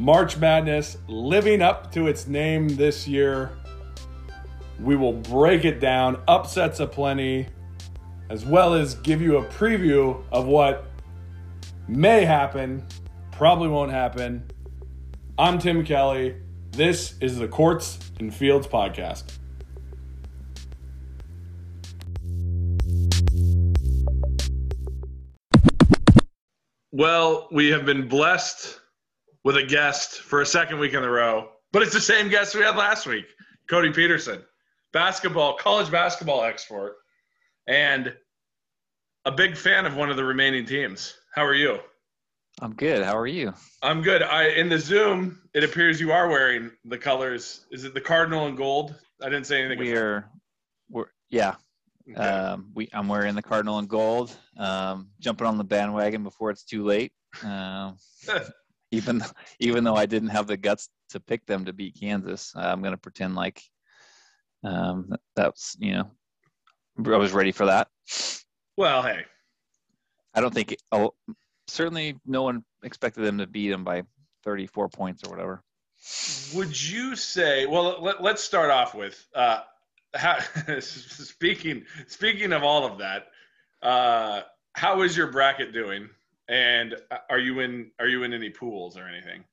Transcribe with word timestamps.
March 0.00 0.36
Madness 0.36 0.96
living 1.08 1.60
up 1.60 1.90
to 1.90 2.06
its 2.06 2.28
name 2.28 2.68
this 2.68 3.08
year. 3.08 3.50
We 4.78 4.94
will 4.94 5.12
break 5.12 5.64
it 5.64 5.80
down, 5.80 6.22
upsets 6.28 6.78
aplenty, 6.78 7.48
as 8.30 8.44
well 8.44 8.74
as 8.74 8.94
give 8.94 9.20
you 9.20 9.38
a 9.38 9.44
preview 9.46 10.22
of 10.30 10.46
what 10.46 10.84
may 11.88 12.24
happen, 12.24 12.86
probably 13.32 13.66
won't 13.66 13.90
happen. 13.90 14.48
I'm 15.36 15.58
Tim 15.58 15.84
Kelly. 15.84 16.36
This 16.70 17.16
is 17.20 17.36
the 17.38 17.48
Courts 17.48 17.98
and 18.20 18.32
Fields 18.32 18.68
podcast. 18.68 19.24
Well, 26.92 27.48
we 27.50 27.68
have 27.70 27.84
been 27.84 28.06
blessed 28.06 28.77
with 29.48 29.56
a 29.56 29.62
guest 29.62 30.20
for 30.20 30.42
a 30.42 30.46
second 30.46 30.78
week 30.78 30.92
in 30.92 31.02
a 31.02 31.10
row, 31.10 31.48
but 31.72 31.80
it's 31.80 31.94
the 31.94 32.00
same 32.02 32.28
guest 32.28 32.54
we 32.54 32.60
had 32.60 32.76
last 32.76 33.06
week, 33.06 33.24
Cody 33.66 33.90
Peterson, 33.90 34.42
basketball, 34.92 35.54
college 35.54 35.90
basketball 35.90 36.44
expert, 36.44 36.98
and 37.66 38.14
a 39.24 39.32
big 39.32 39.56
fan 39.56 39.86
of 39.86 39.96
one 39.96 40.10
of 40.10 40.18
the 40.18 40.24
remaining 40.24 40.66
teams. 40.66 41.14
How 41.34 41.46
are 41.46 41.54
you? 41.54 41.78
I'm 42.60 42.74
good. 42.74 43.02
How 43.02 43.16
are 43.16 43.26
you? 43.26 43.54
I'm 43.82 44.02
good. 44.02 44.22
I 44.22 44.48
in 44.48 44.68
the 44.68 44.78
Zoom, 44.78 45.40
it 45.54 45.64
appears 45.64 45.98
you 45.98 46.12
are 46.12 46.28
wearing 46.28 46.70
the 46.84 46.98
colors. 46.98 47.64
Is 47.70 47.84
it 47.84 47.94
the 47.94 48.02
cardinal 48.02 48.48
and 48.48 48.54
gold? 48.54 48.96
I 49.22 49.30
didn't 49.30 49.46
say 49.46 49.64
anything. 49.64 49.78
We're, 49.78 50.28
we're 50.90 51.06
yeah. 51.30 51.54
Okay. 52.10 52.20
Um, 52.20 52.70
we 52.74 52.90
I'm 52.92 53.08
wearing 53.08 53.34
the 53.34 53.40
cardinal 53.40 53.78
and 53.78 53.88
gold. 53.88 54.30
Um, 54.58 55.08
jumping 55.20 55.46
on 55.46 55.56
the 55.56 55.64
bandwagon 55.64 56.22
before 56.22 56.50
it's 56.50 56.64
too 56.64 56.84
late. 56.84 57.12
Um, 57.42 57.96
even 58.90 59.22
even 59.60 59.84
though 59.84 59.96
I 59.96 60.06
didn't 60.06 60.30
have 60.30 60.46
the 60.46 60.56
guts 60.56 60.88
to 61.10 61.20
pick 61.20 61.46
them 61.46 61.64
to 61.64 61.72
beat 61.72 61.98
Kansas, 62.00 62.52
I'm 62.54 62.80
going 62.80 62.92
to 62.92 62.98
pretend 62.98 63.34
like 63.34 63.62
um, 64.64 65.12
that's 65.36 65.76
you 65.78 65.92
know 65.92 66.10
I 67.06 67.16
was 67.16 67.32
ready 67.32 67.52
for 67.52 67.66
that. 67.66 67.88
Well, 68.76 69.02
hey, 69.02 69.24
I 70.34 70.40
don't 70.40 70.54
think. 70.54 70.76
Oh, 70.92 71.14
certainly, 71.66 72.16
no 72.26 72.42
one 72.42 72.64
expected 72.82 73.22
them 73.22 73.38
to 73.38 73.46
beat 73.46 73.70
them 73.70 73.84
by 73.84 74.02
34 74.44 74.88
points 74.88 75.24
or 75.24 75.30
whatever. 75.30 75.62
Would 76.54 76.88
you 76.88 77.16
say? 77.16 77.66
Well, 77.66 77.98
let, 78.00 78.20
us 78.20 78.42
start 78.42 78.70
off 78.70 78.94
with 78.94 79.26
uh, 79.34 79.60
how, 80.14 80.38
speaking. 80.80 81.84
Speaking 82.06 82.52
of 82.52 82.62
all 82.62 82.86
of 82.86 82.98
that, 82.98 83.26
uh, 83.82 84.42
how 84.74 85.02
is 85.02 85.16
your 85.16 85.32
bracket 85.32 85.72
doing? 85.72 86.08
And 86.48 86.94
uh, 87.10 87.18
are 87.30 87.38
you 87.38 87.60
in? 87.60 87.90
Are 87.98 88.06
you 88.06 88.22
in 88.22 88.32
any 88.32 88.50
pools 88.50 88.96
or 88.96 89.06
anything? 89.06 89.44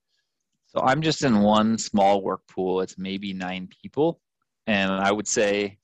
So 0.67 0.81
I'm 0.81 1.01
just 1.01 1.23
in 1.23 1.39
one 1.39 1.77
small 1.77 2.21
work 2.21 2.41
pool. 2.47 2.81
It's 2.81 2.97
maybe 2.97 3.33
nine 3.33 3.69
people, 3.81 4.19
and 4.67 4.91
I 4.91 5.11
would 5.11 5.27
say 5.27 5.77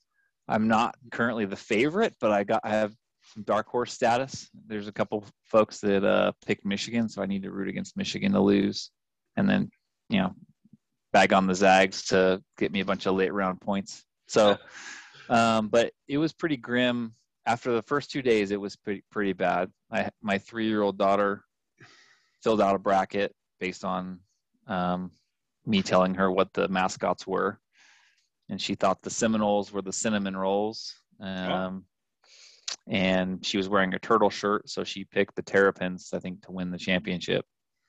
I'm 0.48 0.68
not 0.68 0.96
currently 1.10 1.44
the 1.44 1.56
favorite, 1.56 2.14
but 2.20 2.32
I 2.32 2.44
got 2.44 2.60
I 2.64 2.70
have 2.70 2.94
some 3.34 3.42
dark 3.44 3.68
horse 3.68 3.92
status. 3.92 4.48
There's 4.66 4.88
a 4.88 4.92
couple 4.92 5.24
folks 5.44 5.80
that 5.80 6.04
uh, 6.04 6.32
picked 6.46 6.64
Michigan, 6.64 7.08
so 7.08 7.22
I 7.22 7.26
need 7.26 7.42
to 7.42 7.50
root 7.50 7.68
against 7.68 7.96
Michigan 7.96 8.32
to 8.32 8.40
lose, 8.40 8.90
and 9.36 9.48
then 9.48 9.70
you 10.08 10.20
know 10.20 10.34
bag 11.12 11.32
on 11.32 11.46
the 11.46 11.54
Zags 11.54 12.04
to 12.06 12.42
get 12.58 12.72
me 12.72 12.80
a 12.80 12.84
bunch 12.84 13.06
of 13.06 13.14
late 13.14 13.32
round 13.32 13.60
points. 13.60 14.04
So, 14.28 14.56
um, 15.28 15.68
but 15.68 15.92
it 16.08 16.18
was 16.18 16.32
pretty 16.32 16.56
grim 16.56 17.14
after 17.46 17.72
the 17.72 17.82
first 17.82 18.10
two 18.10 18.22
days. 18.22 18.50
It 18.50 18.60
was 18.60 18.76
pretty 18.76 19.02
pretty 19.10 19.32
bad. 19.32 19.70
I 19.90 20.10
my 20.22 20.38
three 20.38 20.68
year 20.68 20.82
old 20.82 20.98
daughter 20.98 21.44
filled 22.42 22.60
out 22.60 22.74
a 22.74 22.78
bracket 22.78 23.34
based 23.60 23.84
on 23.84 24.20
um, 24.66 25.10
me 25.66 25.82
telling 25.82 26.14
her 26.14 26.30
what 26.30 26.52
the 26.52 26.68
mascots 26.68 27.26
were, 27.26 27.60
and 28.48 28.60
she 28.60 28.74
thought 28.74 29.02
the 29.02 29.10
Seminoles 29.10 29.72
were 29.72 29.82
the 29.82 29.92
cinnamon 29.92 30.36
rolls. 30.36 30.94
Oh. 31.20 31.26
Um, 31.26 31.84
and 32.88 33.44
she 33.44 33.58
was 33.58 33.68
wearing 33.68 33.94
a 33.94 33.98
turtle 33.98 34.30
shirt, 34.30 34.68
so 34.68 34.82
she 34.82 35.04
picked 35.04 35.36
the 35.36 35.42
Terrapins, 35.42 36.10
I 36.12 36.18
think, 36.18 36.42
to 36.42 36.52
win 36.52 36.70
the 36.70 36.78
championship. 36.78 37.44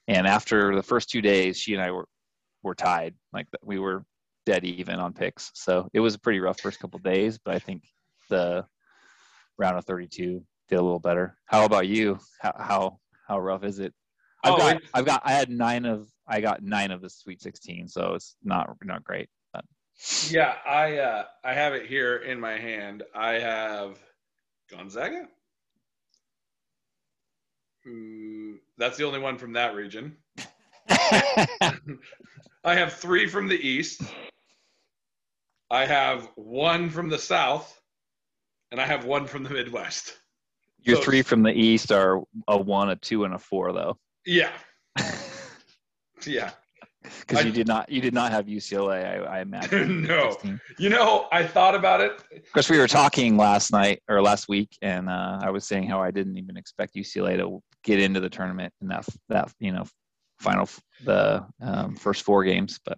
And 0.07 0.27
after 0.27 0.75
the 0.75 0.83
first 0.83 1.09
two 1.09 1.21
days, 1.21 1.57
she 1.57 1.73
and 1.73 1.81
I 1.81 1.91
were 1.91 2.07
were 2.61 2.75
tied, 2.75 3.15
like 3.33 3.47
we 3.63 3.79
were 3.79 4.05
dead 4.45 4.63
even 4.63 4.99
on 4.99 5.13
picks. 5.13 5.51
So 5.53 5.89
it 5.93 5.99
was 5.99 6.15
a 6.15 6.19
pretty 6.19 6.39
rough 6.39 6.59
first 6.59 6.79
couple 6.79 6.99
days, 6.99 7.37
but 7.37 7.55
I 7.55 7.59
think 7.59 7.83
the 8.29 8.65
round 9.57 9.77
of 9.77 9.85
32 9.85 10.43
did 10.69 10.79
a 10.79 10.81
little 10.81 10.99
better. 10.99 11.37
How 11.45 11.65
about 11.65 11.87
you? 11.87 12.19
How 12.39 12.53
how, 12.57 12.99
how 13.27 13.39
rough 13.39 13.63
is 13.63 13.79
it? 13.79 13.93
I've 14.43 14.53
oh, 14.53 14.57
got 14.57 14.81
I've 14.93 15.05
got 15.05 15.21
I 15.25 15.33
had 15.33 15.49
nine 15.49 15.85
of 15.85 16.07
I 16.27 16.41
got 16.41 16.63
nine 16.63 16.91
of 16.91 17.01
the 17.01 17.09
Sweet 17.09 17.41
16, 17.41 17.87
so 17.87 18.13
it's 18.13 18.35
not 18.43 18.69
not 18.83 19.03
great. 19.03 19.29
But. 19.53 19.65
Yeah, 20.29 20.55
I 20.65 20.97
uh, 20.97 21.23
I 21.43 21.53
have 21.53 21.73
it 21.73 21.85
here 21.85 22.17
in 22.17 22.39
my 22.39 22.57
hand. 22.57 23.03
I 23.15 23.33
have 23.33 23.97
Gonzaga. 24.69 25.27
Mm, 27.87 28.55
that's 28.77 28.97
the 28.97 29.05
only 29.05 29.19
one 29.19 29.37
from 29.37 29.53
that 29.53 29.75
region. 29.75 30.17
I 30.89 32.75
have 32.75 32.93
three 32.93 33.27
from 33.27 33.47
the 33.47 33.59
east. 33.59 34.01
I 35.69 35.85
have 35.85 36.29
one 36.35 36.89
from 36.89 37.09
the 37.09 37.17
south, 37.17 37.81
and 38.73 38.81
I 38.81 38.87
have 38.87 39.05
one 39.05 39.27
from 39.27 39.43
the 39.43 39.51
Midwest. 39.51 40.17
Your 40.81 40.97
so, 40.97 41.03
three 41.03 41.21
from 41.21 41.43
the 41.43 41.53
east 41.53 41.91
are 41.91 42.21
a 42.47 42.57
one, 42.57 42.89
a 42.89 42.95
two, 42.97 43.23
and 43.23 43.33
a 43.33 43.39
four, 43.39 43.71
though. 43.71 43.97
Yeah. 44.25 44.51
yeah 46.25 46.51
because 47.19 47.43
you 47.43 47.51
did 47.51 47.67
not 47.67 47.89
you 47.89 48.01
did 48.01 48.13
not 48.13 48.31
have 48.31 48.45
UCLA. 48.45 49.27
I, 49.27 49.37
I 49.37 49.41
imagine. 49.41 50.03
no, 50.07 50.37
you 50.79 50.89
know 50.89 51.27
I 51.31 51.43
thought 51.45 51.75
about 51.75 52.01
it. 52.01 52.23
Because 52.31 52.69
we 52.69 52.77
were 52.77 52.87
talking 52.87 53.35
last 53.35 53.71
night 53.71 54.01
or 54.07 54.21
last 54.21 54.47
week, 54.47 54.69
and 54.81 55.09
uh, 55.09 55.39
I 55.41 55.49
was 55.49 55.65
saying 55.65 55.87
how 55.87 56.01
I 56.01 56.11
didn't 56.11 56.37
even 56.37 56.55
expect 56.55 56.95
UCLA 56.95 57.37
to 57.37 57.61
get 57.83 57.99
into 57.99 58.21
the 58.21 58.29
tournament 58.29 58.73
in 58.81 58.87
that 58.87 59.05
that 59.29 59.51
you 59.59 59.73
know 59.73 59.85
final 60.39 60.69
the 61.03 61.45
um, 61.61 61.95
first 61.95 62.23
four 62.23 62.43
games. 62.45 62.79
But 62.85 62.97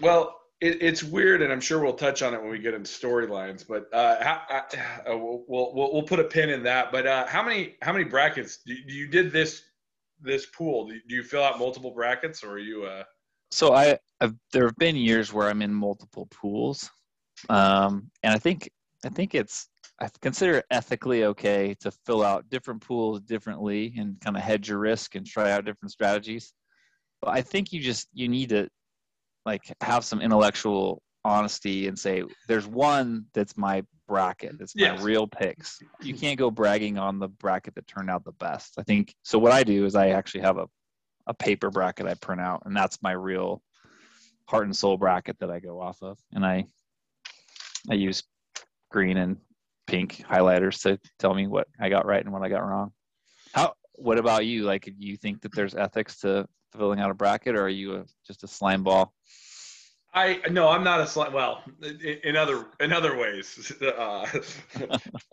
well, 0.00 0.39
it, 0.60 0.82
it's 0.82 1.02
weird, 1.02 1.42
and 1.42 1.52
I'm 1.52 1.60
sure 1.60 1.80
we'll 1.80 1.94
touch 1.94 2.22
on 2.22 2.34
it 2.34 2.40
when 2.40 2.50
we 2.50 2.58
get 2.58 2.74
into 2.74 2.90
storylines. 2.90 3.66
But 3.66 3.92
uh, 3.92 4.22
how, 4.22 4.42
uh, 4.50 5.16
we'll, 5.16 5.44
we'll 5.48 5.92
we'll 5.92 6.02
put 6.02 6.20
a 6.20 6.24
pin 6.24 6.50
in 6.50 6.62
that. 6.64 6.92
But 6.92 7.06
uh, 7.06 7.26
how 7.26 7.42
many 7.42 7.76
how 7.82 7.92
many 7.92 8.04
brackets 8.04 8.58
you, 8.64 8.76
you 8.86 9.06
did 9.08 9.32
this 9.32 9.62
this 10.20 10.46
pool? 10.46 10.86
Do 10.88 11.00
you 11.06 11.22
fill 11.22 11.42
out 11.42 11.58
multiple 11.58 11.92
brackets, 11.92 12.44
or 12.44 12.52
are 12.52 12.58
you? 12.58 12.84
Uh... 12.84 13.04
So 13.50 13.74
I, 13.74 13.98
I've, 14.20 14.34
there 14.52 14.66
have 14.66 14.76
been 14.76 14.96
years 14.96 15.32
where 15.32 15.48
I'm 15.48 15.62
in 15.62 15.72
multiple 15.72 16.28
pools, 16.30 16.90
um, 17.48 18.10
and 18.22 18.34
I 18.34 18.38
think 18.38 18.70
I 19.04 19.08
think 19.08 19.34
it's 19.34 19.68
I 19.98 20.08
consider 20.20 20.58
it 20.58 20.66
ethically 20.70 21.24
okay 21.24 21.74
to 21.80 21.90
fill 22.04 22.22
out 22.22 22.48
different 22.50 22.82
pools 22.82 23.20
differently 23.22 23.94
and 23.98 24.20
kind 24.20 24.36
of 24.36 24.42
hedge 24.42 24.68
your 24.68 24.78
risk 24.78 25.14
and 25.14 25.26
try 25.26 25.52
out 25.52 25.64
different 25.64 25.92
strategies. 25.92 26.52
But 27.22 27.30
I 27.30 27.42
think 27.42 27.72
you 27.72 27.80
just 27.80 28.08
you 28.12 28.28
need 28.28 28.50
to 28.50 28.68
like 29.46 29.72
have 29.80 30.04
some 30.04 30.20
intellectual 30.20 31.02
honesty 31.24 31.86
and 31.86 31.98
say 31.98 32.22
there's 32.48 32.66
one 32.66 33.26
that's 33.34 33.56
my 33.56 33.84
bracket 34.08 34.58
that's 34.58 34.74
my 34.74 34.82
yes. 34.82 35.02
real 35.02 35.26
picks. 35.26 35.78
You 36.00 36.14
can't 36.14 36.38
go 36.38 36.50
bragging 36.50 36.98
on 36.98 37.18
the 37.18 37.28
bracket 37.28 37.74
that 37.74 37.86
turned 37.86 38.10
out 38.10 38.24
the 38.24 38.32
best. 38.32 38.74
I 38.78 38.82
think 38.82 39.14
so 39.22 39.38
what 39.38 39.52
i 39.52 39.62
do 39.62 39.84
is 39.84 39.94
i 39.94 40.08
actually 40.08 40.42
have 40.42 40.58
a, 40.58 40.66
a 41.26 41.34
paper 41.34 41.70
bracket 41.70 42.06
i 42.06 42.14
print 42.14 42.40
out 42.40 42.62
and 42.64 42.76
that's 42.76 43.02
my 43.02 43.12
real 43.12 43.62
heart 44.46 44.64
and 44.64 44.76
soul 44.76 44.96
bracket 44.96 45.38
that 45.40 45.50
i 45.50 45.60
go 45.60 45.80
off 45.80 46.02
of. 46.02 46.18
And 46.32 46.44
i 46.44 46.64
i 47.90 47.94
use 47.94 48.22
green 48.90 49.16
and 49.16 49.36
pink 49.86 50.24
highlighters 50.28 50.82
to 50.82 50.98
tell 51.18 51.34
me 51.34 51.46
what 51.46 51.68
i 51.80 51.88
got 51.88 52.06
right 52.06 52.24
and 52.24 52.32
what 52.32 52.42
i 52.42 52.48
got 52.48 52.66
wrong. 52.66 52.92
How 53.52 53.74
what 53.94 54.18
about 54.18 54.46
you? 54.46 54.64
Like 54.64 54.84
do 54.84 54.94
you 55.06 55.16
think 55.16 55.42
that 55.42 55.54
there's 55.54 55.74
ethics 55.74 56.20
to 56.20 56.46
filling 56.76 57.00
out 57.00 57.10
a 57.10 57.14
bracket 57.14 57.54
or 57.54 57.62
are 57.62 57.68
you 57.68 57.96
a, 57.96 58.04
just 58.26 58.44
a 58.44 58.48
slime 58.48 58.82
ball 58.82 59.12
I 60.12 60.40
no, 60.50 60.68
I'm 60.68 60.82
not 60.82 61.00
a 61.00 61.06
slight. 61.06 61.32
Well, 61.32 61.62
in 62.24 62.34
other 62.34 62.66
in 62.80 62.92
other 62.92 63.16
ways, 63.16 63.72
uh, 63.82 64.26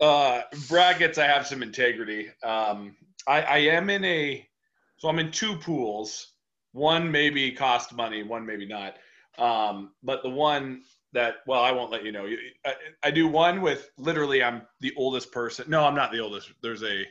uh, 0.00 0.42
brackets. 0.68 1.18
I 1.18 1.26
have 1.26 1.46
some 1.46 1.62
integrity. 1.62 2.28
Um, 2.44 2.94
I, 3.26 3.42
I 3.42 3.58
am 3.58 3.90
in 3.90 4.04
a, 4.04 4.48
so 4.96 5.08
I'm 5.08 5.18
in 5.18 5.30
two 5.30 5.56
pools. 5.56 6.34
One 6.72 7.10
maybe 7.10 7.50
cost 7.52 7.94
money, 7.94 8.22
one 8.22 8.46
maybe 8.46 8.66
not. 8.66 8.96
Um, 9.38 9.92
but 10.02 10.22
the 10.22 10.30
one 10.30 10.82
that, 11.12 11.36
well, 11.46 11.62
I 11.62 11.72
won't 11.72 11.90
let 11.90 12.04
you 12.04 12.12
know. 12.12 12.28
I, 12.64 12.74
I 13.02 13.10
do 13.10 13.26
one 13.26 13.62
with 13.62 13.90
literally, 13.96 14.42
I'm 14.42 14.62
the 14.80 14.92
oldest 14.96 15.32
person. 15.32 15.64
No, 15.68 15.84
I'm 15.84 15.94
not 15.94 16.12
the 16.12 16.20
oldest. 16.20 16.52
There's 16.62 16.82
a 16.82 17.04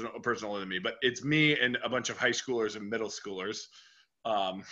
there's 0.00 0.08
a 0.14 0.20
person 0.20 0.48
older 0.48 0.60
than 0.60 0.68
me, 0.68 0.78
but 0.78 0.96
it's 1.02 1.24
me 1.24 1.58
and 1.58 1.76
a 1.84 1.88
bunch 1.88 2.10
of 2.10 2.16
high 2.16 2.30
schoolers 2.30 2.76
and 2.76 2.88
middle 2.88 3.08
schoolers. 3.08 3.66
Um, 4.24 4.62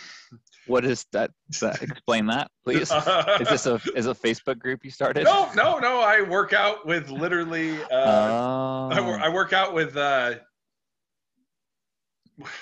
what 0.67 0.85
is 0.85 1.05
that? 1.11 1.31
that 1.59 1.81
explain 1.81 2.25
that, 2.27 2.49
please. 2.63 2.91
is 2.91 3.49
this 3.49 3.65
a 3.65 3.79
is 3.95 4.07
a 4.07 4.15
Facebook 4.15 4.57
group 4.59 4.83
you 4.83 4.91
started? 4.91 5.25
No, 5.25 5.51
no, 5.55 5.77
no. 5.77 5.99
I 5.99 6.21
work 6.21 6.53
out 6.53 6.85
with 6.85 7.09
literally. 7.09 7.81
Uh, 7.83 7.87
oh. 7.91 8.89
I, 8.91 9.25
I, 9.25 9.29
work 9.29 9.51
out 9.51 9.73
with 9.73 9.97
uh, 9.97 10.35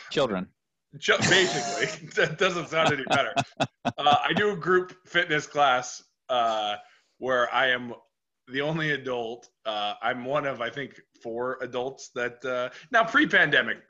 children. 0.10 0.48
Basically, 0.94 2.10
that 2.16 2.38
doesn't 2.40 2.70
sound 2.70 2.92
any 2.92 3.04
better. 3.04 3.34
Uh, 3.60 4.16
I 4.24 4.34
do 4.36 4.52
a 4.52 4.56
group 4.56 4.96
fitness 5.06 5.46
class 5.46 6.04
uh, 6.30 6.76
where 7.20 7.54
I 7.54 7.68
am 7.68 7.94
the 8.52 8.62
only 8.62 8.92
adult. 8.92 9.50
Uh, 9.66 9.94
I'm 10.02 10.26
one 10.26 10.46
of 10.46 10.62
I 10.62 10.70
think 10.70 11.00
four 11.22 11.58
adults 11.62 12.10
that 12.16 12.44
uh, 12.46 12.70
now 12.92 13.04
pre-pandemic. 13.04 13.90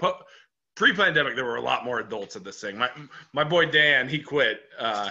Pre-pandemic, 0.76 1.36
there 1.36 1.46
were 1.46 1.58
a 1.58 1.62
lot 1.62 1.84
more 1.84 2.00
adults 2.00 2.36
at 2.36 2.44
this 2.44 2.62
thing. 2.62 2.78
My 2.78 2.90
my 3.34 3.44
boy 3.44 3.66
Dan, 3.66 4.08
he 4.08 4.20
quit. 4.20 4.62
Uh, 4.78 5.10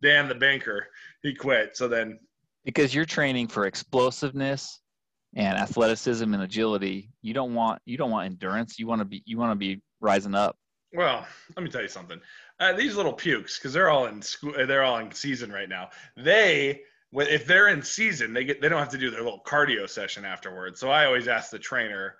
Dan 0.00 0.28
the 0.28 0.34
banker, 0.34 0.86
he 1.22 1.34
quit. 1.34 1.76
So 1.76 1.88
then, 1.88 2.20
because 2.64 2.94
you're 2.94 3.04
training 3.04 3.48
for 3.48 3.66
explosiveness 3.66 4.80
and 5.34 5.58
athleticism 5.58 6.32
and 6.32 6.42
agility, 6.42 7.10
you 7.22 7.34
don't 7.34 7.52
want 7.54 7.82
you 7.84 7.96
don't 7.96 8.10
want 8.10 8.26
endurance. 8.26 8.78
You 8.78 8.86
want 8.86 9.00
to 9.00 9.04
be 9.04 9.22
you 9.26 9.38
want 9.38 9.50
to 9.50 9.56
be 9.56 9.82
rising 10.00 10.34
up. 10.34 10.56
Well, 10.94 11.26
let 11.56 11.62
me 11.62 11.70
tell 11.70 11.82
you 11.82 11.88
something. 11.88 12.20
Uh, 12.60 12.72
these 12.72 12.96
little 12.96 13.12
pukes, 13.12 13.58
because 13.58 13.72
they're 13.72 13.90
all 13.90 14.06
in 14.06 14.22
school, 14.22 14.54
they're 14.56 14.84
all 14.84 14.98
in 14.98 15.12
season 15.12 15.50
right 15.52 15.68
now. 15.68 15.90
They 16.16 16.82
if 17.12 17.46
they're 17.46 17.68
in 17.68 17.82
season, 17.82 18.32
they 18.32 18.44
get 18.44 18.60
they 18.60 18.68
don't 18.68 18.78
have 18.78 18.90
to 18.90 18.98
do 18.98 19.10
their 19.10 19.22
little 19.22 19.42
cardio 19.46 19.88
session 19.88 20.24
afterwards. 20.24 20.80
So 20.80 20.90
I 20.90 21.06
always 21.06 21.28
ask 21.28 21.50
the 21.50 21.58
trainer 21.58 22.16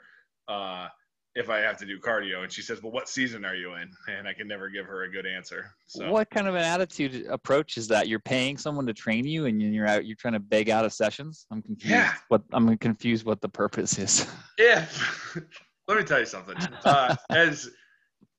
uh, 0.49 0.89
if 1.35 1.51
I 1.51 1.59
have 1.59 1.77
to 1.79 1.87
do 1.87 2.01
cardio, 2.01 2.43
and 2.43 2.53
she 2.53 2.63
says, 2.63 2.83
"Well, 2.83 2.93
what 2.93 3.09
season 3.09 3.45
are 3.45 3.55
you 3.55 3.75
in?" 3.75 3.91
And 4.09 4.27
I 4.27 4.33
can 4.33 4.49
never 4.49 4.69
give 4.69 4.87
her 4.87 5.05
a 5.05 5.11
good 5.11 5.27
answer. 5.27 5.71
So 5.87 6.11
what 6.11 6.31
kind 6.31 6.49
of 6.49 6.55
an 6.55 6.65
attitude 6.65 7.27
approach 7.27 7.77
is 7.77 7.87
that? 7.89 8.09
You're 8.09 8.19
paying 8.19 8.57
someone 8.57 8.87
to 8.87 8.95
train 8.95 9.27
you, 9.27 9.47
and 9.47 9.61
you're 9.61 9.87
out 9.87 10.07
you're 10.07 10.17
trying 10.17 10.35
to 10.35 10.41
beg 10.41 10.71
out 10.71 10.85
of 10.85 10.93
sessions. 10.93 11.47
I'm 11.51 11.63
confused. 11.63 11.91
Yeah. 11.91 12.15
What 12.29 12.43
I'm 12.53 12.77
confused 12.79 13.27
what 13.27 13.41
the 13.41 13.49
purpose 13.49 13.99
is. 13.99 14.27
Yeah. 14.59 14.87
Let 15.89 15.99
me 15.99 16.05
tell 16.05 16.19
you 16.19 16.27
something. 16.27 16.57
Uh, 16.85 17.17
as 17.31 17.71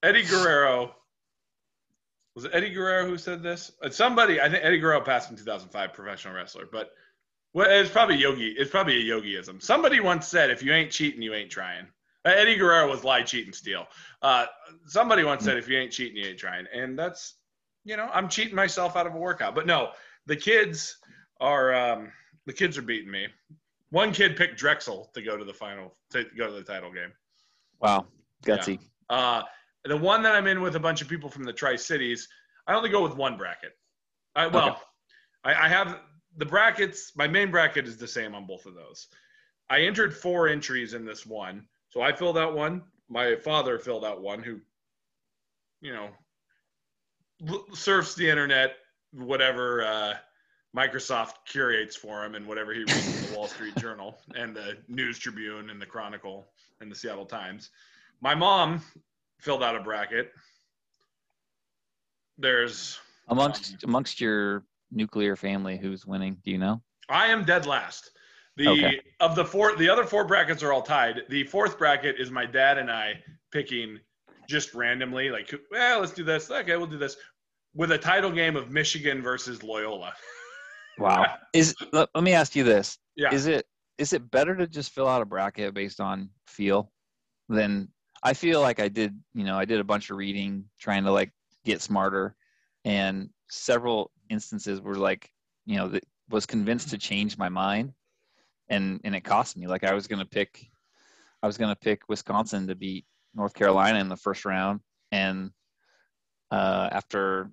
Eddie 0.03 0.23
Guerrero 0.23 0.93
was 2.39 2.45
it 2.45 2.51
Eddie 2.53 2.69
Guerrero 2.69 3.05
who 3.05 3.17
said 3.17 3.43
this? 3.43 3.73
Uh, 3.83 3.89
somebody, 3.89 4.39
I 4.39 4.49
think 4.49 4.63
Eddie 4.63 4.79
Guerrero 4.79 5.01
passed 5.01 5.29
in 5.29 5.35
2005, 5.35 5.91
professional 5.91 6.33
wrestler, 6.33 6.65
but 6.71 6.91
well, 7.53 7.69
it's 7.69 7.89
probably 7.89 8.15
Yogi. 8.15 8.55
It's 8.57 8.71
probably 8.71 8.95
a 8.95 9.13
Yogiism. 9.13 9.61
Somebody 9.61 9.99
once 9.99 10.25
said, 10.25 10.49
"If 10.49 10.63
you 10.63 10.71
ain't 10.71 10.89
cheating, 10.89 11.21
you 11.21 11.33
ain't 11.33 11.51
trying." 11.51 11.85
Uh, 12.23 12.29
Eddie 12.29 12.55
Guerrero 12.55 12.89
was 12.89 13.03
lie, 13.03 13.23
cheat, 13.23 13.45
and 13.45 13.53
steal. 13.53 13.87
Uh, 14.21 14.45
somebody 14.85 15.25
once 15.25 15.43
said, 15.43 15.57
"If 15.57 15.67
you 15.67 15.77
ain't 15.77 15.91
cheating, 15.91 16.15
you 16.15 16.29
ain't 16.29 16.39
trying," 16.39 16.65
and 16.73 16.97
that's, 16.97 17.35
you 17.83 17.97
know, 17.97 18.09
I'm 18.13 18.29
cheating 18.29 18.55
myself 18.55 18.95
out 18.95 19.05
of 19.05 19.15
a 19.15 19.17
workout. 19.17 19.53
But 19.53 19.65
no, 19.65 19.91
the 20.25 20.37
kids 20.37 20.95
are 21.41 21.73
um, 21.73 22.13
the 22.45 22.53
kids 22.53 22.77
are 22.77 22.83
beating 22.83 23.11
me. 23.11 23.27
One 23.89 24.13
kid 24.13 24.37
picked 24.37 24.57
Drexel 24.57 25.11
to 25.13 25.21
go 25.21 25.35
to 25.35 25.43
the 25.43 25.53
final, 25.53 25.93
to 26.11 26.23
go 26.37 26.47
to 26.47 26.53
the 26.53 26.63
title 26.63 26.93
game. 26.93 27.11
Wow, 27.81 28.05
gutsy. 28.45 28.79
Yeah. 29.09 29.17
Uh, 29.17 29.43
the 29.85 29.97
one 29.97 30.21
that 30.23 30.35
I'm 30.35 30.47
in 30.47 30.61
with 30.61 30.75
a 30.75 30.79
bunch 30.79 31.01
of 31.01 31.07
people 31.07 31.29
from 31.29 31.43
the 31.43 31.53
Tri 31.53 31.75
Cities, 31.75 32.27
I 32.67 32.73
only 32.73 32.89
go 32.89 33.01
with 33.01 33.15
one 33.15 33.37
bracket. 33.37 33.77
I, 34.35 34.47
well, 34.47 34.69
okay. 34.69 34.79
I, 35.45 35.65
I 35.65 35.69
have 35.69 35.99
the 36.37 36.45
brackets. 36.45 37.13
My 37.15 37.27
main 37.27 37.51
bracket 37.51 37.87
is 37.87 37.97
the 37.97 38.07
same 38.07 38.35
on 38.35 38.45
both 38.45 38.65
of 38.65 38.75
those. 38.75 39.07
I 39.69 39.81
entered 39.81 40.15
four 40.15 40.47
entries 40.47 40.93
in 40.93 41.05
this 41.05 41.25
one, 41.25 41.65
so 41.89 42.01
I 42.01 42.11
filled 42.11 42.37
out 42.37 42.55
one. 42.55 42.83
My 43.09 43.35
father 43.35 43.79
filled 43.79 44.05
out 44.05 44.21
one, 44.21 44.43
who, 44.43 44.59
you 45.81 45.93
know, 45.93 46.09
surfs 47.73 48.15
the 48.15 48.29
internet, 48.29 48.75
whatever 49.13 49.83
uh, 49.83 50.13
Microsoft 50.75 51.33
curates 51.45 51.95
for 51.95 52.23
him, 52.23 52.35
and 52.35 52.45
whatever 52.47 52.73
he 52.73 52.79
reads 52.79 53.25
in 53.25 53.31
the 53.31 53.37
Wall 53.37 53.47
Street 53.47 53.75
Journal 53.79 54.19
and 54.35 54.55
the 54.55 54.77
News 54.87 55.17
Tribune 55.17 55.69
and 55.69 55.81
the 55.81 55.85
Chronicle 55.85 56.47
and 56.81 56.91
the 56.91 56.95
Seattle 56.95 57.25
Times. 57.25 57.69
My 58.21 58.35
mom 58.35 58.81
filled 59.39 59.63
out 59.63 59.75
a 59.75 59.79
bracket. 59.79 60.31
There's 62.37 62.99
amongst 63.27 63.73
um, 63.73 63.79
amongst 63.85 64.21
your 64.21 64.63
nuclear 64.91 65.35
family 65.35 65.77
who's 65.77 66.05
winning. 66.05 66.37
Do 66.43 66.51
you 66.51 66.57
know? 66.57 66.81
I 67.09 67.27
am 67.27 67.43
dead 67.43 67.65
last. 67.65 68.11
The 68.57 68.69
okay. 68.69 69.01
of 69.19 69.35
the 69.35 69.45
four, 69.45 69.75
the 69.77 69.89
other 69.89 70.03
four 70.03 70.25
brackets 70.25 70.63
are 70.63 70.73
all 70.73 70.81
tied. 70.81 71.21
The 71.29 71.45
fourth 71.45 71.77
bracket 71.77 72.17
is 72.19 72.29
my 72.29 72.45
dad 72.45 72.77
and 72.77 72.91
I 72.91 73.23
picking 73.51 73.99
just 74.49 74.73
randomly, 74.73 75.29
like, 75.29 75.53
well, 75.71 76.01
let's 76.01 76.11
do 76.11 76.23
this. 76.23 76.51
Okay, 76.51 76.75
we'll 76.75 76.87
do 76.87 76.97
this 76.97 77.15
with 77.73 77.91
a 77.91 77.97
title 77.97 78.31
game 78.31 78.55
of 78.55 78.69
Michigan 78.69 79.21
versus 79.21 79.63
Loyola. 79.63 80.13
wow. 80.99 81.35
Is 81.53 81.73
let, 81.93 82.09
let 82.13 82.23
me 82.23 82.33
ask 82.33 82.55
you 82.55 82.63
this. 82.63 82.97
Yeah. 83.15 83.33
Is 83.33 83.47
it 83.47 83.65
is 83.97 84.13
it 84.13 84.29
better 84.31 84.55
to 84.55 84.67
just 84.67 84.91
fill 84.91 85.07
out 85.07 85.21
a 85.21 85.25
bracket 85.25 85.73
based 85.73 86.01
on 86.01 86.29
feel 86.47 86.91
than 87.47 87.89
I 88.21 88.33
feel 88.33 88.61
like 88.61 88.79
I 88.79 88.89
did, 88.89 89.17
you 89.33 89.43
know, 89.43 89.57
I 89.57 89.65
did 89.65 89.79
a 89.79 89.83
bunch 89.83 90.09
of 90.09 90.17
reading 90.17 90.65
trying 90.79 91.03
to 91.05 91.11
like 91.11 91.31
get 91.65 91.81
smarter. 91.81 92.35
And 92.85 93.29
several 93.49 94.11
instances 94.29 94.81
were 94.81 94.95
like, 94.95 95.31
you 95.65 95.77
know, 95.77 95.87
that 95.89 96.03
was 96.29 96.45
convinced 96.45 96.89
to 96.89 96.97
change 96.97 97.37
my 97.37 97.49
mind. 97.49 97.93
And 98.67 99.01
and 99.03 99.15
it 99.15 99.21
cost 99.21 99.57
me. 99.57 99.67
Like 99.67 99.83
I 99.83 99.93
was 99.93 100.07
going 100.07 100.19
to 100.19 100.25
pick 100.25 100.67
I 101.41 101.47
was 101.47 101.57
going 101.57 101.73
to 101.73 101.79
pick 101.79 102.01
Wisconsin 102.09 102.67
to 102.67 102.75
beat 102.75 103.05
North 103.33 103.53
Carolina 103.53 103.99
in 103.99 104.09
the 104.09 104.17
first 104.17 104.45
round. 104.45 104.81
And 105.11 105.51
uh 106.51 106.89
after 106.91 107.51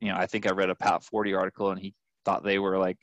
you 0.00 0.08
know, 0.08 0.16
I 0.16 0.26
think 0.26 0.46
I 0.46 0.52
read 0.52 0.70
a 0.70 0.74
Pat 0.74 1.02
Forde 1.02 1.36
article 1.36 1.70
and 1.70 1.80
he 1.80 1.94
thought 2.24 2.42
they 2.42 2.58
were 2.58 2.78
like 2.78 2.98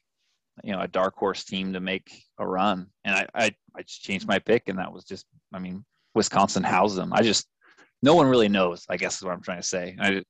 you 0.63 0.71
know 0.71 0.81
a 0.81 0.88
dark 0.88 1.15
horse 1.15 1.45
team 1.45 1.74
to 1.74 1.80
make 1.80 2.24
a 2.38 2.48
run. 2.48 2.88
And 3.06 3.15
I, 3.15 3.27
I 3.33 3.56
i 3.75 3.81
just 3.83 4.01
changed 4.01 4.27
my 4.27 4.39
pick 4.39 4.69
and 4.69 4.80
that 4.80 4.92
was 4.92 5.06
just 5.06 5.25
i 5.54 5.59
mean 5.59 5.86
Wisconsin 6.18 6.64
house 6.64 6.96
them. 6.96 7.14
I 7.14 7.22
just 7.22 7.48
no 8.02 8.14
one 8.14 8.28
really 8.28 8.50
knows. 8.50 8.86
I 8.90 8.98
guess 8.98 9.18
is 9.18 9.24
what 9.24 9.31
I'm 9.31 9.42
trying 9.42 9.62
to 9.62 9.68
say. 9.68 9.96
I 10.00 10.24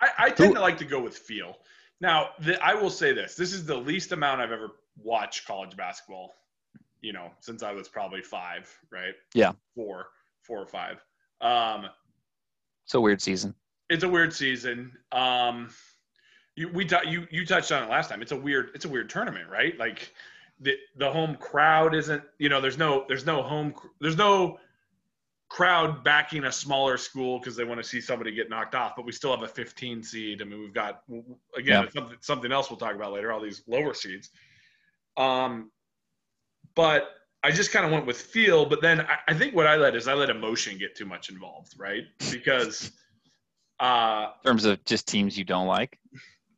I, 0.00 0.08
I 0.18 0.30
tend 0.30 0.48
who, 0.48 0.54
to 0.54 0.60
like 0.60 0.78
to 0.78 0.84
go 0.84 1.00
with 1.00 1.16
feel. 1.16 1.58
Now, 2.00 2.30
the, 2.40 2.62
I 2.62 2.74
will 2.74 2.90
say 2.90 3.12
this: 3.12 3.34
this 3.34 3.52
is 3.52 3.64
the 3.64 3.76
least 3.76 4.12
amount 4.12 4.40
I've 4.40 4.52
ever 4.52 4.70
watched 4.96 5.46
college 5.46 5.76
basketball. 5.76 6.32
You 7.00 7.12
know, 7.12 7.30
since 7.40 7.62
I 7.62 7.72
was 7.72 7.88
probably 7.88 8.22
five, 8.22 8.72
right? 8.90 9.14
Yeah, 9.34 9.52
four, 9.74 10.08
four 10.42 10.60
or 10.60 10.66
five. 10.66 11.04
Um, 11.40 11.86
it's 12.84 12.94
a 12.94 13.00
weird 13.00 13.22
season. 13.22 13.54
It's 13.90 14.04
a 14.04 14.08
weird 14.08 14.32
season. 14.32 14.92
Um, 15.12 15.70
you 16.56 16.68
we 16.68 16.84
t- 16.84 16.96
you 17.06 17.26
you 17.30 17.46
touched 17.46 17.70
on 17.72 17.82
it 17.82 17.90
last 17.90 18.10
time. 18.10 18.22
It's 18.22 18.32
a 18.32 18.36
weird 18.36 18.70
it's 18.74 18.84
a 18.84 18.88
weird 18.88 19.10
tournament, 19.10 19.48
right? 19.48 19.78
Like 19.78 20.12
the 20.60 20.76
the 20.96 21.10
home 21.10 21.36
crowd 21.36 21.94
isn't. 21.94 22.22
You 22.38 22.48
know, 22.48 22.60
there's 22.60 22.78
no 22.78 23.04
there's 23.08 23.26
no 23.26 23.42
home 23.42 23.74
there's 24.00 24.16
no 24.16 24.58
crowd 25.48 26.04
backing 26.04 26.44
a 26.44 26.52
smaller 26.52 26.96
school 26.96 27.38
because 27.38 27.56
they 27.56 27.64
want 27.64 27.82
to 27.82 27.88
see 27.88 28.00
somebody 28.00 28.32
get 28.32 28.50
knocked 28.50 28.74
off, 28.74 28.94
but 28.96 29.04
we 29.04 29.12
still 29.12 29.30
have 29.30 29.42
a 29.42 29.48
15 29.48 30.02
seed. 30.02 30.42
I 30.42 30.44
mean, 30.44 30.60
we've 30.60 30.74
got 30.74 31.02
again 31.56 31.84
yeah. 31.84 31.90
something 31.90 32.18
something 32.20 32.52
else 32.52 32.70
we'll 32.70 32.78
talk 32.78 32.94
about 32.94 33.12
later. 33.12 33.32
All 33.32 33.40
these 33.40 33.62
lower 33.66 33.94
seeds. 33.94 34.30
Um, 35.16 35.70
but 36.74 37.08
I 37.42 37.50
just 37.50 37.72
kind 37.72 37.86
of 37.86 37.92
went 37.92 38.06
with 38.06 38.20
feel. 38.20 38.66
But 38.66 38.82
then 38.82 39.00
I, 39.00 39.18
I, 39.28 39.34
think 39.34 39.54
what 39.54 39.66
I 39.66 39.76
let 39.76 39.96
is 39.96 40.06
I 40.06 40.14
let 40.14 40.30
emotion 40.30 40.78
get 40.78 40.94
too 40.94 41.06
much 41.06 41.30
involved, 41.30 41.74
right? 41.78 42.04
Because 42.30 42.92
uh, 43.80 44.28
in 44.44 44.50
terms 44.50 44.64
of 44.64 44.84
just 44.84 45.06
teams 45.08 45.36
you 45.38 45.44
don't 45.44 45.66
like. 45.66 45.98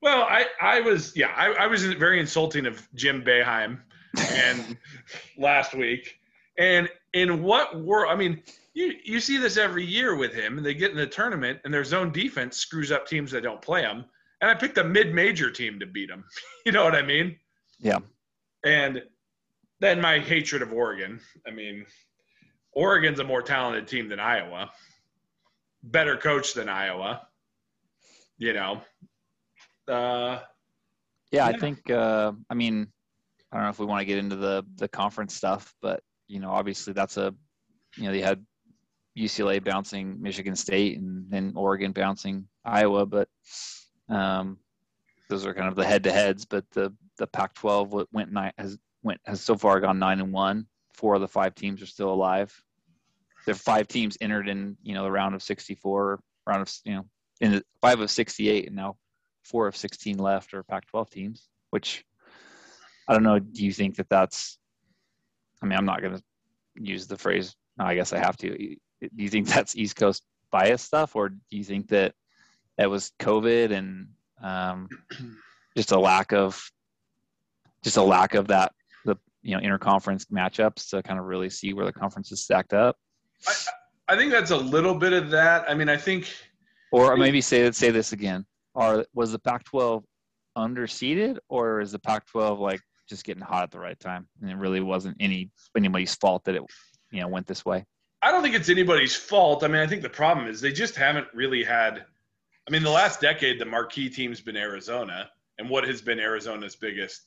Well, 0.02 0.22
I 0.22 0.46
I 0.60 0.80
was 0.80 1.14
yeah 1.14 1.32
I, 1.36 1.52
I 1.52 1.66
was 1.66 1.84
very 1.84 2.20
insulting 2.20 2.66
of 2.66 2.86
Jim 2.94 3.22
Boeheim 3.22 3.80
and 4.18 4.76
last 5.38 5.74
week. 5.74 6.18
And 6.58 6.88
in 7.12 7.42
what 7.42 7.78
world? 7.80 8.12
I 8.12 8.16
mean, 8.16 8.42
you 8.74 8.94
you 9.04 9.20
see 9.20 9.36
this 9.36 9.56
every 9.56 9.84
year 9.84 10.14
with 10.16 10.32
him, 10.32 10.56
and 10.56 10.64
they 10.64 10.74
get 10.74 10.90
in 10.90 10.96
the 10.96 11.06
tournament, 11.06 11.58
and 11.64 11.74
their 11.74 11.84
zone 11.84 12.12
defense 12.12 12.56
screws 12.56 12.92
up 12.92 13.06
teams 13.06 13.30
that 13.32 13.42
don't 13.42 13.62
play 13.62 13.82
them. 13.82 14.04
And 14.40 14.50
I 14.50 14.54
picked 14.54 14.78
a 14.78 14.84
mid-major 14.84 15.50
team 15.50 15.78
to 15.80 15.86
beat 15.86 16.08
them. 16.08 16.24
you 16.66 16.72
know 16.72 16.84
what 16.84 16.94
I 16.94 17.02
mean? 17.02 17.36
Yeah. 17.78 17.98
And 18.64 19.02
then 19.80 20.00
my 20.00 20.18
hatred 20.18 20.62
of 20.62 20.72
Oregon. 20.72 21.20
I 21.46 21.50
mean, 21.50 21.84
Oregon's 22.72 23.18
a 23.18 23.24
more 23.24 23.42
talented 23.42 23.86
team 23.88 24.08
than 24.08 24.20
Iowa, 24.20 24.70
better 25.82 26.16
coach 26.16 26.54
than 26.54 26.68
Iowa. 26.68 27.26
You 28.38 28.52
know. 28.52 28.82
Uh, 29.88 30.40
yeah, 31.32 31.46
yeah, 31.46 31.46
I 31.46 31.58
think. 31.58 31.90
Uh, 31.90 32.32
I 32.48 32.54
mean, 32.54 32.86
I 33.50 33.56
don't 33.56 33.64
know 33.64 33.70
if 33.70 33.78
we 33.78 33.86
want 33.86 34.00
to 34.00 34.04
get 34.06 34.18
into 34.18 34.36
the 34.36 34.64
the 34.76 34.88
conference 34.88 35.34
stuff, 35.34 35.74
but 35.82 36.02
you 36.28 36.38
know, 36.38 36.50
obviously 36.50 36.92
that's 36.92 37.16
a 37.16 37.34
you 37.96 38.04
know 38.04 38.12
they 38.12 38.20
had 38.20 38.44
UCLA 39.20 39.62
bouncing 39.62 40.20
Michigan 40.20 40.56
State 40.56 40.98
and 40.98 41.30
then 41.30 41.52
Oregon 41.54 41.92
bouncing 41.92 42.46
Iowa, 42.64 43.04
but 43.06 43.28
um, 44.08 44.58
those 45.28 45.46
are 45.46 45.54
kind 45.54 45.68
of 45.68 45.76
the 45.76 45.84
head-to-heads. 45.84 46.46
But 46.46 46.64
the 46.70 46.92
the 47.18 47.26
Pac-12 47.26 48.06
went 48.12 48.32
nine 48.32 48.52
has 48.56 48.78
went 49.02 49.20
has 49.26 49.40
so 49.40 49.56
far 49.56 49.80
gone 49.80 49.98
nine 49.98 50.20
and 50.20 50.32
one. 50.32 50.66
Four 50.94 51.14
of 51.14 51.20
the 51.20 51.28
five 51.28 51.54
teams 51.54 51.82
are 51.82 51.86
still 51.86 52.12
alive. 52.12 52.52
The 53.46 53.54
five 53.54 53.88
teams 53.88 54.16
entered 54.20 54.48
in 54.48 54.76
you 54.82 54.94
know 54.94 55.04
the 55.04 55.10
round 55.10 55.34
of 55.34 55.42
64, 55.42 56.20
round 56.46 56.62
of 56.62 56.72
you 56.84 56.94
know 56.94 57.06
in 57.40 57.52
the 57.52 57.64
five 57.80 58.00
of 58.00 58.10
68, 58.10 58.66
and 58.66 58.76
now 58.76 58.96
four 59.44 59.66
of 59.66 59.76
16 59.76 60.18
left 60.18 60.54
are 60.54 60.62
Pac-12 60.62 61.10
teams. 61.10 61.48
Which 61.70 62.04
I 63.06 63.12
don't 63.12 63.22
know. 63.22 63.38
Do 63.38 63.64
you 63.64 63.72
think 63.72 63.96
that 63.96 64.08
that's? 64.08 64.58
I 65.62 65.66
mean, 65.66 65.78
I'm 65.78 65.84
not 65.84 66.00
going 66.00 66.16
to 66.16 66.22
use 66.80 67.06
the 67.06 67.18
phrase. 67.18 67.54
I 67.78 67.94
guess 67.94 68.12
I 68.12 68.18
have 68.18 68.36
to 68.38 68.76
do 69.00 69.08
you 69.16 69.28
think 69.28 69.48
that's 69.48 69.76
East 69.76 69.96
Coast 69.96 70.22
bias 70.50 70.82
stuff, 70.82 71.16
or 71.16 71.30
do 71.30 71.38
you 71.50 71.64
think 71.64 71.88
that 71.88 72.14
that 72.78 72.90
was 72.90 73.12
COVID 73.20 73.72
and 73.72 74.08
um, 74.42 74.88
just 75.76 75.92
a 75.92 75.98
lack 75.98 76.32
of 76.32 76.62
just 77.82 77.96
a 77.96 78.02
lack 78.02 78.34
of 78.34 78.48
that 78.48 78.72
the 79.04 79.16
you 79.42 79.56
know 79.56 79.62
interconference 79.62 80.26
matchups 80.30 80.90
to 80.90 81.02
kind 81.02 81.18
of 81.18 81.26
really 81.26 81.50
see 81.50 81.72
where 81.72 81.86
the 81.86 81.92
conference 81.92 82.32
is 82.32 82.42
stacked 82.42 82.72
up? 82.72 82.96
I, 83.46 83.54
I 84.08 84.16
think 84.16 84.32
that's 84.32 84.50
a 84.50 84.56
little 84.56 84.94
bit 84.94 85.12
of 85.12 85.30
that. 85.30 85.68
I 85.68 85.74
mean, 85.74 85.88
I 85.88 85.96
think, 85.96 86.32
or 86.92 87.16
maybe 87.16 87.40
say 87.40 87.70
say 87.72 87.90
this 87.90 88.12
again: 88.12 88.44
Are 88.74 89.04
was 89.14 89.32
the 89.32 89.38
Pac-12 89.38 90.02
underseeded, 90.58 91.38
or 91.48 91.80
is 91.80 91.92
the 91.92 91.98
Pac-12 91.98 92.58
like 92.58 92.80
just 93.08 93.24
getting 93.24 93.42
hot 93.42 93.62
at 93.62 93.70
the 93.70 93.78
right 93.78 93.98
time, 93.98 94.28
and 94.40 94.50
it 94.50 94.56
really 94.56 94.80
wasn't 94.80 95.16
any 95.20 95.50
anybody's 95.76 96.14
fault 96.14 96.44
that 96.44 96.54
it 96.54 96.62
you 97.10 97.20
know 97.20 97.28
went 97.28 97.46
this 97.46 97.64
way? 97.64 97.84
I 98.22 98.30
don't 98.30 98.42
think 98.42 98.54
it's 98.54 98.68
anybody's 98.68 99.16
fault. 99.16 99.64
I 99.64 99.68
mean, 99.68 99.80
I 99.80 99.86
think 99.86 100.02
the 100.02 100.10
problem 100.10 100.46
is 100.46 100.60
they 100.60 100.72
just 100.72 100.94
haven't 100.94 101.26
really 101.32 101.64
had. 101.64 102.04
I 102.68 102.70
mean, 102.70 102.82
the 102.82 102.90
last 102.90 103.20
decade, 103.20 103.58
the 103.58 103.64
marquee 103.64 104.10
team's 104.10 104.40
been 104.40 104.56
Arizona, 104.56 105.30
and 105.58 105.68
what 105.68 105.84
has 105.84 106.02
been 106.02 106.20
Arizona's 106.20 106.76
biggest 106.76 107.22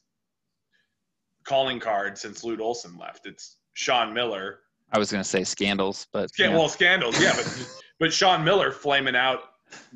calling 1.44 1.80
card 1.80 2.18
since 2.18 2.44
Lute 2.44 2.62
Olson 2.62 2.98
left? 2.98 3.26
It's 3.26 3.58
Sean 3.74 4.14
Miller. 4.14 4.60
I 4.92 5.00
was 5.00 5.12
going 5.12 5.24
to 5.24 5.30
say 5.30 5.44
scandals, 5.44 6.08
but 6.14 6.30
yeah. 6.38 6.50
well, 6.50 6.70
scandals, 6.70 7.20
yeah, 7.20 7.34
but 7.36 7.82
but 8.00 8.14
Sean 8.14 8.44
Miller 8.44 8.72
flaming 8.72 9.16
out 9.16 9.40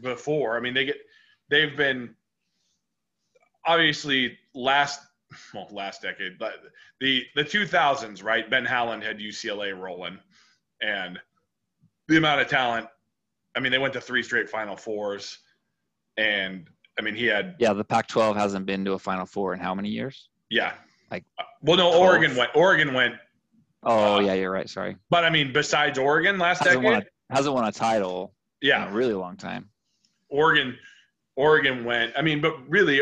before. 0.02 0.58
I 0.58 0.60
mean, 0.60 0.74
they 0.74 0.86
get 0.86 0.98
they've 1.50 1.78
been 1.78 2.16
obviously 3.66 4.38
last 4.56 5.02
well 5.54 5.68
last 5.72 6.02
decade, 6.02 6.40
but 6.40 6.56
the 7.00 7.24
the 7.36 7.44
2000s, 7.44 8.24
right? 8.24 8.50
Ben 8.50 8.66
Howland 8.66 9.04
had 9.04 9.20
UCLA 9.20 9.80
rolling 9.80 10.18
and 10.82 11.20
the 12.08 12.18
amount 12.18 12.42
of 12.42 12.48
talent. 12.48 12.88
I 13.56 13.60
mean, 13.60 13.72
they 13.72 13.78
went 13.78 13.94
to 13.94 14.02
three 14.02 14.24
straight 14.24 14.50
Final 14.50 14.76
Fours, 14.76 15.40
and 16.18 16.68
I 17.00 17.02
mean, 17.02 17.16
he 17.16 17.26
had. 17.26 17.56
Yeah, 17.60 17.74
the 17.74 17.84
Pac-12 17.84 18.36
hasn't 18.36 18.66
been 18.66 18.86
to 18.86 18.94
a 18.94 19.00
Final 19.00 19.26
Four 19.26 19.54
in 19.54 19.60
how 19.60 19.74
many 19.74 19.90
years? 19.90 20.30
Yeah. 20.50 20.74
Like. 21.12 21.24
Well, 21.62 21.78
no, 21.78 21.90
12. 21.90 22.02
Oregon 22.02 22.36
went. 22.36 22.52
Oregon 22.56 22.94
went. 22.94 23.16
Oh 23.84 24.16
uh, 24.16 24.20
yeah, 24.20 24.34
you're 24.34 24.52
right. 24.52 24.70
Sorry. 24.70 24.98
But 25.10 25.24
I 25.24 25.30
mean, 25.30 25.54
besides 25.54 25.98
Oregon 25.98 26.40
last 26.40 26.60
hasn't 26.60 26.82
decade, 26.82 26.84
won 26.84 27.04
a, 27.04 27.34
hasn't 27.34 27.56
won 27.56 27.66
a 27.66 27.72
title. 27.72 28.34
Yeah. 28.62 28.88
In 28.88 28.94
a 28.94 28.96
really 28.96 29.14
long 29.14 29.38
time. 29.38 29.70
Oregon, 30.30 30.78
Oregon 31.36 31.86
went. 31.86 32.14
I 32.18 32.22
mean, 32.22 32.42
but 32.42 32.68
really, 32.68 33.02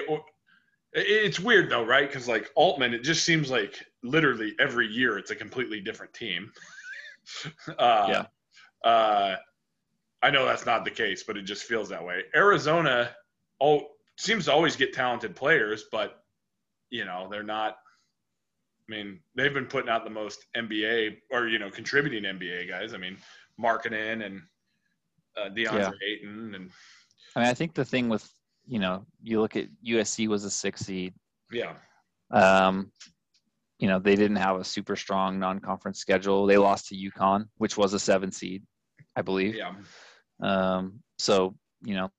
it's 0.93 1.39
weird 1.39 1.69
though, 1.69 1.85
right? 1.85 2.07
Because 2.07 2.27
like 2.27 2.51
Altman, 2.55 2.93
it 2.93 3.03
just 3.03 3.23
seems 3.23 3.49
like 3.49 3.83
literally 4.03 4.53
every 4.59 4.87
year 4.87 5.17
it's 5.17 5.31
a 5.31 5.35
completely 5.35 5.81
different 5.81 6.13
team. 6.13 6.51
uh, 7.79 8.07
yeah. 8.09 8.25
Uh, 8.89 9.35
I 10.21 10.31
know 10.31 10.45
that's 10.45 10.65
not 10.65 10.85
the 10.85 10.91
case, 10.91 11.23
but 11.23 11.37
it 11.37 11.43
just 11.43 11.63
feels 11.63 11.89
that 11.89 12.03
way. 12.03 12.23
Arizona, 12.35 13.11
oh, 13.61 13.87
seems 14.17 14.45
to 14.45 14.53
always 14.53 14.75
get 14.75 14.93
talented 14.93 15.35
players, 15.35 15.85
but 15.91 16.23
you 16.89 17.05
know 17.05 17.27
they're 17.29 17.43
not. 17.43 17.77
I 18.87 18.91
mean, 18.91 19.19
they've 19.35 19.53
been 19.53 19.65
putting 19.65 19.89
out 19.89 20.03
the 20.03 20.11
most 20.11 20.45
NBA 20.55 21.17
or 21.31 21.47
you 21.47 21.59
know 21.59 21.69
contributing 21.69 22.23
NBA 22.23 22.67
guys. 22.69 22.93
I 22.93 22.97
mean, 22.97 23.17
Markkanen 23.59 24.25
and 24.25 24.41
uh, 25.37 25.49
DeAndre 25.49 25.73
yeah. 25.73 25.91
Ayton 26.07 26.55
and. 26.55 26.71
I 27.35 27.41
mean, 27.41 27.49
I 27.49 27.53
think 27.53 27.73
the 27.73 27.85
thing 27.85 28.09
with 28.09 28.27
you 28.67 28.79
know 28.79 29.05
you 29.21 29.41
look 29.41 29.55
at 29.55 29.67
USC 29.85 30.27
was 30.27 30.43
a 30.43 30.49
six 30.49 30.81
seed. 30.81 31.13
Yeah. 31.51 31.73
Um, 32.31 32.91
you 33.79 33.87
know 33.87 33.99
they 33.99 34.15
didn't 34.15 34.37
have 34.37 34.57
a 34.57 34.63
super 34.63 34.95
strong 34.95 35.39
non-conference 35.39 35.99
schedule. 35.99 36.45
They 36.45 36.57
lost 36.57 36.87
to 36.87 36.95
UConn, 36.95 37.45
which 37.57 37.77
was 37.77 37.93
a 37.93 37.99
seven 37.99 38.31
seed, 38.31 38.63
I 39.15 39.21
believe. 39.21 39.55
Yeah. 39.55 39.73
Um, 40.41 40.99
so 41.17 41.55
you 41.83 41.95
know 41.95 42.09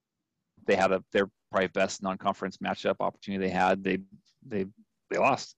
they 0.67 0.77
had 0.77 0.93
a 0.93 1.03
their 1.13 1.31
probably 1.51 1.69
best 1.69 2.03
non-conference 2.03 2.59
matchup 2.59 2.97
opportunity 3.01 3.47
they 3.47 3.53
had. 3.53 3.83
They 3.83 3.99
they 4.47 4.67
they 5.11 5.19
lost. 5.19 5.57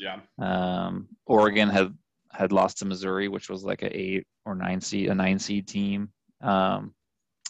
Yeah. 0.00 0.20
Um, 0.38 1.08
Oregon 1.26 1.68
had 1.68 1.94
had 2.32 2.52
lost 2.52 2.78
to 2.78 2.84
Missouri, 2.84 3.28
which 3.28 3.48
was 3.48 3.64
like 3.64 3.82
a 3.82 3.96
eight 3.96 4.26
or 4.44 4.54
nine 4.54 4.80
seed, 4.80 5.08
a 5.08 5.14
nine 5.14 5.38
seed 5.38 5.68
team. 5.68 6.10
Um, 6.40 6.94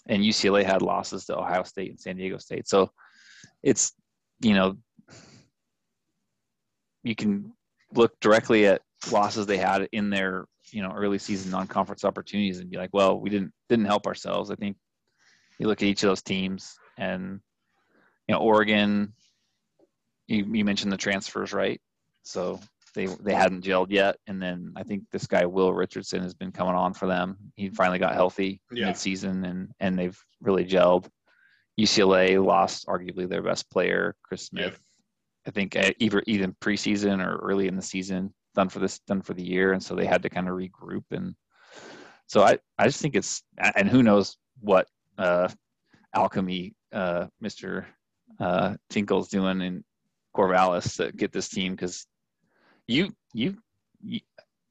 and 0.06 0.22
UCLA 0.22 0.64
had 0.64 0.82
losses 0.82 1.24
to 1.26 1.38
Ohio 1.38 1.62
State 1.62 1.90
and 1.90 1.98
San 1.98 2.16
Diego 2.16 2.38
State. 2.38 2.68
So 2.68 2.90
it's 3.62 3.92
you 4.40 4.54
know 4.54 4.76
you 7.02 7.14
can 7.14 7.52
look 7.94 8.18
directly 8.20 8.66
at 8.66 8.82
losses 9.10 9.46
they 9.46 9.58
had 9.58 9.88
in 9.92 10.10
their 10.10 10.46
you 10.70 10.82
know 10.82 10.92
early 10.94 11.18
season 11.18 11.50
non-conference 11.50 12.04
opportunities 12.04 12.58
and 12.58 12.70
be 12.70 12.76
like, 12.76 12.90
well, 12.92 13.18
we 13.18 13.30
didn't 13.30 13.52
didn't 13.68 13.86
help 13.86 14.06
ourselves. 14.06 14.50
I 14.50 14.56
think 14.56 14.76
you 15.58 15.66
look 15.66 15.82
at 15.82 15.88
each 15.88 16.02
of 16.02 16.08
those 16.08 16.22
teams 16.22 16.76
and 16.98 17.40
you 18.28 18.34
know 18.34 18.40
Oregon. 18.40 19.12
You, 20.26 20.46
you 20.54 20.64
mentioned 20.64 20.90
the 20.90 20.96
transfers, 20.96 21.52
right? 21.52 21.80
So 22.22 22.58
they 22.94 23.06
they 23.06 23.34
hadn't 23.34 23.64
gelled 23.64 23.90
yet, 23.90 24.16
and 24.26 24.40
then 24.40 24.72
I 24.76 24.82
think 24.82 25.04
this 25.10 25.26
guy 25.26 25.44
Will 25.44 25.72
Richardson 25.72 26.22
has 26.22 26.34
been 26.34 26.52
coming 26.52 26.74
on 26.74 26.94
for 26.94 27.06
them. 27.06 27.36
He 27.56 27.68
finally 27.68 27.98
got 27.98 28.14
healthy 28.14 28.60
yeah. 28.72 28.86
mid-season, 28.86 29.44
and 29.44 29.70
and 29.80 29.98
they've 29.98 30.18
really 30.40 30.64
gelled. 30.64 31.08
UCLA 31.78 32.42
lost 32.42 32.86
arguably 32.86 33.28
their 33.28 33.42
best 33.42 33.68
player, 33.68 34.14
Chris 34.22 34.46
Smith, 34.46 34.78
I 35.46 35.50
think 35.50 35.76
either 35.98 36.22
even 36.26 36.54
preseason 36.60 37.24
or 37.24 37.36
early 37.38 37.68
in 37.68 37.76
the 37.76 37.82
season, 37.82 38.32
done 38.54 38.68
for 38.68 38.78
this, 38.78 38.98
done 39.00 39.22
for 39.22 39.34
the 39.34 39.44
year, 39.44 39.72
and 39.72 39.82
so 39.82 39.94
they 39.94 40.06
had 40.06 40.22
to 40.22 40.30
kind 40.30 40.48
of 40.48 40.54
regroup. 40.54 41.04
And 41.10 41.34
so 42.26 42.42
I, 42.42 42.58
I 42.78 42.86
just 42.86 43.00
think 43.00 43.14
it's, 43.14 43.42
and 43.58 43.88
who 43.88 44.02
knows 44.02 44.36
what 44.60 44.86
uh, 45.18 45.48
alchemy 46.14 46.74
uh, 46.92 47.26
Mr. 47.42 47.84
Uh, 48.40 48.76
Tinkle's 48.90 49.28
doing 49.28 49.60
in 49.60 49.84
Corvallis 50.34 50.96
to 50.96 51.12
get 51.12 51.32
this 51.32 51.48
team 51.48 51.74
because 51.74 52.06
you, 52.86 53.12
you, 53.32 53.56
you, 54.02 54.20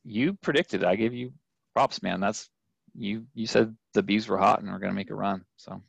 you 0.04 0.34
predicted. 0.34 0.84
I 0.84 0.96
gave 0.96 1.14
you 1.14 1.34
props, 1.74 2.02
man. 2.02 2.20
That's 2.20 2.50
you. 2.96 3.26
You 3.34 3.48
said 3.48 3.76
the 3.94 4.04
bees 4.04 4.28
were 4.28 4.38
hot 4.38 4.62
and 4.62 4.72
we're 4.72 4.80
going 4.80 4.92
to 4.92 4.96
make 4.96 5.12
a 5.12 5.16
run. 5.16 5.44
So 5.58 5.82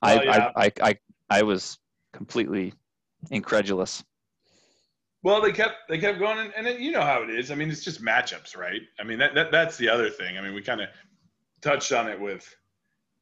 I, 0.00 0.22
yeah. 0.22 0.50
I, 0.56 0.64
I, 0.64 0.72
I, 0.80 0.98
I 1.30 1.42
was 1.42 1.78
completely 2.12 2.74
incredulous. 3.30 4.02
Well, 5.22 5.40
they 5.40 5.52
kept 5.52 5.88
they 5.88 5.98
kept 5.98 6.18
going, 6.18 6.38
and, 6.38 6.52
and 6.56 6.66
it, 6.66 6.80
you 6.80 6.90
know 6.90 7.02
how 7.02 7.22
it 7.22 7.30
is. 7.30 7.50
I 7.50 7.54
mean, 7.54 7.70
it's 7.70 7.84
just 7.84 8.02
matchups, 8.02 8.56
right? 8.56 8.80
I 8.98 9.04
mean, 9.04 9.18
that, 9.18 9.34
that 9.34 9.52
that's 9.52 9.76
the 9.76 9.88
other 9.88 10.10
thing. 10.10 10.36
I 10.36 10.40
mean, 10.40 10.52
we 10.52 10.62
kind 10.62 10.80
of 10.80 10.88
touched 11.60 11.92
on 11.92 12.08
it 12.08 12.20
with 12.20 12.52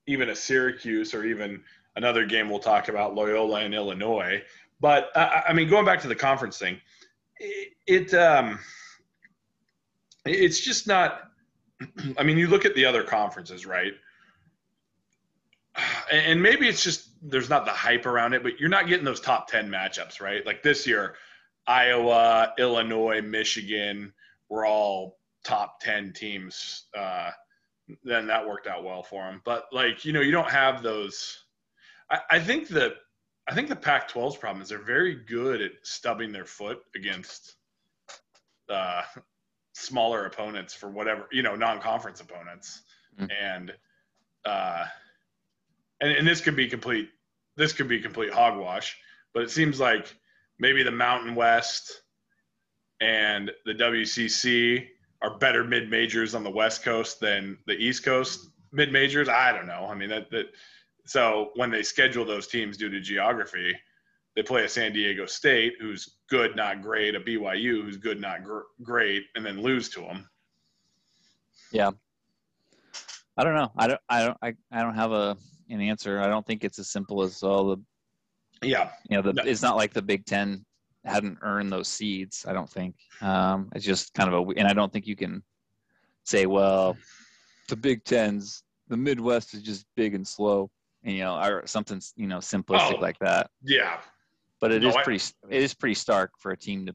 even 0.06 0.30
a 0.30 0.36
Syracuse 0.36 1.12
or 1.12 1.24
even 1.24 1.62
another 1.96 2.24
game 2.24 2.48
we'll 2.48 2.58
talk 2.58 2.88
about, 2.88 3.14
Loyola 3.14 3.60
and 3.60 3.74
Illinois. 3.74 4.42
But 4.80 5.10
uh, 5.14 5.42
I 5.46 5.52
mean, 5.52 5.68
going 5.68 5.84
back 5.84 6.00
to 6.00 6.08
the 6.08 6.16
conference 6.16 6.58
thing, 6.58 6.80
it, 7.38 7.72
it 7.86 8.14
um, 8.14 8.58
it's 10.24 10.60
just 10.60 10.86
not. 10.86 11.30
I 12.18 12.22
mean, 12.22 12.38
you 12.38 12.46
look 12.48 12.64
at 12.64 12.74
the 12.74 12.86
other 12.86 13.02
conferences, 13.02 13.66
right? 13.66 13.92
And 16.12 16.42
maybe 16.42 16.66
it's 16.66 16.82
just 16.82 17.10
there's 17.22 17.48
not 17.48 17.64
the 17.64 17.70
hype 17.70 18.04
around 18.04 18.32
it, 18.32 18.42
but 18.42 18.58
you're 18.58 18.68
not 18.68 18.88
getting 18.88 19.04
those 19.04 19.20
top 19.20 19.48
ten 19.48 19.70
matchups, 19.70 20.20
right? 20.20 20.44
Like 20.44 20.60
this 20.60 20.84
year 20.84 21.14
Iowa, 21.70 22.52
Illinois, 22.58 23.22
Michigan 23.22 24.12
were 24.48 24.66
all 24.66 25.18
top 25.44 25.78
10 25.80 26.12
teams. 26.12 26.86
Uh, 26.96 27.30
then 28.02 28.26
that 28.26 28.46
worked 28.46 28.66
out 28.66 28.82
well 28.82 29.04
for 29.04 29.22
them. 29.22 29.40
But 29.44 29.66
like, 29.70 30.04
you 30.04 30.12
know, 30.12 30.20
you 30.20 30.32
don't 30.32 30.50
have 30.50 30.82
those. 30.82 31.44
I, 32.10 32.18
I 32.28 32.38
think 32.40 32.66
that 32.68 32.94
I 33.48 33.54
think 33.54 33.68
the 33.68 33.76
Pac-12's 33.76 34.36
problem 34.36 34.62
is 34.62 34.68
they're 34.68 34.78
very 34.82 35.14
good 35.14 35.62
at 35.62 35.70
stubbing 35.82 36.32
their 36.32 36.44
foot 36.44 36.80
against 36.96 37.54
uh, 38.68 39.02
smaller 39.72 40.26
opponents 40.26 40.74
for 40.74 40.90
whatever 40.90 41.28
you 41.30 41.42
know, 41.42 41.54
non-conference 41.54 42.20
opponents, 42.20 42.82
mm-hmm. 43.18 43.30
and 43.42 43.72
uh, 44.44 44.84
and 46.00 46.12
and 46.12 46.26
this 46.26 46.40
could 46.40 46.56
be 46.56 46.68
complete. 46.68 47.10
This 47.56 47.72
could 47.72 47.88
be 47.88 48.00
complete 48.00 48.32
hogwash, 48.32 48.96
but 49.34 49.42
it 49.42 49.50
seems 49.50 49.80
like 49.80 50.14
maybe 50.60 50.82
the 50.82 50.90
Mountain 50.90 51.34
West 51.34 52.02
and 53.00 53.50
the 53.64 53.74
WCC 53.74 54.86
are 55.22 55.38
better 55.38 55.64
mid 55.64 55.90
majors 55.90 56.34
on 56.34 56.44
the 56.44 56.50
West 56.50 56.84
Coast 56.84 57.18
than 57.18 57.58
the 57.66 57.74
East 57.74 58.04
Coast 58.04 58.50
mid 58.72 58.92
majors. 58.92 59.28
I 59.28 59.52
don't 59.52 59.66
know. 59.66 59.88
I 59.90 59.94
mean 59.94 60.10
that 60.10 60.30
that 60.30 60.46
so 61.06 61.50
when 61.56 61.70
they 61.70 61.82
schedule 61.82 62.24
those 62.24 62.46
teams 62.46 62.76
due 62.76 62.90
to 62.90 63.00
geography, 63.00 63.74
they 64.36 64.42
play 64.42 64.64
a 64.64 64.68
San 64.68 64.92
Diego 64.92 65.26
State 65.26 65.74
who's 65.80 66.16
good 66.28 66.54
not 66.54 66.82
great, 66.82 67.14
a 67.14 67.20
BYU 67.20 67.82
who's 67.82 67.96
good 67.96 68.20
not 68.20 68.44
gr- 68.44 68.60
great, 68.82 69.24
and 69.34 69.44
then 69.44 69.60
lose 69.60 69.88
to 69.90 70.00
them. 70.00 70.28
Yeah. 71.72 71.90
I 73.36 73.44
don't 73.44 73.54
know. 73.54 73.72
I 73.76 73.86
don't. 73.86 74.00
I 74.08 74.24
don't. 74.24 74.38
I, 74.42 74.54
I 74.70 74.82
don't 74.82 74.94
have 74.94 75.12
a 75.12 75.36
an 75.70 75.80
answer. 75.80 76.20
I 76.20 76.26
don't 76.26 76.46
think 76.46 76.64
it's 76.64 76.78
as 76.78 76.90
simple 76.90 77.22
as 77.22 77.42
all 77.42 77.68
the 77.70 77.82
yeah. 78.62 78.90
You 79.08 79.16
know, 79.16 79.22
the, 79.22 79.32
no. 79.34 79.42
it's 79.44 79.62
not 79.62 79.76
like 79.76 79.92
the 79.92 80.02
Big 80.02 80.24
Ten 80.26 80.64
hadn't 81.04 81.38
earned 81.42 81.72
those 81.72 81.88
seeds. 81.88 82.44
I 82.46 82.52
don't 82.52 82.68
think. 82.70 82.94
Um, 83.20 83.70
it's 83.74 83.84
just 83.84 84.12
kind 84.14 84.32
of 84.32 84.48
a, 84.48 84.50
and 84.58 84.66
I 84.68 84.72
don't 84.72 84.92
think 84.92 85.06
you 85.06 85.16
can 85.16 85.42
say, 86.24 86.46
well, 86.46 86.96
the 87.68 87.76
Big 87.76 88.04
Ten's 88.04 88.62
the 88.88 88.96
Midwest 88.96 89.54
is 89.54 89.62
just 89.62 89.86
big 89.96 90.14
and 90.14 90.26
slow, 90.26 90.68
and, 91.04 91.14
you 91.16 91.22
know, 91.22 91.36
or 91.40 91.66
something 91.66 92.00
you 92.16 92.26
know 92.26 92.38
simplistic 92.38 92.96
Oh. 92.96 93.00
like 93.00 93.18
that. 93.20 93.48
Yeah. 93.62 94.00
But 94.60 94.72
it 94.72 94.82
No, 94.82 94.88
is 94.88 94.96
I- 94.96 95.02
pretty 95.04 95.24
it 95.48 95.62
is 95.62 95.74
pretty 95.74 95.94
stark 95.94 96.32
for 96.38 96.50
a 96.52 96.56
team 96.56 96.86
to, 96.86 96.94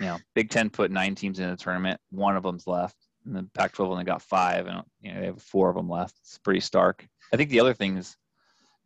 you 0.00 0.06
know, 0.06 0.18
Big 0.34 0.50
Ten 0.50 0.68
put 0.68 0.90
nine 0.90 1.14
teams 1.14 1.38
in 1.38 1.48
the 1.48 1.56
tournament. 1.56 2.00
One 2.10 2.36
of 2.36 2.42
them's 2.42 2.66
left, 2.66 2.96
and 3.24 3.34
the 3.36 3.44
Pac-12 3.54 3.86
only 3.88 4.04
got 4.04 4.20
five, 4.20 4.66
and 4.66 4.82
you 5.00 5.14
know 5.14 5.20
they 5.20 5.26
have 5.26 5.40
four 5.40 5.70
of 5.70 5.76
them 5.76 5.88
left. 5.88 6.16
It's 6.20 6.38
pretty 6.38 6.60
stark. 6.60 7.06
I 7.32 7.36
think 7.36 7.50
the 7.50 7.60
other 7.60 7.72
thing 7.74 7.96
is 7.96 8.16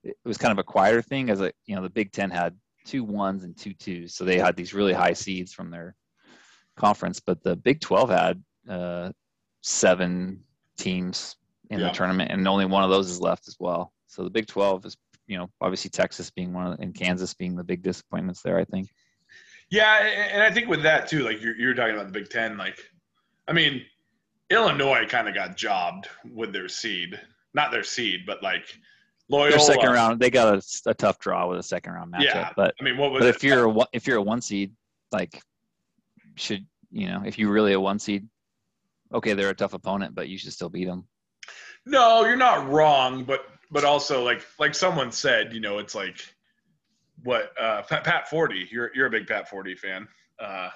it 0.03 0.17
was 0.25 0.39
kind 0.39 0.53
of 0.53 0.59
a 0.59 0.65
quieter 0.65 1.03
thing, 1.03 1.31
as 1.31 1.41
a 1.41 1.53
you 1.67 1.77
know 1.77 1.83
the 1.83 1.91
Big 1.91 2.13
Ten 2.13 2.31
had 2.31 2.57
two 2.85 3.05
ones 3.05 3.45
and 3.45 3.57
two 3.57 3.75
twos, 3.75 4.15
so 4.15 4.25
they 4.25 4.39
had 4.39 4.57
these 4.57 4.75
really 4.75 4.93
high 4.93 5.13
seeds 5.13 5.53
from 5.53 5.71
their 5.71 5.95
conference, 6.77 7.21
but 7.21 7.43
the 7.43 7.57
Big 7.57 7.81
12 7.81 8.11
had 8.11 8.43
uh, 8.69 9.11
seven 9.61 10.43
teams 10.79 11.37
in 11.69 11.79
Yeah. 11.79 11.89
the 11.89 11.93
tournament, 11.93 12.31
and 12.31 12.47
only 12.49 12.65
one 12.67 12.83
of 12.83 12.91
those 12.91 13.11
is 13.11 13.21
left 13.21 13.49
as 13.49 13.57
well. 13.61 13.93
So 14.07 14.25
the 14.25 14.31
Big 14.31 14.47
12 14.47 14.87
is, 14.87 14.97
you 15.27 15.37
know, 15.37 15.51
obviously 15.61 15.91
Texas 15.91 16.31
being 16.31 16.53
one 16.53 16.67
of, 16.67 16.77
the, 16.77 16.83
and 16.83 16.95
Kansas 16.95 17.35
being 17.35 17.55
the 17.55 17.63
big 17.65 17.83
disappointments 17.83 18.43
there. 18.43 18.59
I 18.59 18.65
think. 18.65 18.89
Yeah, 19.71 19.99
and 20.03 20.43
I 20.43 20.51
think 20.51 20.69
with 20.69 20.83
that 20.83 21.07
too, 21.07 21.23
like 21.23 21.41
you're, 21.41 21.57
you're 21.57 21.75
talking 21.75 21.95
about 21.95 22.07
the 22.07 22.19
Big 22.19 22.29
Ten, 22.31 22.57
like, 22.57 22.79
I 23.47 23.53
mean, 23.53 23.85
Illinois 24.49 25.07
kind 25.07 25.29
of 25.29 25.35
got 25.35 25.57
jobbed 25.57 26.09
with 26.33 26.53
their 26.53 26.69
seed, 26.69 27.21
not 27.55 27.71
their 27.71 27.85
seed, 27.85 28.21
but 28.27 28.43
like 28.43 28.65
Loyola. 29.31 29.51
Their 29.51 29.59
second 29.61 29.91
round, 29.93 30.21
they 30.21 30.31
got 30.31 30.55
a, 30.57 30.91
a 30.91 30.95
tough 30.95 31.19
draw 31.19 31.49
with 31.49 31.59
a 31.59 31.63
second 31.63 31.93
round 31.95 32.13
matchup. 32.13 32.25
Yeah, 32.35 32.51
but 32.57 32.75
I 32.81 32.85
mean, 32.85 32.97
what 32.99 33.13
was 33.13 33.21
but 33.21 33.27
it? 33.29 33.37
if 33.37 33.45
you're 33.45 33.65
a, 33.65 33.69
one- 33.69 33.87
if 33.93 34.07
you're 34.07 34.19
a 34.19 34.23
one 34.23 34.41
seed, 34.41 34.73
like, 35.13 35.41
should 36.37 36.67
you 36.91 37.09
know 37.09 37.23
if 37.25 37.39
you're 37.39 37.51
really 37.53 37.73
a 37.73 37.81
one 37.81 37.99
seed, 37.99 38.29
okay, 39.15 39.35
they're 39.35 39.51
a 39.51 39.55
tough 39.55 39.75
opponent, 39.75 40.15
but 40.15 40.29
you 40.29 40.37
should 40.39 40.53
still 40.53 40.69
beat 40.69 40.87
them. 40.87 41.07
No, 41.87 42.25
you're 42.25 42.37
not 42.37 42.69
wrong, 42.69 43.25
but 43.25 43.47
but 43.71 43.85
also 43.85 44.23
like 44.25 44.45
like 44.59 44.75
someone 44.75 45.13
said, 45.13 45.53
you 45.53 45.61
know, 45.61 45.79
it's 45.79 45.95
like 45.95 46.19
what 47.23 47.53
uh 47.61 47.83
Pat, 47.83 48.05
Pat 48.05 48.29
Forde. 48.29 48.71
You're 48.71 48.91
you're 48.95 49.07
a 49.07 49.11
big 49.11 49.27
Pat 49.27 49.49
Forde 49.49 49.79
fan. 49.79 50.07
Uh, 50.39 50.71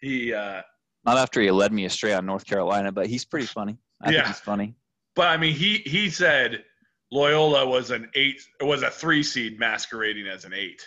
he, 0.00 0.34
uh, 0.34 0.60
Not 1.06 1.16
after 1.16 1.40
he 1.40 1.50
led 1.50 1.72
me 1.72 1.84
astray 1.86 2.12
on 2.12 2.26
North 2.26 2.44
Carolina, 2.44 2.92
but 2.92 3.06
he's 3.06 3.24
pretty 3.24 3.46
funny. 3.46 3.78
I 4.02 4.10
Yeah. 4.10 4.16
think 4.18 4.26
he's 4.28 4.40
funny. 4.40 4.74
but 5.14 5.28
I 5.28 5.36
mean, 5.36 5.54
he 5.54 5.78
he 5.78 6.10
said 6.10 6.64
Loyola 7.12 7.66
was 7.66 7.90
an 7.90 8.08
eight, 8.14 8.40
it 8.58 8.64
was 8.64 8.82
a 8.82 8.90
three 8.90 9.22
seed 9.22 9.58
masquerading 9.58 10.26
as 10.26 10.44
an 10.46 10.54
eight. 10.54 10.82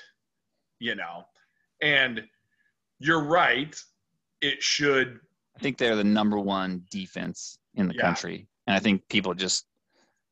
You 0.80 0.96
know, 0.96 1.24
and 1.82 2.24
you're 3.00 3.24
right. 3.24 3.80
It 4.42 4.62
should. 4.62 5.20
I 5.56 5.60
think 5.60 5.78
they're 5.78 5.96
the 5.96 6.04
number 6.04 6.38
one 6.38 6.84
defense 6.90 7.58
in 7.76 7.88
the 7.88 7.94
Yeah. 7.96 8.02
country, 8.02 8.48
and 8.68 8.76
I 8.76 8.80
think 8.80 9.08
people 9.08 9.34
just 9.34 9.68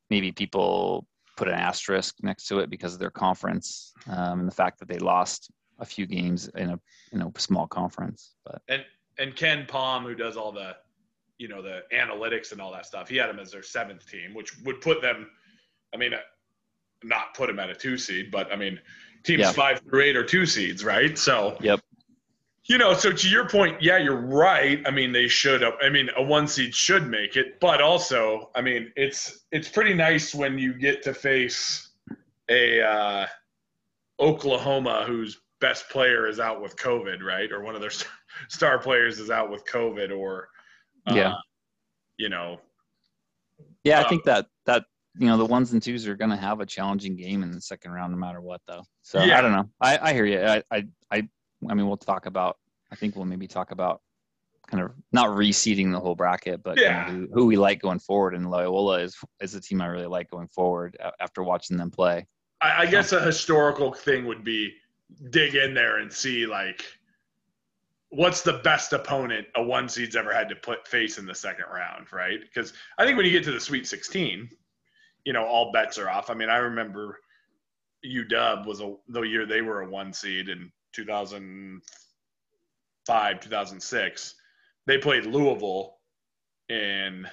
maybe 0.09 0.31
people 0.31 1.07
put 1.37 1.47
an 1.47 1.53
asterisk 1.53 2.15
next 2.21 2.47
to 2.47 2.59
it 2.59 2.69
because 2.69 2.93
of 2.93 2.99
their 2.99 3.09
conference 3.09 3.93
um, 4.07 4.41
and 4.41 4.47
the 4.47 4.53
fact 4.53 4.79
that 4.79 4.87
they 4.87 4.99
lost 4.99 5.49
a 5.79 5.85
few 5.85 6.05
games 6.05 6.49
in 6.49 6.71
a 6.71 6.79
in 7.13 7.21
a 7.21 7.31
small 7.39 7.67
conference. 7.67 8.35
But 8.43 8.61
and 8.67 8.83
and 9.17 9.35
KenPom, 9.35 10.03
who 10.03 10.15
does 10.15 10.35
all 10.37 10.51
the, 10.51 10.75
you 11.37 11.47
know, 11.47 11.61
the 11.61 11.83
analytics 11.93 12.51
and 12.51 12.59
all 12.59 12.71
that 12.73 12.85
stuff, 12.85 13.07
he 13.07 13.15
had 13.17 13.29
them 13.29 13.39
as 13.39 13.51
their 13.51 13.63
seventh 13.63 14.09
team, 14.09 14.33
which 14.33 14.57
would 14.63 14.81
put 14.81 15.01
them, 15.01 15.29
I 15.93 15.97
mean, 15.97 16.13
uh, 16.13 16.17
not 17.03 17.33
put 17.35 17.47
them 17.47 17.59
at 17.59 17.69
a 17.69 17.75
two 17.75 17.97
seed, 17.97 18.31
but 18.31 18.51
I 18.51 18.55
mean, 18.55 18.79
teams 19.23 19.41
Yeah. 19.41 19.51
five 19.51 19.79
through 19.81 20.01
eight 20.01 20.15
are 20.15 20.23
two 20.25 20.45
seeds, 20.45 20.83
right? 20.83 21.17
So, 21.17 21.57
Yep. 21.61 21.79
You 22.65 22.77
know, 22.77 22.93
so 22.93 23.11
to 23.11 23.29
your 23.29 23.49
point, 23.49 23.81
yeah, 23.81 23.97
you're 23.97 24.15
right. 24.15 24.81
I 24.87 24.89
mean, 24.91 25.11
they 25.11 25.27
should. 25.27 25.63
I 25.65 25.89
mean, 25.89 26.09
a 26.15 26.23
one 26.23 26.47
seed 26.47 26.73
should 26.73 27.07
make 27.09 27.35
it, 27.35 27.59
but 27.59 27.81
also, 27.81 28.51
I 28.55 28.61
mean, 28.61 28.93
it's 28.95 29.45
it's 29.51 29.67
pretty 29.67 29.93
nice 29.93 30.33
when 30.33 30.57
you 30.57 30.73
get 30.73 31.03
to 31.03 31.13
face 31.13 31.89
a 32.47 32.81
uh, 32.81 33.27
Oklahoma 34.21 35.03
whose 35.05 35.41
best 35.59 35.89
player 35.89 36.25
is 36.25 36.39
out 36.39 36.61
with 36.61 36.77
COVID, 36.77 37.21
right? 37.21 37.51
Or 37.51 37.61
one 37.61 37.75
of 37.75 37.81
their 37.81 37.91
star 38.47 38.79
players 38.79 39.19
is 39.19 39.29
out 39.29 39.51
with 39.51 39.65
COVID, 39.65 40.17
or 40.17 40.47
uh, 41.07 41.15
Yeah. 41.15 41.33
you 42.17 42.29
know, 42.29 42.61
yeah, 43.83 43.99
I 43.99 44.03
Uh, 44.05 44.09
think 44.09 44.23
that 44.23 44.47
that 44.65 44.85
you 45.17 45.27
know 45.27 45.37
the 45.37 45.45
ones 45.45 45.73
and 45.73 45.81
twos 45.81 46.07
are 46.07 46.15
going 46.15 46.31
to 46.31 46.37
have 46.37 46.59
a 46.59 46.65
challenging 46.65 47.15
game 47.15 47.43
in 47.43 47.51
the 47.51 47.61
second 47.61 47.91
round, 47.91 48.11
no 48.11 48.17
matter 48.17 48.41
what. 48.41 48.61
Though, 48.67 48.83
so 49.01 49.23
Yeah. 49.23 49.37
I 49.37 49.41
don't 49.41 49.51
know. 49.51 49.69
I, 49.79 50.09
I 50.09 50.13
hear 50.13 50.25
you. 50.25 50.41
I, 50.41 50.63
I 50.71 50.87
I 51.11 51.29
I 51.69 51.73
mean, 51.73 51.87
we'll 51.87 51.97
talk 51.97 52.25
about. 52.25 52.57
I 52.91 52.95
think 52.95 53.15
we'll 53.15 53.25
maybe 53.25 53.47
talk 53.47 53.71
about 53.71 54.01
kind 54.67 54.83
of 54.83 54.91
not 55.11 55.29
reseeding 55.29 55.91
the 55.91 55.99
whole 55.99 56.15
bracket, 56.15 56.63
but 56.63 56.77
kind 56.77 57.09
of 57.09 57.13
who, 57.13 57.27
who 57.33 57.45
we 57.45 57.57
like 57.57 57.81
going 57.81 57.99
forward. 57.99 58.33
And 58.33 58.49
Loyola 58.49 58.99
is 58.99 59.17
is 59.41 59.55
a 59.55 59.61
team 59.61 59.81
I 59.81 59.87
really 59.87 60.07
like 60.07 60.29
going 60.29 60.47
forward 60.47 60.97
after 61.19 61.43
watching 61.43 61.77
them 61.77 61.91
play. 61.91 62.27
I, 62.61 62.83
I 62.83 62.85
guess 62.85 63.11
a 63.11 63.21
historical 63.21 63.93
thing 63.93 64.25
would 64.25 64.43
be 64.43 64.73
dig 65.29 65.55
in 65.55 65.73
there 65.73 65.97
and 65.99 66.11
see 66.11 66.45
like 66.45 66.83
what's 68.09 68.41
the 68.41 68.53
best 68.63 68.93
opponent 68.93 69.47
a 69.55 69.63
one 69.63 69.89
seed's 69.89 70.15
ever 70.15 70.33
had 70.33 70.47
to 70.49 70.55
put 70.55 70.87
face 70.87 71.17
in 71.17 71.25
the 71.25 71.35
second 71.35 71.65
round, 71.73 72.11
right? 72.13 72.39
Because 72.41 72.73
I 72.97 73.05
think 73.05 73.17
when 73.17 73.25
you 73.25 73.31
get 73.31 73.43
to 73.45 73.51
the 73.51 73.59
Sweet 73.59 73.87
16, 73.87 74.49
you 75.25 75.33
know, 75.33 75.45
all 75.45 75.71
bets 75.71 75.97
are 75.97 76.09
off. 76.09 76.29
I 76.29 76.33
mean, 76.33 76.49
I 76.49 76.57
remember 76.57 77.19
UW 78.05 78.65
was 78.65 78.81
a 78.81 78.95
the 79.07 79.21
year 79.21 79.45
they 79.45 79.61
were 79.61 79.81
a 79.81 79.89
one 79.89 80.11
seed 80.13 80.49
in 80.49 80.71
2005, 80.93 83.39
2006. 83.39 84.35
They 84.85 84.97
played 84.97 85.25
Louisville 85.25 85.95
in 86.69 87.27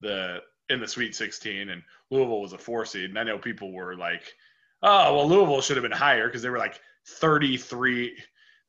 the 0.00 0.38
in 0.68 0.80
the 0.80 0.88
Sweet 0.88 1.14
16, 1.14 1.68
and 1.68 1.82
Louisville 2.10 2.40
was 2.40 2.52
a 2.52 2.58
four 2.58 2.84
seed. 2.86 3.10
And 3.10 3.18
I 3.18 3.24
know 3.24 3.38
people 3.38 3.72
were 3.72 3.96
like, 3.96 4.34
"Oh, 4.82 5.16
well, 5.16 5.28
Louisville 5.28 5.60
should 5.60 5.76
have 5.76 5.82
been 5.82 5.92
higher 5.92 6.26
because 6.26 6.42
they 6.42 6.50
were 6.50 6.58
like 6.58 6.80
33." 7.06 8.16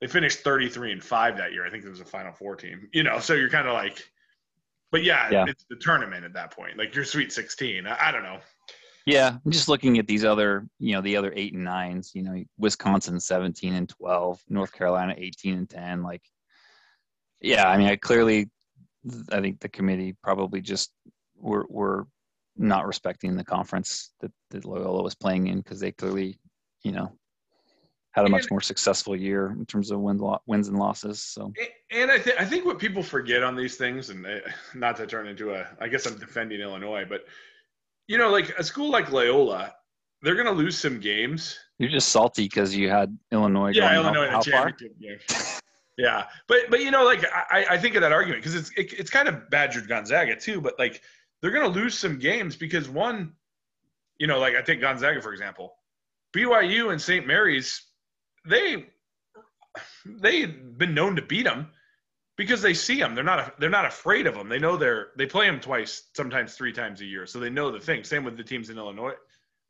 They 0.02 0.08
finished 0.08 0.40
33 0.40 0.94
and 0.94 1.04
five 1.04 1.38
that 1.38 1.54
year. 1.54 1.66
I 1.66 1.70
think 1.70 1.86
it 1.86 1.90
was 1.90 2.02
a 2.02 2.06
Final 2.06 2.34
Four 2.34 2.56
team. 2.56 2.90
You 2.92 3.04
know, 3.04 3.20
so 3.20 3.36
you're 3.36 3.50
kind 3.50 3.68
of 3.68 3.74
like, 3.74 4.04
but 4.92 5.04
yeah, 5.04 5.30
Yeah. 5.30 5.46
it's 5.48 5.66
the 5.70 5.76
tournament 5.78 6.26
at 6.26 6.34
that 6.34 6.52
point. 6.56 6.78
Like 6.78 6.94
your 6.96 7.06
Sweet 7.06 7.32
16. 7.32 7.88
I, 7.88 8.10
I 8.10 8.12
don't 8.12 8.24
know. 8.24 8.40
Yeah, 9.06 9.38
I'm 9.44 9.52
just 9.52 9.68
looking 9.68 9.98
at 9.98 10.06
these 10.06 10.24
other, 10.24 10.68
you 10.78 10.94
know, 10.94 11.02
the 11.02 11.18
other 11.18 11.34
eight 11.36 11.54
and 11.54 11.64
nines. 11.64 12.12
You 12.14 12.22
know, 12.22 12.44
Wisconsin 12.58 13.20
17 13.20 13.74
and 13.74 13.90
12, 13.90 14.40
North 14.48 14.72
Carolina 14.74 15.16
18 15.18 15.58
and 15.58 15.70
10. 15.70 16.04
Like, 16.04 16.22
yeah, 17.40 17.68
I 17.68 17.78
mean, 17.78 17.88
I 17.88 17.96
clearly, 17.96 18.52
I 19.32 19.42
think 19.42 19.60
the 19.60 19.70
committee 19.70 20.16
probably 20.22 20.62
just 20.62 20.92
were 21.36 21.66
were 21.70 22.06
not 22.58 22.86
respecting 22.86 23.36
the 23.36 23.44
conference 23.44 24.12
that, 24.20 24.32
that 24.52 24.66
Loyola 24.66 25.02
was 25.02 25.16
playing 25.16 25.48
in 25.48 25.58
because 25.58 25.80
they 25.80 25.92
clearly, 25.92 26.38
you 26.84 26.92
know, 26.92 27.12
had 28.12 28.26
a 28.26 28.30
much 28.30 28.52
more 28.52 28.62
successful 28.62 29.16
year 29.16 29.56
in 29.58 29.66
terms 29.66 29.90
of 29.90 30.00
win, 30.00 30.18
lo- 30.18 30.42
wins 30.46 30.68
and 30.68 30.78
losses. 30.78 31.22
So 31.22 31.54
And 31.92 32.12
I 32.12 32.20
think 32.20 32.40
I 32.40 32.46
think 32.46 32.66
what 32.66 32.78
people 32.78 33.02
forget 33.02 33.44
on 33.44 33.56
these 33.56 33.78
things, 33.78 34.10
and 34.10 34.26
uh, 34.26 34.40
not 34.76 34.98
to 34.98 35.08
turn 35.08 35.28
into 35.28 35.54
a, 35.54 35.68
I 35.80 35.88
guess 35.88 36.06
I'm 36.06 36.18
defending 36.18 36.60
Illinois, 36.60 37.06
but 37.08 37.26
you 38.08 38.18
know, 38.18 38.30
like 38.30 38.50
a 38.58 38.64
school 38.64 38.92
like 38.92 39.12
Loyola, 39.12 39.74
they're 40.22 40.36
going 40.36 40.48
to 40.48 40.52
lose 40.52 40.78
some 40.78 41.00
games. 41.00 41.58
you're 41.80 41.90
just 41.90 42.10
salty 42.10 42.44
because 42.44 42.76
you 42.76 42.90
had 42.90 43.18
Illinois. 43.32 43.72
Yeah, 43.74 43.96
Illinois 43.96 44.28
how, 44.28 44.44
how 44.44 44.68
yeah, 45.98 46.26
but 46.48 46.70
but 46.70 46.82
you 46.82 46.92
know, 46.92 47.06
like 47.06 47.24
I, 47.26 47.66
I 47.72 47.78
think 47.78 47.96
of 47.96 48.02
that 48.02 48.12
argument 48.12 48.44
because 48.44 48.56
it's 48.56 48.72
it, 48.78 48.94
it's 48.94 49.10
kind 49.10 49.28
of 49.28 49.50
badgered 49.50 49.88
Gonzaga 49.88 50.36
too. 50.36 50.60
But 50.60 50.78
like 50.80 51.02
they're 51.42 51.52
going 51.52 51.72
to 51.72 51.80
lose 51.80 51.98
some 51.98 52.20
games 52.20 52.56
because 52.56 52.90
one, 52.90 53.34
you 54.18 54.28
know, 54.28 54.40
like 54.40 54.56
I 54.56 54.62
take 54.62 54.82
Gonzaga 54.82 55.22
for 55.22 55.32
example, 55.32 55.76
BYU 56.36 56.92
and 56.92 57.02
St. 57.02 57.26
Mary's, 57.26 57.84
they 58.46 58.86
they've 60.06 60.78
been 60.78 60.94
known 60.94 61.16
to 61.16 61.22
beat 61.22 61.44
them 61.44 61.72
because 62.38 62.62
they 62.62 62.74
see 62.74 63.00
them. 63.00 63.16
They're 63.16 63.24
not 63.24 63.60
they're 63.60 63.70
not 63.70 63.86
afraid 63.86 64.28
of 64.28 64.36
them. 64.36 64.50
They 64.50 64.60
know 64.60 64.78
they're 64.78 65.10
they 65.18 65.26
play 65.26 65.46
them 65.48 65.60
twice, 65.60 66.10
sometimes 66.16 66.56
three 66.56 66.74
times 66.74 67.02
a 67.02 67.06
year, 67.06 67.26
so 67.26 67.40
they 67.40 67.50
know 67.50 67.72
the 67.72 67.80
thing. 67.80 68.04
Same 68.04 68.24
with 68.24 68.38
the 68.38 68.44
teams 68.44 68.70
in 68.70 68.78
Illinois, 68.78 69.14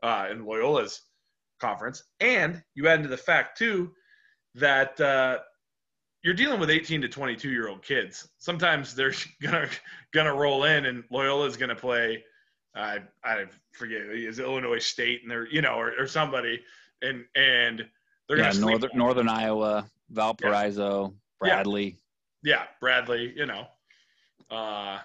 uh, 0.03 0.27
in 0.31 0.45
Loyola's 0.45 1.01
conference, 1.59 2.03
and 2.19 2.63
you 2.75 2.87
add 2.87 2.99
into 2.99 3.09
the 3.09 3.17
fact 3.17 3.57
too 3.57 3.91
that 4.55 4.99
uh, 4.99 5.39
you're 6.23 6.33
dealing 6.33 6.59
with 6.59 6.69
18 6.69 7.01
to 7.01 7.09
22 7.09 7.49
year 7.49 7.67
old 7.67 7.83
kids. 7.83 8.27
Sometimes 8.37 8.95
they're 8.95 9.13
gonna 9.41 9.69
gonna 10.13 10.33
roll 10.33 10.63
in, 10.63 10.85
and 10.85 11.03
Loyola's 11.11 11.57
gonna 11.57 11.75
play. 11.75 12.23
I 12.73 12.99
I 13.23 13.45
forget 13.73 14.01
is 14.01 14.39
Illinois 14.39 14.79
State, 14.79 15.23
and 15.23 15.31
they're 15.31 15.47
you 15.47 15.61
know 15.61 15.73
or, 15.73 15.93
or 15.99 16.07
somebody, 16.07 16.61
and 17.01 17.25
and 17.35 17.85
they're 18.37 18.53
Yeah, 18.53 18.59
northern 18.59 18.89
northern 18.93 19.29
Iowa, 19.29 19.89
Valparaiso, 20.09 21.13
Yeah. 21.13 21.17
Bradley. 21.39 21.97
Yeah, 22.43 22.63
Bradley, 22.79 23.33
you 23.35 23.45
know. 23.45 23.67
Uh, 24.49 24.99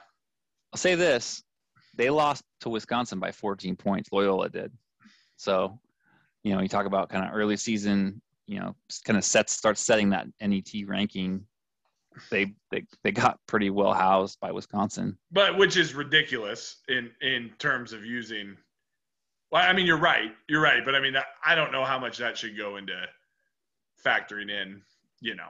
I'll 0.73 0.77
say 0.77 0.95
this: 0.95 1.43
they 1.95 2.11
lost 2.11 2.45
to 2.61 2.69
Wisconsin 2.69 3.19
by 3.21 3.33
14 3.33 3.77
points. 3.77 4.11
Loyola 4.13 4.49
did. 4.49 4.73
So, 5.37 5.79
you 6.43 6.55
know, 6.55 6.61
you 6.63 6.69
talk 6.69 6.87
about 6.87 7.09
kind 7.09 7.25
of 7.29 7.35
early 7.35 7.57
season. 7.57 8.21
You 8.47 8.61
know, 8.61 8.77
kind 9.05 9.17
of 9.17 9.25
sets 9.25 9.53
starts 9.53 9.81
setting 9.81 10.11
that 10.11 10.27
NET 10.41 10.69
ranking. 10.87 11.45
they 12.31 12.55
they 12.71 12.85
they 13.05 13.13
got 13.13 13.39
pretty 13.47 13.71
well 13.71 13.93
housed 13.93 14.39
by 14.41 14.51
Wisconsin. 14.53 15.19
But 15.33 15.59
which 15.59 15.77
is 15.77 15.95
ridiculous 15.95 16.77
in 16.89 17.11
in 17.21 17.51
terms 17.59 17.93
of 17.93 18.05
using. 18.05 18.57
Well, 19.53 19.63
I 19.69 19.73
mean, 19.73 19.87
you're 19.87 19.99
right. 19.99 20.33
You're 20.49 20.61
right. 20.63 20.85
But 20.85 20.95
I 20.95 21.01
mean, 21.01 21.15
I 21.45 21.55
don't 21.55 21.71
know 21.73 21.85
how 21.85 21.99
much 21.99 22.19
that 22.19 22.37
should 22.39 22.57
go 22.57 22.77
into 22.79 22.95
factoring 24.07 24.51
in. 24.51 24.83
You 25.21 25.35
know, 25.35 25.49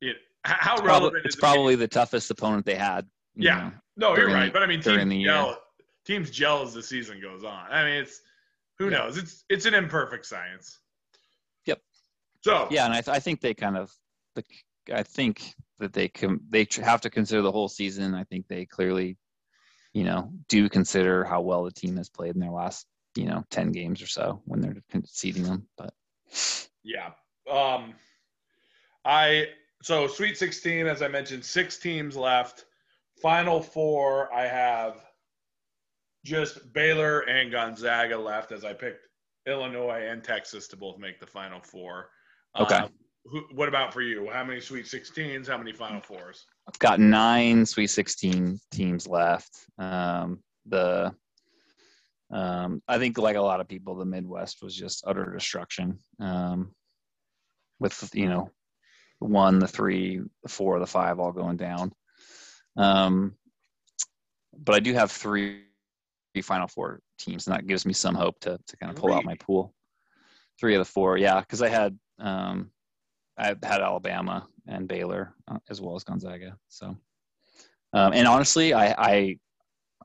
it, 0.00 0.16
how 0.44 0.76
Probably, 0.76 0.86
relevant 0.88 1.26
it's 1.26 1.34
is 1.34 1.40
probably 1.40 1.74
the 1.74 1.88
toughest 1.88 2.30
opponent 2.30 2.64
they 2.64 2.76
had. 2.76 3.06
Yeah. 3.34 3.56
know. 3.56 3.72
No, 4.10 4.16
you're 4.16 4.28
right. 4.28 4.46
the- 4.46 4.52
But 4.52 4.62
I 4.62 4.66
mean, 4.66 4.80
teams 4.80 5.08
the 5.08 5.16
year. 5.16 5.28
gel, 5.28 5.58
teams 6.04 6.30
gel 6.30 6.62
as 6.62 6.74
the 6.74 6.82
season 6.82 7.20
goes 7.20 7.44
on. 7.44 7.66
I 7.70 7.84
mean, 7.84 7.94
it's 7.94 8.20
who 8.78 8.84
Yeah. 8.90 8.98
knows? 8.98 9.16
It's 9.18 9.44
it's 9.48 9.66
an 9.66 9.74
imperfect 9.74 10.26
science. 10.26 10.78
Yep. 11.66 11.80
So 12.44 12.68
Yeah, 12.70 12.84
and 12.84 12.94
I, 12.94 13.00
th- 13.00 13.14
I 13.16 13.18
think 13.18 13.40
they 13.40 13.54
kind 13.54 13.76
of, 13.76 13.92
the, 14.36 14.44
I 14.92 15.02
think 15.02 15.54
that 15.80 15.92
they 15.92 16.08
can 16.08 16.40
they 16.48 16.66
have 16.82 17.00
to 17.02 17.10
consider 17.10 17.42
the 17.42 17.52
whole 17.52 17.68
season. 17.68 18.14
I 18.14 18.24
think 18.24 18.46
they 18.48 18.64
clearly, 18.66 19.16
you 19.92 20.04
know, 20.04 20.30
do 20.48 20.68
consider 20.68 21.24
how 21.24 21.40
well 21.40 21.64
the 21.64 21.72
team 21.72 21.96
has 21.96 22.08
played 22.08 22.34
in 22.34 22.40
their 22.40 22.50
last, 22.52 22.86
you 23.16 23.24
know, 23.24 23.42
ten 23.50 23.72
games 23.72 24.00
or 24.02 24.06
so 24.06 24.40
when 24.44 24.60
they're 24.60 24.76
conceding 24.90 25.42
them. 25.42 25.66
But 25.76 25.92
Yeah. 26.82 27.10
Um, 27.50 27.94
I 29.04 29.48
so 29.82 30.06
Sweet 30.06 30.36
16, 30.36 30.86
as 30.86 31.02
I 31.02 31.08
mentioned, 31.08 31.44
six 31.44 31.78
teams 31.78 32.16
left. 32.16 32.64
Final 33.22 33.62
four, 33.62 34.32
I 34.32 34.46
have 34.46 35.02
just 36.24 36.72
Baylor 36.72 37.20
and 37.20 37.50
Gonzaga 37.50 38.18
left, 38.18 38.52
as 38.52 38.64
I 38.64 38.72
picked 38.72 39.06
Illinois 39.46 40.06
and 40.10 40.22
Texas 40.22 40.68
to 40.68 40.76
both 40.76 40.98
make 40.98 41.20
the 41.20 41.26
Final 41.26 41.60
Four. 41.60 42.10
Okay. 42.58 42.74
Um, 42.76 42.90
who, 43.24 43.44
what 43.54 43.68
about 43.68 43.92
for 43.92 44.02
you? 44.02 44.28
How 44.32 44.44
many 44.44 44.60
Sweet 44.60 44.86
16s? 44.86 45.46
How 45.46 45.56
many 45.56 45.72
Final 45.72 46.00
Fours? 46.00 46.46
I've 46.68 46.78
got 46.78 47.00
nine 47.00 47.64
Sweet 47.64 47.88
16 47.88 48.58
teams 48.70 49.06
left. 49.06 49.66
Um, 49.78 50.40
the 50.66 51.14
um, 52.30 52.82
I 52.88 52.98
think, 52.98 53.18
like 53.18 53.36
a 53.36 53.40
lot 53.40 53.60
of 53.60 53.68
people, 53.68 53.94
the 53.94 54.04
Midwest 54.04 54.62
was 54.62 54.74
just 54.74 55.04
utter 55.06 55.32
destruction. 55.32 55.98
Um, 56.20 56.74
with 57.78 58.10
you 58.14 58.28
know, 58.28 58.50
one, 59.18 59.58
the 59.58 59.68
three, 59.68 60.20
the 60.42 60.48
four, 60.48 60.78
the 60.78 60.86
five, 60.86 61.20
all 61.20 61.32
going 61.32 61.56
down. 61.56 61.92
Um, 62.76 63.34
but 64.56 64.74
I 64.74 64.80
do 64.80 64.94
have 64.94 65.10
three 65.10 65.62
Final 66.42 66.68
Four 66.68 67.00
teams, 67.18 67.46
and 67.46 67.56
that 67.56 67.66
gives 67.66 67.86
me 67.86 67.92
some 67.92 68.14
hope 68.14 68.38
to 68.40 68.58
to 68.66 68.76
kind 68.76 68.90
of 68.90 68.96
pull 68.96 69.12
out 69.12 69.24
my 69.24 69.36
pool. 69.36 69.74
Three 70.58 70.74
of 70.74 70.80
the 70.80 70.90
four, 70.90 71.18
yeah, 71.18 71.40
because 71.40 71.62
I 71.62 71.68
had 71.68 71.98
um, 72.18 72.70
I 73.38 73.48
had 73.48 73.64
Alabama 73.64 74.46
and 74.66 74.88
Baylor 74.88 75.34
uh, 75.48 75.58
as 75.68 75.80
well 75.80 75.96
as 75.96 76.04
Gonzaga. 76.04 76.56
So, 76.68 76.96
um, 77.92 78.12
and 78.12 78.26
honestly, 78.26 78.72
I, 78.72 78.94
I, 78.96 79.38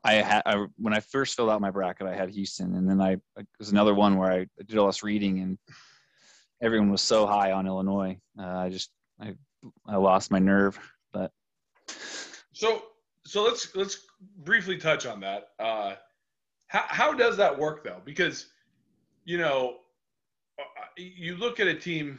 I 0.04 0.14
had 0.14 0.42
I, 0.46 0.66
when 0.76 0.94
I 0.94 1.00
first 1.00 1.36
filled 1.36 1.50
out 1.50 1.60
my 1.60 1.70
bracket, 1.70 2.06
I 2.06 2.14
had 2.14 2.30
Houston, 2.30 2.74
and 2.74 2.88
then 2.88 3.00
I 3.00 3.18
was 3.58 3.70
another 3.70 3.94
one 3.94 4.16
where 4.16 4.32
I 4.32 4.46
did 4.66 4.78
all 4.78 4.86
this 4.86 5.02
reading, 5.02 5.40
and 5.40 5.58
everyone 6.60 6.90
was 6.90 7.02
so 7.02 7.26
high 7.26 7.52
on 7.52 7.66
Illinois. 7.66 8.18
Uh, 8.38 8.46
I 8.46 8.68
just 8.68 8.90
I 9.20 9.34
I 9.86 9.96
lost 9.96 10.30
my 10.30 10.38
nerve, 10.38 10.78
but 11.12 11.30
So 12.52 12.82
so 13.24 13.44
let's 13.44 13.74
let's 13.76 14.06
briefly 14.38 14.76
touch 14.76 15.06
on 15.06 15.20
that. 15.20 15.48
Uh, 15.58 15.94
how 16.66 16.84
how 16.88 17.12
does 17.12 17.36
that 17.36 17.56
work 17.56 17.84
though? 17.84 18.02
Because 18.04 18.46
you 19.24 19.38
know, 19.38 19.76
uh, 20.58 20.62
you 20.96 21.36
look 21.36 21.60
at 21.60 21.68
a 21.68 21.74
team 21.74 22.18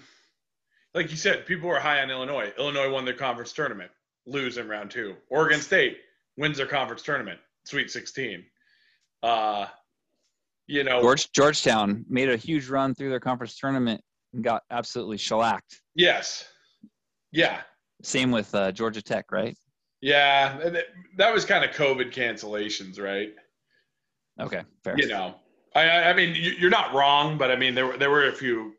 like 0.93 1.09
you 1.09 1.17
said, 1.17 1.45
people 1.45 1.69
were 1.69 1.79
high 1.79 2.01
on 2.01 2.09
Illinois. 2.09 2.53
Illinois 2.57 2.89
won 2.91 3.05
their 3.05 3.13
conference 3.13 3.51
tournament, 3.51 3.91
lose 4.25 4.57
in 4.57 4.67
round 4.67 4.91
two. 4.91 5.15
Oregon 5.29 5.59
State 5.59 5.97
wins 6.37 6.57
their 6.57 6.67
conference 6.67 7.01
tournament, 7.01 7.39
Sweet 7.65 7.89
16. 7.91 8.43
Uh, 9.21 9.67
you 10.67 10.83
know, 10.83 11.01
George 11.01 11.31
Georgetown 11.31 12.05
made 12.09 12.29
a 12.29 12.37
huge 12.37 12.67
run 12.69 12.93
through 12.95 13.09
their 13.09 13.19
conference 13.19 13.57
tournament 13.57 14.01
and 14.33 14.43
got 14.43 14.63
absolutely 14.71 15.17
shellacked. 15.17 15.81
yes, 15.95 16.47
yeah, 17.31 17.61
Same 18.03 18.31
with 18.31 18.53
uh, 18.53 18.71
Georgia 18.71 19.01
Tech, 19.01 19.31
right? 19.31 19.57
yeah. 20.01 20.69
That 21.17 21.33
was 21.33 21.45
kind 21.45 21.63
of 21.63 21.71
COVID 21.71 22.11
cancellations, 22.13 22.99
right? 22.99 23.33
Okay, 24.39 24.61
fair. 24.83 24.95
you 24.97 25.07
know, 25.07 25.35
I, 25.75 25.87
I 25.87 26.09
I 26.09 26.13
mean, 26.13 26.35
you- 26.35 26.55
you're 26.59 26.69
not 26.69 26.93
wrong, 26.93 27.37
but 27.37 27.49
I 27.51 27.55
mean, 27.55 27.75
there 27.75 27.85
were 27.87 27.97
there 27.97 28.09
were 28.09 28.27
a 28.27 28.33
few 28.33 28.73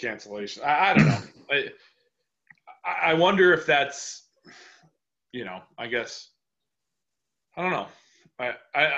cancellations. 0.00 0.62
I, 0.64 0.90
I 0.90 0.94
don't 0.94 1.06
know. 1.06 1.20
I 2.84 3.10
I 3.10 3.14
wonder 3.14 3.52
if 3.52 3.64
that's, 3.66 4.28
you 5.32 5.44
know, 5.44 5.60
I 5.78 5.86
guess, 5.86 6.30
I 7.56 7.62
don't 7.62 7.70
know. 7.70 7.86
I, 8.38 8.54
I, 8.74 8.92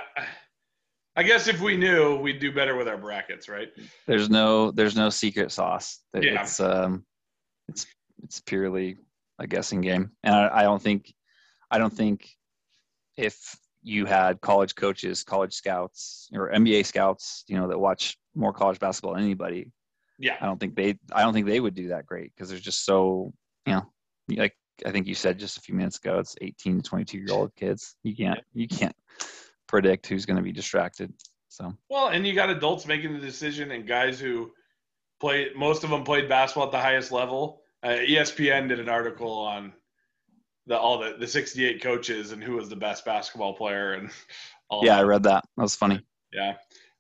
I- 1.17 1.23
guess 1.23 1.49
if 1.49 1.61
we 1.61 1.77
knew, 1.77 2.17
we'd 2.17 2.41
do 2.41 2.53
better 2.53 2.77
with 2.77 2.89
our 2.89 2.97
brackets, 2.99 3.49
right? 3.49 3.69
there's 4.07 4.29
no 4.31 4.71
there's 4.71 4.97
no 4.97 5.11
secret 5.11 5.51
sauce. 5.53 6.01
Yeah. 6.15 6.43
It's 6.43 6.61
um 6.61 7.05
it's 7.69 7.87
it's 8.23 8.41
purely 8.41 8.97
a 9.39 9.47
guessing 9.47 9.81
game, 9.81 10.13
and 10.23 10.35
I, 10.35 10.61
I 10.61 10.63
don't 10.63 10.81
think 10.81 11.13
I 11.71 11.79
don't 11.79 11.93
think 11.93 12.29
if 13.17 13.57
you 13.83 14.05
had 14.05 14.41
college 14.41 14.75
coaches, 14.75 15.23
college 15.23 15.55
scouts, 15.55 16.29
or 16.35 16.51
NBA 16.51 16.85
scouts, 16.87 17.45
you 17.47 17.57
know, 17.57 17.69
that 17.69 17.79
watch 17.79 18.19
more 18.35 18.53
college 18.53 18.79
basketball 18.81 19.15
than 19.15 19.23
anybody, 19.25 19.71
Yeah, 20.19 20.37
I 20.41 20.47
don't 20.47 20.59
think 20.59 20.75
they 20.75 20.99
I 21.13 21.23
don't 21.23 21.33
think 21.33 21.47
they 21.47 21.61
would 21.61 21.75
do 21.75 21.89
that 21.89 22.05
great 22.07 22.33
because 22.35 22.49
there's 22.49 22.61
just 22.61 22.85
so 22.85 23.33
you 23.67 23.75
know 23.75 23.87
like 24.37 24.55
I 24.85 24.91
think 24.91 25.07
you 25.07 25.15
said 25.15 25.39
just 25.39 25.57
a 25.57 25.61
few 25.61 25.75
minutes 25.75 25.99
ago, 25.99 26.19
it's 26.19 26.37
18 26.41 26.83
to 26.83 26.89
22 26.89 27.19
year 27.19 27.29
old 27.31 27.55
kids. 27.57 27.97
You 28.03 28.15
can't 28.15 28.41
you 28.53 28.69
can't 28.69 28.95
predict 29.67 30.07
who's 30.07 30.27
going 30.27 30.37
to 30.37 30.43
be 30.43 30.53
distracted. 30.53 31.13
So 31.49 31.73
Well, 31.89 32.09
and 32.09 32.27
you 32.27 32.35
got 32.35 32.51
adults 32.51 32.87
making 32.87 33.15
the 33.15 33.21
decision, 33.21 33.71
and 33.71 33.87
guys 33.87 34.21
who 34.21 34.51
play. 35.21 35.51
Most 35.57 35.85
of 35.85 35.91
them 35.91 36.05
played 36.05 36.29
basketball 36.29 36.67
at 36.67 36.73
the 36.73 36.81
highest 36.81 37.13
level. 37.13 37.63
Uh, 37.83 37.89
ESPN 37.89 38.69
did 38.69 38.81
an 38.81 38.89
article 38.89 39.33
on 39.33 39.73
the 40.67 40.79
all 40.79 40.99
the 40.99 41.17
the 41.19 41.27
68 41.27 41.83
coaches 41.83 42.33
and 42.33 42.43
who 42.43 42.57
was 42.57 42.69
the 42.69 42.77
best 42.77 43.05
basketball 43.05 43.55
player 43.55 43.95
and 43.95 44.11
all. 44.71 44.85
yeah, 44.85 44.99
I 44.99 45.03
read 45.03 45.23
that. 45.25 45.45
That 45.57 45.63
was 45.63 45.77
funny. 45.77 46.01
Yeah. 46.33 46.55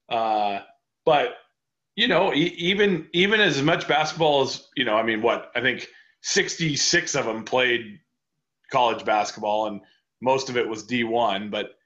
Uh, 0.08 0.60
but 1.04 1.34
you 1.96 2.08
know, 2.08 2.32
e- 2.32 2.54
even 2.58 3.08
even 3.12 3.40
as 3.40 3.60
much 3.62 3.88
basketball 3.88 4.42
as 4.42 4.68
you 4.76 4.84
know, 4.84 4.96
I 4.96 5.02
mean, 5.02 5.22
what 5.22 5.50
I 5.54 5.60
think 5.60 5.88
66 6.26 7.14
of 7.14 7.24
them 7.24 7.44
played 7.44 8.00
college 8.72 9.04
basketball, 9.04 9.68
and 9.68 9.80
most 10.20 10.50
of 10.50 10.56
it 10.56 10.68
was 10.68 10.84
D1. 10.84 11.52
But 11.52 11.76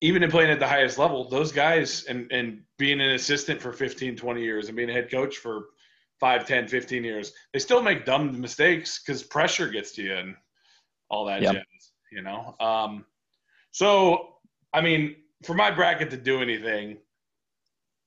even 0.00 0.22
in 0.22 0.30
playing 0.30 0.52
at 0.52 0.60
the 0.60 0.68
highest 0.68 0.98
level, 0.98 1.28
those 1.28 1.50
guys 1.50 2.04
and 2.04 2.30
and 2.30 2.62
being 2.78 3.00
an 3.00 3.10
assistant 3.10 3.60
for 3.60 3.72
15, 3.72 4.14
20 4.14 4.40
years 4.40 4.68
and 4.68 4.76
being 4.76 4.88
a 4.88 4.92
head 4.92 5.10
coach 5.10 5.38
for 5.38 5.70
5, 6.20 6.46
10, 6.46 6.68
15 6.68 7.02
years, 7.02 7.32
they 7.52 7.58
still 7.58 7.82
make 7.82 8.04
dumb 8.04 8.40
mistakes 8.40 9.02
because 9.04 9.24
pressure 9.24 9.68
gets 9.68 9.90
to 9.92 10.02
you 10.02 10.14
and 10.14 10.36
all 11.10 11.24
that 11.24 11.42
Yep. 11.42 11.54
jazz, 11.54 11.90
you 12.12 12.22
know. 12.22 12.54
Um, 12.60 13.04
so, 13.72 14.36
I 14.72 14.80
mean, 14.80 15.16
for 15.42 15.54
my 15.54 15.72
bracket 15.72 16.10
to 16.10 16.16
do 16.16 16.40
anything, 16.40 16.98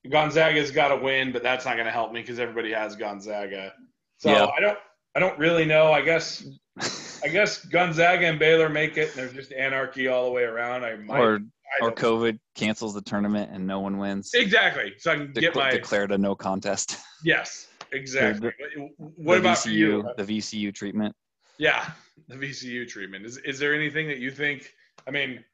Gonzaga's 0.08 0.70
got 0.70 0.88
to 0.88 0.96
win, 0.96 1.32
but 1.32 1.42
that's 1.42 1.66
not 1.66 1.74
going 1.74 1.84
to 1.84 1.92
help 1.92 2.12
me 2.12 2.22
because 2.22 2.40
everybody 2.40 2.72
has 2.72 2.96
Gonzaga. 2.96 3.74
So 4.16 4.30
Yeah. 4.30 4.46
I 4.46 4.60
don't, 4.60 4.78
I 5.14 5.20
don't 5.20 5.38
really 5.38 5.64
know. 5.64 5.92
I 5.92 6.02
guess, 6.02 6.46
I 7.24 7.28
guess 7.28 7.64
Gonzaga 7.64 8.26
and 8.26 8.38
Baylor 8.38 8.68
make 8.68 8.96
it, 8.96 9.10
and 9.10 9.18
there's 9.18 9.32
just 9.32 9.52
anarchy 9.52 10.08
all 10.08 10.24
the 10.24 10.30
way 10.30 10.42
around. 10.42 10.84
I 10.84 10.96
might, 10.96 11.20
or 11.20 11.40
I 11.80 11.86
or 11.86 11.92
COVID 11.92 12.38
cancels 12.54 12.94
the 12.94 13.02
tournament 13.02 13.50
and 13.52 13.66
no 13.66 13.80
one 13.80 13.98
wins. 13.98 14.30
exactly. 14.34 14.94
So 14.98 15.12
I 15.12 15.16
can 15.16 15.32
get 15.32 15.54
my 15.54 15.70
declared 15.70 16.12
a 16.12 16.18
no 16.18 16.34
contest. 16.34 16.96
yes, 17.24 17.68
exactly. 17.92 18.52
What 18.98 19.34
the 19.34 19.40
about 19.40 19.56
VCU, 19.58 19.64
for 19.64 19.70
you? 19.70 20.10
The 20.16 20.24
VCU 20.24 20.74
treatment. 20.74 21.14
Yeah, 21.58 21.90
the 22.28 22.36
VCU 22.36 22.88
treatment. 22.88 23.26
Is 23.26 23.38
is 23.38 23.58
there 23.58 23.74
anything 23.74 24.08
that 24.08 24.18
you 24.18 24.30
think? 24.30 24.72
I 25.06 25.10
mean, 25.10 25.44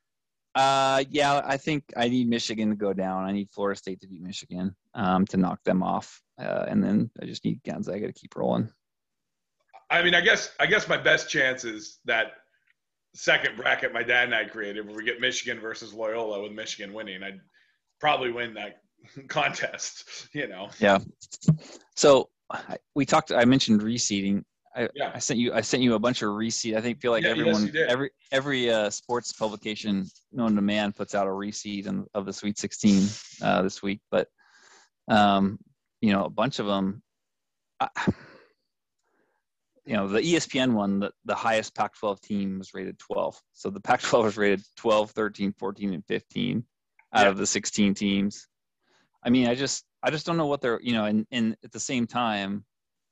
Uh, 0.54 1.04
yeah, 1.10 1.42
I 1.44 1.56
think 1.56 1.84
I 1.96 2.08
need 2.08 2.28
Michigan 2.28 2.70
to 2.70 2.76
go 2.76 2.92
down. 2.92 3.24
I 3.24 3.32
need 3.32 3.50
Florida 3.50 3.76
State 3.78 4.00
to 4.00 4.08
beat 4.08 4.22
Michigan 4.22 4.74
um, 4.94 5.26
to 5.26 5.36
knock 5.36 5.62
them 5.64 5.82
off, 5.82 6.22
uh, 6.40 6.64
and 6.68 6.82
then 6.82 7.10
I 7.20 7.26
just 7.26 7.44
need 7.44 7.60
Gonzaga 7.64 8.06
to 8.06 8.12
keep 8.12 8.36
rolling. 8.36 8.70
I 9.90 10.02
mean, 10.02 10.14
I 10.14 10.20
guess 10.20 10.50
I 10.58 10.66
guess 10.66 10.88
my 10.88 10.96
best 10.96 11.28
chance 11.30 11.64
is 11.64 11.98
that 12.06 12.32
second 13.14 13.56
bracket 13.56 13.92
my 13.92 14.02
dad 14.02 14.24
and 14.24 14.34
I 14.34 14.44
created, 14.44 14.86
where 14.86 14.96
we 14.96 15.04
get 15.04 15.20
Michigan 15.20 15.60
versus 15.60 15.94
Loyola 15.94 16.42
with 16.42 16.52
Michigan 16.52 16.92
winning. 16.92 17.22
I'd 17.22 17.40
probably 18.00 18.30
win 18.32 18.54
that 18.54 18.80
contest. 19.28 20.28
You 20.32 20.48
know. 20.48 20.70
Yeah. 20.80 20.98
So 21.94 22.28
we 22.94 23.06
talked. 23.06 23.32
I 23.32 23.44
mentioned 23.44 23.80
reseeding. 23.80 24.42
I, 24.74 24.88
Yeah. 24.94 25.12
I 25.14 25.18
sent 25.18 25.40
you. 25.40 25.52
I 25.54 25.60
sent 25.62 25.82
you 25.82 25.94
a 25.94 25.98
bunch 25.98 26.22
of 26.22 26.30
reseed. 26.30 26.76
I 26.76 26.80
think 26.80 27.00
feel 27.00 27.12
like 27.12 27.24
Yeah, 27.24 27.30
everyone, 27.30 27.66
did. 27.70 27.88
every 27.88 28.10
every 28.32 28.70
uh, 28.70 28.90
sports 28.90 29.32
publication 29.32 30.06
known 30.32 30.54
to 30.56 30.62
man 30.62 30.92
puts 30.92 31.14
out 31.14 31.26
a 31.26 31.30
reseed 31.30 31.86
in, 31.86 32.04
of 32.14 32.26
the 32.26 32.32
Sweet 32.32 32.58
16 32.58 33.08
uh, 33.42 33.62
this 33.62 33.82
week. 33.82 34.00
But 34.10 34.28
um, 35.08 35.58
you 36.00 36.12
know, 36.12 36.24
a 36.24 36.30
bunch 36.30 36.58
of 36.58 36.66
them. 36.66 37.02
I, 37.80 37.88
you 39.86 39.94
know 39.94 40.08
the 40.08 40.20
espn 40.20 40.72
one 40.72 40.98
the, 40.98 41.10
the 41.24 41.34
highest 41.34 41.74
pac 41.74 41.94
12 41.94 42.20
team 42.20 42.58
was 42.58 42.74
rated 42.74 42.98
12 42.98 43.40
so 43.52 43.70
the 43.70 43.80
pac 43.80 44.02
12 44.02 44.24
was 44.24 44.36
rated 44.36 44.62
12 44.76 45.12
13 45.12 45.52
14 45.58 45.94
and 45.94 46.04
15 46.06 46.64
out 47.14 47.22
Yeah. 47.22 47.28
of 47.30 47.38
the 47.38 47.46
16 47.46 47.94
teams. 47.94 48.48
I 49.22 49.30
mean 49.30 49.46
i 49.46 49.54
just 49.54 49.84
i 50.02 50.10
just 50.10 50.26
don't 50.26 50.36
know 50.36 50.46
what 50.46 50.60
they're 50.60 50.80
you 50.82 50.92
know 50.92 51.04
and, 51.04 51.26
and 51.30 51.56
at 51.64 51.72
the 51.72 51.80
same 51.80 52.06
time 52.06 52.64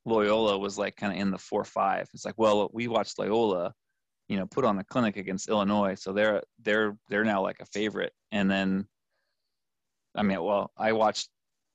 loyola 0.05 0.59
was 0.59 0.77
like 0.77 0.97
kind 0.97 1.13
of 1.13 1.19
in 1.19 1.31
the 1.31 1.39
four 1.39 1.65
five. 1.65 2.09
It's 2.13 2.25
like 2.25 2.35
well 2.39 2.69
we 2.73 2.89
watched 2.89 3.19
loyola 3.19 3.73
you 4.29 4.37
know 4.37 4.47
put 4.47 4.65
on 4.65 4.79
a 4.79 4.85
clinic 4.85 5.17
against 5.17 5.49
illinois 5.49 5.95
so 5.95 6.13
they're 6.13 6.43
they're 6.63 6.97
they're 7.09 7.25
now 7.25 7.41
like 7.43 7.61
a 7.61 7.67
favorite. 7.67 8.13
And 8.33 8.51
then 8.51 8.87
i 10.17 10.23
mean 10.23 10.43
well 10.43 10.73
i 10.77 10.93
watched 10.93 11.29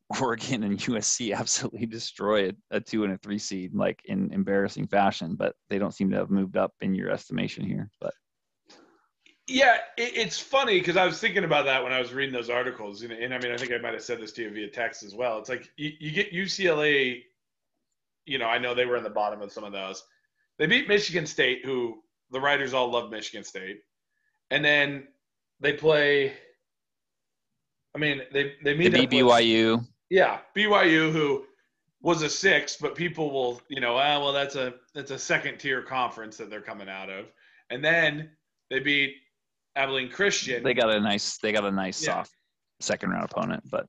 Oregon 0.22 0.64
and 0.64 0.80
USC 0.80 1.36
absolutely 1.38 1.86
destroy 1.86 2.50
a, 2.50 2.54
a 2.72 2.80
two 2.80 3.04
and 3.04 3.14
a 3.14 3.18
three 3.18 3.38
seed 3.38 3.74
like 3.74 4.02
in 4.06 4.32
embarrassing 4.34 4.88
fashion, 4.88 5.36
but 5.36 5.56
they 5.70 5.78
don't 5.78 5.94
seem 5.94 6.10
to 6.12 6.18
have 6.18 6.32
moved 6.32 6.58
up 6.58 6.74
in 6.82 6.96
your 6.96 7.12
estimation 7.12 7.64
here. 7.64 7.90
But 8.02 8.14
Yeah, 9.48 9.78
it, 9.98 10.18
it's 10.18 10.40
funny 10.40 10.80
because 10.80 10.98
I 10.98 11.06
was 11.06 11.20
thinking 11.20 11.44
about 11.44 11.66
that 11.66 11.84
when 11.84 11.94
I 11.94 12.00
was 12.00 12.14
reading 12.14 12.34
those 12.34 12.50
articles, 12.50 13.04
and, 13.04 13.12
and 13.12 13.34
I 13.34 13.40
mean, 13.40 13.52
I 13.52 13.58
think 13.58 13.72
I 13.72 13.78
might 13.78 13.94
have 13.94 14.04
said 14.04 14.20
this 14.20 14.32
to 14.34 14.44
you 14.44 14.52
via 14.52 14.70
text 14.70 15.04
as 15.04 15.14
well. 15.14 15.38
It's 15.38 15.50
like 15.50 15.70
you, 15.78 15.92
you 16.00 16.12
get 16.12 16.34
UCLA. 16.34 17.22
You 18.26 18.38
know, 18.38 18.46
I 18.48 18.58
know 18.58 18.74
they 18.74 18.86
were 18.86 18.98
in 18.98 19.04
the 19.04 19.10
bottom 19.10 19.42
of 19.42 19.52
some 19.52 19.64
of 19.64 19.72
those. 19.72 20.04
They 20.58 20.66
beat 20.66 20.88
Michigan 20.88 21.26
State, 21.26 21.62
who 21.64 22.02
the 22.32 22.40
writers 22.40 22.74
all 22.74 22.92
love 22.92 23.10
Michigan 23.12 23.44
State, 23.44 23.82
and 24.50 24.66
then 24.66 25.08
they 25.60 25.74
play. 25.74 26.34
I 27.96 28.00
mean, 28.00 28.22
they 28.34 28.56
they 28.64 28.74
they 28.74 28.74
meet 28.76 28.94
beat 28.94 29.20
up 29.20 29.26
with- 29.26 29.34
BYU. 29.36 29.86
Yeah, 30.10 30.40
BYU, 30.56 31.12
who 31.12 31.46
was 32.02 32.22
a 32.22 32.30
six, 32.30 32.78
but 32.78 32.96
people 32.96 33.32
will, 33.32 33.62
you 33.68 33.82
know, 33.82 33.96
ah, 33.98 34.20
well, 34.20 34.34
that's 34.34 34.56
a 34.56 34.76
that's 34.94 35.12
a 35.12 35.20
second 35.20 35.58
tier 35.58 35.82
conference 35.82 36.38
that 36.38 36.50
they're 36.50 36.62
coming 36.62 36.90
out 36.90 37.10
of, 37.10 37.26
and 37.70 37.84
then 37.84 38.32
they 38.70 38.80
beat 38.80 39.16
Abilene 39.76 40.10
Christian. 40.10 40.64
They 40.64 40.74
got 40.74 40.90
a 40.90 41.00
nice 41.00 41.38
they 41.38 41.52
got 41.52 41.66
a 41.66 41.72
nice 41.72 42.02
Yeah. 42.02 42.14
soft 42.16 42.32
second 42.80 43.10
round 43.12 43.26
opponent, 43.26 43.64
but 43.70 43.88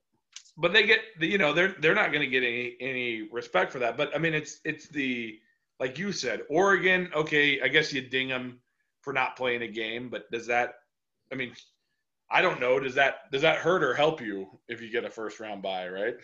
but 0.57 0.73
they 0.73 0.83
get, 0.85 0.99
you 1.19 1.37
know, 1.37 1.53
they're 1.53 1.75
they're 1.79 1.95
not 1.95 2.11
going 2.11 2.21
to 2.21 2.27
get 2.27 2.43
any 2.43 2.75
any 2.79 3.29
respect 3.31 3.71
for 3.71 3.79
that. 3.79 3.97
But 3.97 4.15
I 4.15 4.19
mean, 4.19 4.33
it's 4.33 4.59
it's 4.65 4.87
the 4.89 5.39
like 5.79 5.97
you 5.97 6.11
said, 6.11 6.41
Oregon. 6.49 7.09
Okay, 7.15 7.61
I 7.61 7.67
guess 7.67 7.91
you 7.93 8.01
ding 8.01 8.27
them 8.27 8.59
for 9.01 9.13
not 9.13 9.35
playing 9.35 9.63
a 9.63 9.67
game, 9.67 10.09
but 10.09 10.29
does 10.31 10.45
that? 10.47 10.75
I 11.31 11.35
mean, 11.35 11.53
I 12.33 12.41
don't 12.41 12.59
know. 12.59 12.79
Does 12.79 12.95
that 12.95 13.29
does 13.31 13.41
that 13.41 13.57
hurt 13.57 13.83
or 13.83 13.93
help 13.93 14.21
you 14.21 14.47
if 14.67 14.81
you 14.81 14.91
get 14.91 15.03
a 15.05 15.09
first 15.09 15.39
round 15.39 15.61
buy? 15.61 15.87
Right? 15.89 16.15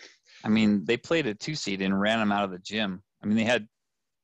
I 0.44 0.50
mean 0.50 0.86
they 0.86 0.98
played 0.98 1.28
a 1.28 1.34
two 1.34 1.56
seed 1.56 1.82
and 1.82 2.00
ran 2.00 2.20
them 2.20 2.32
out 2.32 2.44
of 2.46 2.52
the 2.52 2.60
gym. 2.60 3.04
I 3.24 3.28
mean 3.28 3.38
they 3.38 3.44
had 3.44 3.68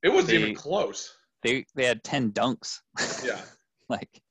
It 0.04 0.10
wasn't 0.10 0.30
They- 0.30 0.38
even 0.38 0.56
close. 0.56 1.14
they 1.44 1.66
they 1.76 1.86
had 1.86 2.04
ten 2.04 2.32
dunks. 2.32 2.80
Yeah. 3.26 3.42
like 3.90 4.22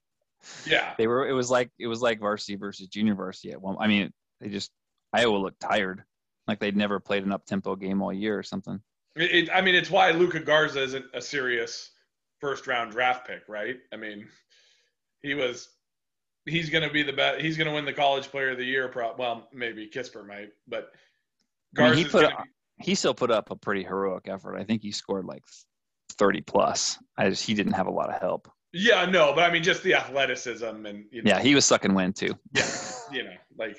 Yeah. 0.67 0.95
they 0.99 1.07
were 1.07 1.29
it 1.29 1.33
was 1.33 1.51
like 1.51 1.71
it 1.79 1.87
was 1.87 2.01
like 2.01 2.21
varsity 2.21 2.57
versus 2.57 2.88
junior 2.88 3.15
varsity 3.15 3.53
at 3.53 3.61
one 3.61 3.77
I 3.79 3.87
mean 3.87 4.12
they 4.41 4.49
just 4.49 4.71
Iowa 5.12 5.37
looked 5.37 5.61
tired. 5.61 6.03
Like 6.49 6.59
they'd 6.59 6.77
never 6.77 6.99
played 7.01 7.23
an 7.25 7.33
up 7.33 7.45
tempo 7.45 7.77
game 7.77 8.01
all 8.03 8.12
year 8.12 8.37
or 8.38 8.43
something. 8.43 8.81
It, 9.15 9.31
it, 9.31 9.51
I 9.55 9.61
mean, 9.61 9.75
it's 9.75 9.91
why 9.91 10.11
Luka 10.11 10.41
Garza 10.41 10.83
isn't 10.83 11.05
a 11.15 11.21
serious 11.21 11.91
first 12.41 12.67
round 12.67 12.93
draft 12.93 13.27
pick, 13.27 13.43
right? 13.47 13.77
I 13.93 13.97
mean, 13.97 14.27
he 15.21 15.35
was. 15.35 15.69
He's 16.46 16.70
going 16.70 16.87
to 16.87 16.92
be 16.92 17.02
the 17.02 17.12
best. 17.12 17.40
He's 17.40 17.57
going 17.57 17.68
to 17.68 17.74
win 17.74 17.85
the 17.85 17.92
college 17.92 18.28
player 18.28 18.50
of 18.50 18.59
the 18.59 18.64
year. 18.64 18.88
Pro- 18.88 19.14
well, 19.16 19.48
maybe 19.52 19.88
Kispert 19.88 20.26
might, 20.26 20.50
but 20.66 20.90
I 21.78 21.88
mean, 21.90 21.98
he 21.98 22.05
put 22.05 22.22
gonna 22.22 22.44
he 22.81 22.94
still 22.94 23.14
put 23.14 23.31
up 23.31 23.50
a 23.50 23.57
pretty 23.57 23.85
heroic 23.85 24.28
effort. 24.28 24.57
I 24.59 24.64
think 24.64 24.83
he 24.83 24.90
scored 24.92 25.24
like 25.24 25.44
30 26.18 26.40
plus. 26.42 26.98
I 27.16 27.31
just 27.31 27.44
he 27.46 27.55
didn't 27.55 27.74
have 27.74 27.87
a 27.87 27.92
lot 27.92 28.12
of 28.12 28.20
help. 28.20 28.50
yeah, 28.72 29.07
no, 29.07 29.33
but 29.35 29.44
I 29.48 29.52
mean, 29.52 29.62
just 29.62 29.83
the 29.83 29.94
athleticism 29.94 30.64
and 30.87 31.05
you 31.12 31.22
know, 31.22 31.31
Yeah, 31.31 31.40
he 31.40 31.55
was 31.55 31.64
sucking 31.64 31.94
wind 31.94 32.16
too. 32.16 32.37
yeah, 32.52 32.66
you 33.12 33.24
know, 33.24 33.35
like 33.57 33.78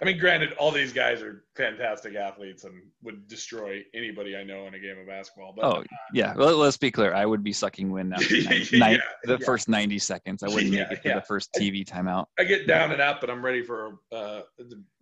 I 0.00 0.06
mean, 0.06 0.18
granted, 0.18 0.54
all 0.54 0.70
these 0.70 0.90
guys 0.92 1.20
are 1.20 1.44
fantastic 1.54 2.14
athletes 2.14 2.64
and 2.64 2.82
would 3.02 3.28
destroy 3.28 3.82
anybody 3.92 4.34
I 4.34 4.42
know 4.42 4.66
in 4.66 4.72
a 4.72 4.78
game 4.78 4.98
of 4.98 5.06
basketball. 5.06 5.52
But 5.54 5.66
Oh 5.66 5.84
yeah. 6.14 6.32
Well, 6.34 6.56
let's 6.56 6.78
be 6.78 6.90
clear. 6.90 7.12
I 7.12 7.26
would 7.26 7.44
be 7.44 7.52
sucking 7.52 7.90
wind 7.90 8.14
after 8.14 8.34
nine, 8.42 8.62
Yeah, 8.72 8.78
nine- 8.78 9.00
the 9.24 9.32
yeah. 9.38 9.44
first 9.44 9.68
90 9.68 9.98
seconds. 9.98 10.42
I 10.42 10.48
wouldn't 10.48 10.72
Yeah, 10.72 10.84
make 10.88 10.92
it 10.92 11.02
to 11.10 11.14
the 11.16 11.20
first 11.20 11.52
TV 11.54 11.84
timeout. 11.84 12.24
I 12.38 12.44
get 12.44 12.66
down 12.66 12.90
and 12.92 13.02
out, 13.02 13.20
but 13.20 13.28
I'm 13.28 13.44
ready 13.44 13.62
for 13.62 13.98
uh, 14.10 14.40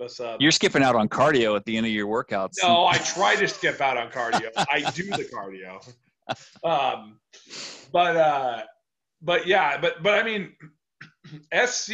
a 0.00 0.08
sub. 0.08 0.40
You're 0.40 0.50
skipping 0.50 0.82
out 0.82 0.96
on 0.96 1.08
cardio 1.08 1.54
at 1.54 1.64
the 1.66 1.76
end 1.76 1.86
of 1.86 1.92
your 1.92 2.08
workouts. 2.08 2.54
No, 2.60 2.86
I 2.86 2.98
try 2.98 3.36
to 3.36 3.46
skip 3.46 3.80
out 3.80 3.96
on 3.96 4.10
cardio. 4.10 4.50
I 4.56 4.90
do 4.92 5.04
the 5.04 5.24
cardio. 5.32 5.86
Um, 6.64 7.20
but 7.92 8.16
uh, 8.16 8.62
but 9.22 9.46
yeah, 9.46 9.78
but 9.80 10.02
but 10.02 10.14
I 10.18 10.24
mean, 10.24 10.52
SC 11.66 11.92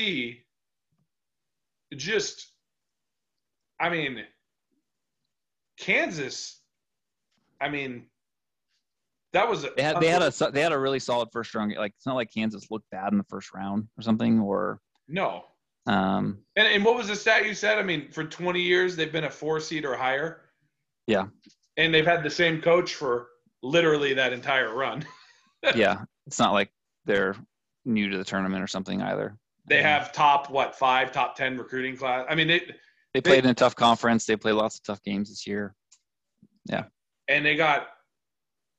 just, 1.94 2.52
I 3.80 3.88
mean, 3.90 4.24
Kansas. 5.78 6.60
I 7.60 7.68
mean, 7.68 8.06
that 9.32 9.48
was 9.48 9.64
a, 9.64 9.70
They 9.76 9.82
had 9.82 10.00
they 10.00 10.08
had 10.08 10.22
a 10.22 10.32
they 10.50 10.60
had 10.62 10.72
a 10.72 10.78
really 10.78 10.98
solid 10.98 11.28
first 11.32 11.54
round. 11.54 11.74
Like 11.76 11.92
it's 11.96 12.06
not 12.06 12.14
like 12.16 12.32
Kansas 12.32 12.70
looked 12.70 12.88
bad 12.90 13.12
in 13.12 13.18
the 13.18 13.24
first 13.24 13.52
round 13.54 13.88
or 13.98 14.02
something. 14.02 14.40
Or 14.40 14.80
no. 15.08 15.44
um, 15.86 16.38
And, 16.56 16.66
and 16.66 16.84
what 16.84 16.96
was 16.96 17.08
the 17.08 17.16
stat 17.16 17.46
you 17.46 17.54
said? 17.54 17.78
I 17.78 17.82
mean, 17.82 18.10
for 18.10 18.24
20 18.24 18.60
years 18.60 18.96
they've 18.96 19.12
been 19.12 19.24
a 19.24 19.30
four 19.30 19.60
seed 19.60 19.84
or 19.84 19.94
higher. 19.96 20.42
Yeah. 21.06 21.26
And 21.76 21.94
they've 21.94 22.06
had 22.06 22.22
the 22.22 22.30
same 22.30 22.60
coach 22.60 22.94
for 22.94 23.28
literally 23.62 24.14
that 24.14 24.32
entire 24.32 24.74
run. 24.74 25.04
yeah, 25.74 26.02
it's 26.26 26.38
not 26.38 26.52
like 26.52 26.70
they're 27.04 27.36
new 27.84 28.08
to 28.10 28.18
the 28.18 28.24
tournament 28.24 28.62
or 28.62 28.66
something 28.66 29.02
either. 29.02 29.36
They 29.68 29.78
Um, 29.78 29.84
have 29.84 30.12
top 30.12 30.50
what 30.50 30.74
five, 30.76 31.12
top 31.12 31.36
ten 31.36 31.58
recruiting 31.58 31.96
class. 31.96 32.26
I 32.28 32.34
mean, 32.34 32.50
it 32.50 32.78
They 33.16 33.30
played 33.30 33.44
in 33.44 33.50
a 33.50 33.54
tough 33.54 33.74
conference. 33.74 34.26
They 34.26 34.36
played 34.36 34.52
lots 34.52 34.76
of 34.76 34.82
tough 34.82 35.02
games 35.02 35.28
this 35.30 35.46
year. 35.46 35.74
Yeah. 36.66 36.84
And 37.28 37.44
they 37.44 37.56
got. 37.56 37.88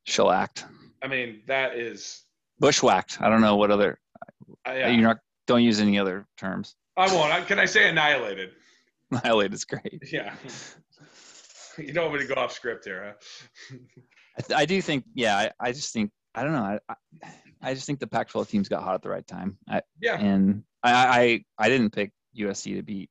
Shellacked, 0.06 0.63
I 1.02 1.08
mean, 1.08 1.41
that 1.47 1.76
is. 1.76 2.23
bushwhacked. 2.60 3.17
I 3.21 3.30
don't 3.30 3.41
know 3.41 3.58
what 3.58 3.71
other. 3.71 4.00
Uh, 4.65 4.69
I, 4.69 4.88
You're 4.89 5.02
not. 5.08 5.17
Don't 5.47 5.63
use 5.63 5.80
any 5.82 6.00
other 6.00 6.26
terms. 6.38 6.76
I 6.95 7.13
won't. 7.13 7.32
I, 7.34 7.41
can 7.41 7.60
I 7.60 7.65
say 7.65 7.89
annihilated? 7.89 8.52
Annihilated 9.12 9.54
is 9.54 9.65
great. 9.65 10.02
Yeah. 10.12 10.34
you 11.78 11.91
don't 11.93 12.06
want 12.10 12.21
me 12.21 12.28
to 12.28 12.34
go 12.34 12.39
off 12.41 12.54
script 12.54 12.86
here, 12.86 13.15
huh? 13.69 13.78
I, 14.56 14.62
I 14.62 14.65
do 14.65 14.82
think. 14.82 15.04
Yeah, 15.13 15.36
I, 15.38 15.52
I 15.60 15.71
just 15.73 15.91
think. 15.93 16.12
I 16.36 16.43
don't 16.43 16.54
know. 16.54 16.63
I, 16.63 16.80
I, 16.89 16.95
I 17.62 17.73
just 17.73 17.86
think 17.88 18.00
the 18.00 18.08
Pac-12 18.08 18.47
teams 18.47 18.69
got 18.69 18.84
hot 18.84 18.93
at 18.95 19.02
the 19.02 19.10
right 19.10 19.26
time. 19.28 19.58
I, 19.67 19.82
Yeah. 20.02 20.17
and 20.19 20.63
I, 20.84 20.91
I 20.93 21.65
I 21.65 21.69
didn't 21.69 21.89
pick 21.91 22.12
USC 22.39 22.76
to 22.76 22.84
beat 22.84 23.10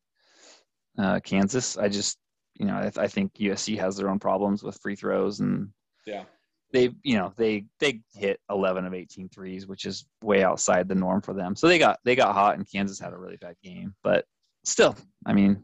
uh, 0.98 1.20
Kansas. 1.20 1.76
I 1.76 1.88
just 1.88 2.18
you 2.54 2.66
know 2.66 2.74
I, 2.74 2.90
I 3.02 3.06
think 3.08 3.34
USC 3.34 3.78
has 3.78 3.96
their 3.96 4.08
own 4.10 4.18
problems 4.18 4.62
with 4.62 4.78
free 4.80 4.96
throws 4.96 5.40
and 5.40 5.68
Yeah. 6.06 6.24
they 6.72 6.90
you 7.02 7.16
know 7.16 7.32
they 7.36 7.64
they 7.80 8.00
hit 8.14 8.40
11 8.50 8.86
of 8.86 8.94
18 8.94 9.28
threes, 9.28 9.66
which 9.66 9.84
is 9.84 10.06
way 10.22 10.42
outside 10.42 10.88
the 10.88 10.94
norm 10.94 11.20
for 11.20 11.34
them. 11.34 11.54
So 11.56 11.68
they 11.68 11.78
got 11.78 11.98
they 12.04 12.14
got 12.16 12.34
hot 12.34 12.56
and 12.56 12.70
Kansas 12.70 12.98
had 12.98 13.12
a 13.12 13.18
really 13.18 13.36
bad 13.36 13.56
game, 13.62 13.94
but 14.02 14.24
still, 14.64 14.96
I 15.26 15.32
mean, 15.32 15.62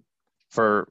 for 0.51 0.89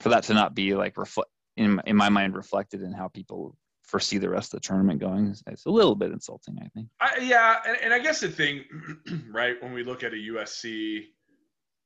for 0.00 0.10
that 0.10 0.22
to 0.24 0.34
not 0.34 0.54
be 0.54 0.74
like 0.74 0.96
reflect 0.96 1.30
in 1.56 1.80
in 1.86 1.96
my 1.96 2.08
mind 2.08 2.36
reflected 2.36 2.82
in 2.82 2.92
how 2.92 3.08
people 3.08 3.56
foresee 3.82 4.18
the 4.18 4.28
rest 4.28 4.52
of 4.52 4.60
the 4.60 4.66
tournament 4.66 5.00
going, 5.00 5.34
it's 5.46 5.64
a 5.64 5.70
little 5.70 5.94
bit 5.96 6.12
insulting. 6.12 6.58
I 6.62 6.68
think. 6.74 6.88
I, 7.00 7.18
yeah, 7.22 7.56
and, 7.66 7.78
and 7.84 7.94
I 7.94 7.98
guess 7.98 8.20
the 8.20 8.28
thing, 8.28 8.62
right, 9.30 9.56
when 9.62 9.72
we 9.72 9.82
look 9.82 10.04
at 10.04 10.12
a 10.12 10.16
USC 10.16 11.04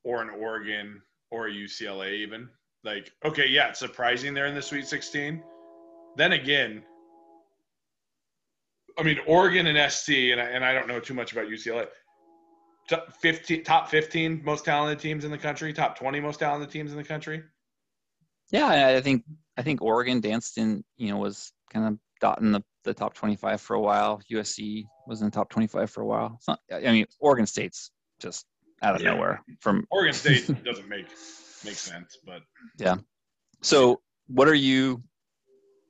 or 0.03 0.21
an 0.21 0.29
Oregon 0.31 1.01
or 1.33 1.49
UCLA, 1.49 2.13
even 2.13 2.49
like, 2.85 3.11
okay, 3.25 3.49
yeah, 3.49 3.69
it's 3.69 3.79
surprising 3.79 4.35
they're 4.35 4.47
in 4.47 4.55
the 4.55 4.63
Sweet 4.63 4.87
16. 4.87 5.43
Then 6.17 6.33
again, 6.33 6.85
I 8.99 9.03
mean, 9.03 9.19
Oregon 9.27 9.67
and 9.67 9.91
SC, 9.91 10.11
and 10.31 10.41
I, 10.41 10.45
and 10.45 10.65
I 10.65 10.75
don't 10.75 10.87
know 10.87 11.01
too 11.01 11.15
much 11.15 11.33
about 11.33 11.47
UCLA. 11.47 11.87
Top 12.89 13.15
15, 13.23 13.65
top 13.65 13.89
15 13.89 14.43
most 14.45 14.67
talented 14.67 15.01
teams 15.01 15.25
in 15.25 15.31
the 15.31 15.39
country, 15.39 15.73
top 15.73 15.99
20 15.99 16.21
most 16.21 16.39
talented 16.39 16.71
teams 16.71 16.91
in 16.91 16.99
the 16.99 17.05
country. 17.05 17.43
Yeah, 18.51 18.89
I 18.89 19.01
think 19.01 19.25
I 19.57 19.63
think 19.63 19.81
Oregon 19.81 20.21
danced 20.21 20.59
in, 20.59 20.85
you 20.99 21.09
know, 21.09 21.17
was 21.17 21.53
kind 21.73 21.87
of 21.87 21.99
dotting 22.21 22.53
the, 22.53 22.63
the 22.85 22.93
top 22.93 23.15
25 23.15 23.61
for 23.61 23.75
a 23.75 23.81
while. 23.81 24.21
USC 24.31 24.85
was 25.07 25.23
in 25.23 25.29
the 25.29 25.31
top 25.31 25.49
25 25.49 25.91
for 25.91 26.03
a 26.03 26.07
while. 26.07 26.39
Not, 26.47 26.61
I 26.71 26.93
mean, 26.93 27.07
Oregon 27.21 27.47
State's 27.47 27.91
just 28.21 28.45
out 28.83 28.97
of 28.97 29.03
Yeah. 29.03 29.15
nowhere 29.15 29.43
from. 29.61 29.87
Oregon 29.91 30.13
State 30.13 30.47
doesn't 30.65 30.89
make 30.89 31.07
make 31.65 31.75
sense, 31.75 32.19
but 32.25 32.43
yeah. 32.79 32.97
So, 33.63 34.01
what 34.27 34.49
are 34.49 34.55
you 34.55 35.03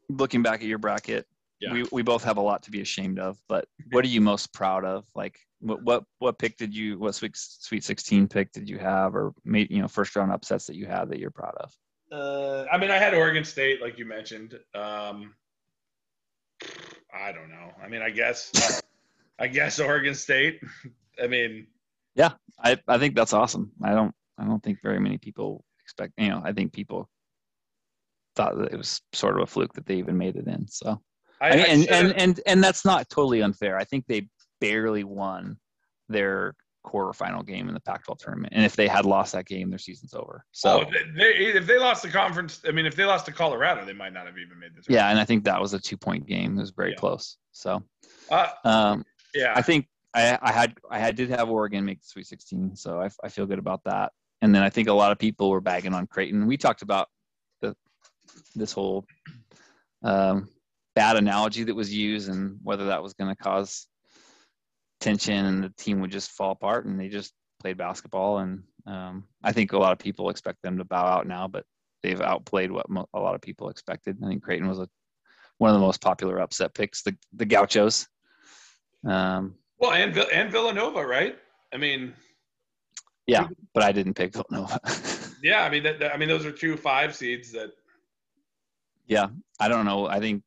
looking 0.09 0.42
back 0.42 0.61
at 0.61 0.66
your 0.66 0.78
bracket? 0.78 1.26
Yeah. 1.61 1.72
We 1.72 1.87
we 1.92 2.02
both 2.02 2.24
have 2.24 2.37
a 2.37 2.40
lot 2.40 2.62
to 2.64 2.70
be 2.70 2.81
ashamed 2.81 3.18
of, 3.18 3.38
but 3.48 3.66
what 3.90 4.05
are 4.05 4.09
you 4.09 4.20
most 4.20 4.52
proud 4.52 4.85
of? 4.85 5.07
Like, 5.14 5.38
what 5.61 5.83
what 5.83 6.05
what 6.18 6.38
pick 6.38 6.57
did 6.57 6.74
you? 6.74 6.98
What 6.98 7.14
Sweet 7.14 7.37
Sweet 7.37 7.85
16 7.85 8.28
pick 8.28 8.52
did 8.52 8.68
you 8.68 8.78
have, 8.78 9.14
or 9.14 9.33
made 9.44 9.70
you 9.70 9.81
know 9.81 9.88
first 9.88 10.14
round 10.16 10.33
upsets 10.33 10.66
that 10.66 10.76
you 10.76 10.87
had 10.87 11.09
that 11.11 11.18
you're 11.18 11.31
proud 11.31 11.55
of? 11.57 11.72
Uh, 12.11 12.66
I 12.70 12.76
mean, 12.76 12.90
I 12.90 12.98
had 12.98 13.14
Oregon 13.14 13.44
State, 13.44 13.81
like 13.81 13.96
you 13.98 14.05
mentioned. 14.05 14.59
Um, 14.74 15.35
I 17.14 17.33
don't 17.33 17.48
know. 17.48 17.70
I 17.83 17.88
mean, 17.88 18.02
I 18.02 18.11
guess, 18.11 18.83
I 19.38 19.46
guess 19.46 19.78
Oregon 19.81 20.14
State. 20.14 20.61
I 21.22 21.26
mean, 21.26 21.66
yeah, 22.14 22.33
I 22.62 22.79
I 22.88 22.98
think 22.98 23.14
that's 23.14 23.33
awesome. 23.33 23.72
I 23.83 23.92
don't 23.94 24.14
I 24.38 24.44
don't 24.44 24.62
think 24.62 24.79
very 24.83 25.01
many 25.01 25.18
people 25.18 25.64
expect. 25.81 26.12
You 26.18 26.29
know, 26.29 26.42
I 26.44 26.53
think 26.53 26.72
people 26.72 27.09
thought 28.37 28.57
that 28.59 28.72
it 28.72 28.77
was 28.77 29.01
sort 29.12 29.37
of 29.37 29.42
a 29.42 29.46
fluke 29.46 29.72
that 29.75 29.87
they 29.87 29.96
even 29.96 30.16
made 30.16 30.37
it 30.37 30.46
in. 30.46 30.66
So, 30.68 31.01
I, 31.40 31.51
I 31.51 31.57
mean, 31.57 31.66
and, 31.66 31.88
and 31.90 32.12
and 32.16 32.40
and 32.46 32.64
that's 32.64 32.85
not 32.85 33.09
totally 33.09 33.42
unfair. 33.42 33.77
I 33.77 33.85
think 33.85 34.07
they 34.07 34.29
barely 34.61 35.05
won 35.05 35.57
their 36.09 36.55
quarterfinal 36.85 37.46
game 37.46 37.68
in 37.68 37.75
the 37.75 37.81
Pac-12 37.81 38.18
tournament, 38.18 38.53
and 38.57 38.64
if 38.64 38.75
they 38.75 38.88
had 38.88 39.07
lost 39.07 39.33
that 39.33 39.46
game, 39.46 39.70
their 39.70 39.79
season's 39.79 40.14
over. 40.14 40.44
So, 40.53 40.81
oh, 40.81 40.90
they, 41.16 41.35
if 41.35 41.66
they 41.66 41.79
lost 41.79 42.03
the 42.03 42.09
conference, 42.09 42.61
I 42.66 42.72
mean, 42.72 42.87
if 42.87 42.96
they 42.96 43.05
lost 43.05 43.27
to 43.27 43.33
Colorado, 43.33 43.85
they 43.85 43.92
might 43.92 44.12
not 44.12 44.27
have 44.27 44.37
even 44.38 44.59
made 44.59 44.75
this. 44.75 44.87
Yeah, 44.88 45.09
and 45.09 45.18
I 45.18 45.25
think 45.25 45.44
that 45.44 45.61
was 45.61 45.75
a 45.75 45.79
two-point 45.79 46.27
game. 46.27 46.59
It 46.59 46.61
was 46.61 46.70
very 46.70 46.90
yeah. 46.90 46.96
close. 46.96 47.37
So, 47.53 47.83
uh, 48.31 48.48
um, 48.64 49.05
yeah, 49.35 49.53
I 49.55 49.62
think 49.62 49.87
I, 50.14 50.53
had 50.53 50.75
I 50.90 50.98
had 50.98 51.16
did 51.16 51.31
have 51.31 51.48
Oregon 51.48 51.85
make 51.85 52.01
the 52.01 52.07
Sweet 52.07 52.27
16, 52.27 52.77
so 52.77 53.01
I, 53.01 53.09
I 53.25 53.29
feel 53.29 53.46
good 53.46 53.59
about 53.59 53.85
that. 53.85 54.12
And 54.40 54.55
then 54.55 54.62
I 54.62 54.70
think 54.70 54.88
a 54.88 54.92
lot 54.92 55.12
of 55.12 55.18
people 55.18 55.51
were 55.51 55.61
bagging 55.61 55.94
on 55.94 56.07
Creighton. 56.07 56.46
We 56.46 56.57
talked 56.57 56.83
about 56.83 57.09
the 57.61 57.75
this 58.55 58.72
whole 58.72 59.07
um, 60.03 60.48
bad 60.94 61.16
analogy 61.16 61.64
that 61.64 61.75
was 61.75 61.94
used 61.94 62.29
and 62.29 62.59
whether 62.62 62.87
that 62.87 63.03
was 63.03 63.14
going 63.14 63.35
to 63.35 63.42
cause 63.42 63.87
tension 65.01 65.44
and 65.44 65.64
the 65.64 65.70
team 65.70 66.01
would 66.01 66.11
just 66.11 66.31
fall 66.31 66.53
apart. 66.53 66.87
And 66.87 66.98
they 66.98 67.09
just 67.09 67.33
played 67.61 67.79
basketball. 67.79 68.38
And 68.38 68.64
um, 68.87 69.25
I 69.42 69.53
think 69.53 69.72
a 69.72 69.79
lot 69.79 69.92
of 69.92 69.98
people 69.98 70.29
expect 70.29 70.59
them 70.62 70.79
to 70.79 70.85
bow 70.85 71.05
out 71.07 71.27
now, 71.27 71.46
but 71.48 71.64
they've 72.03 72.20
outplayed 72.20 72.72
what 72.72 72.90
mo- 72.90 73.09
a 73.14 73.20
lot 73.20 73.35
of 73.35 73.40
people 73.40 73.68
expected. 73.68 74.18
I 74.22 74.27
think 74.27 74.42
Creighton 74.42 74.68
was 74.68 74.81
a, 74.81 74.88
one 75.59 75.70
of 75.70 75.75
the 75.75 75.87
most 75.87 76.01
popular 76.01 76.40
upset 76.40 76.75
picks. 76.75 77.03
The 77.03 77.16
the 77.33 77.46
Gauchos. 77.46 78.09
Um, 79.07 79.55
well, 79.83 79.92
and 79.92 80.16
and 80.16 80.51
Villanova, 80.51 81.05
right? 81.05 81.37
I 81.75 81.77
mean, 81.77 82.14
yeah, 83.27 83.49
but 83.75 83.83
I 83.83 83.90
didn't 83.90 84.14
pick 84.14 84.33
Villanova. 84.33 84.79
yeah, 85.42 85.64
I 85.64 85.71
mean, 85.71 85.83
that, 85.83 85.99
that, 85.99 86.14
I 86.14 86.16
mean, 86.16 86.29
those 86.29 86.47
are 86.47 86.53
two 86.53 86.77
five 86.77 87.14
seeds 87.16 87.51
that. 87.53 87.73
Yeah, 89.07 89.27
I 89.59 89.68
don't 89.68 89.85
know. 89.85 90.07
I 90.07 90.21
think, 90.21 90.45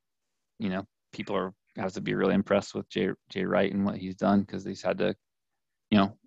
you 0.57 0.69
know, 0.69 0.87
people 1.11 1.35
are 1.35 1.53
have 1.75 1.91
to 1.93 2.01
be 2.01 2.13
really 2.13 2.33
impressed 2.33 2.73
with 2.73 2.87
Jay 2.89 3.09
Jay 3.29 3.43
Wright 3.43 3.71
and 3.71 3.85
what 3.85 3.97
he's 3.97 4.15
done 4.15 4.41
because 4.41 4.63
he's 4.63 4.81
had 4.81 4.99
to, 4.99 5.13
you 5.91 5.97
know, 5.97 6.17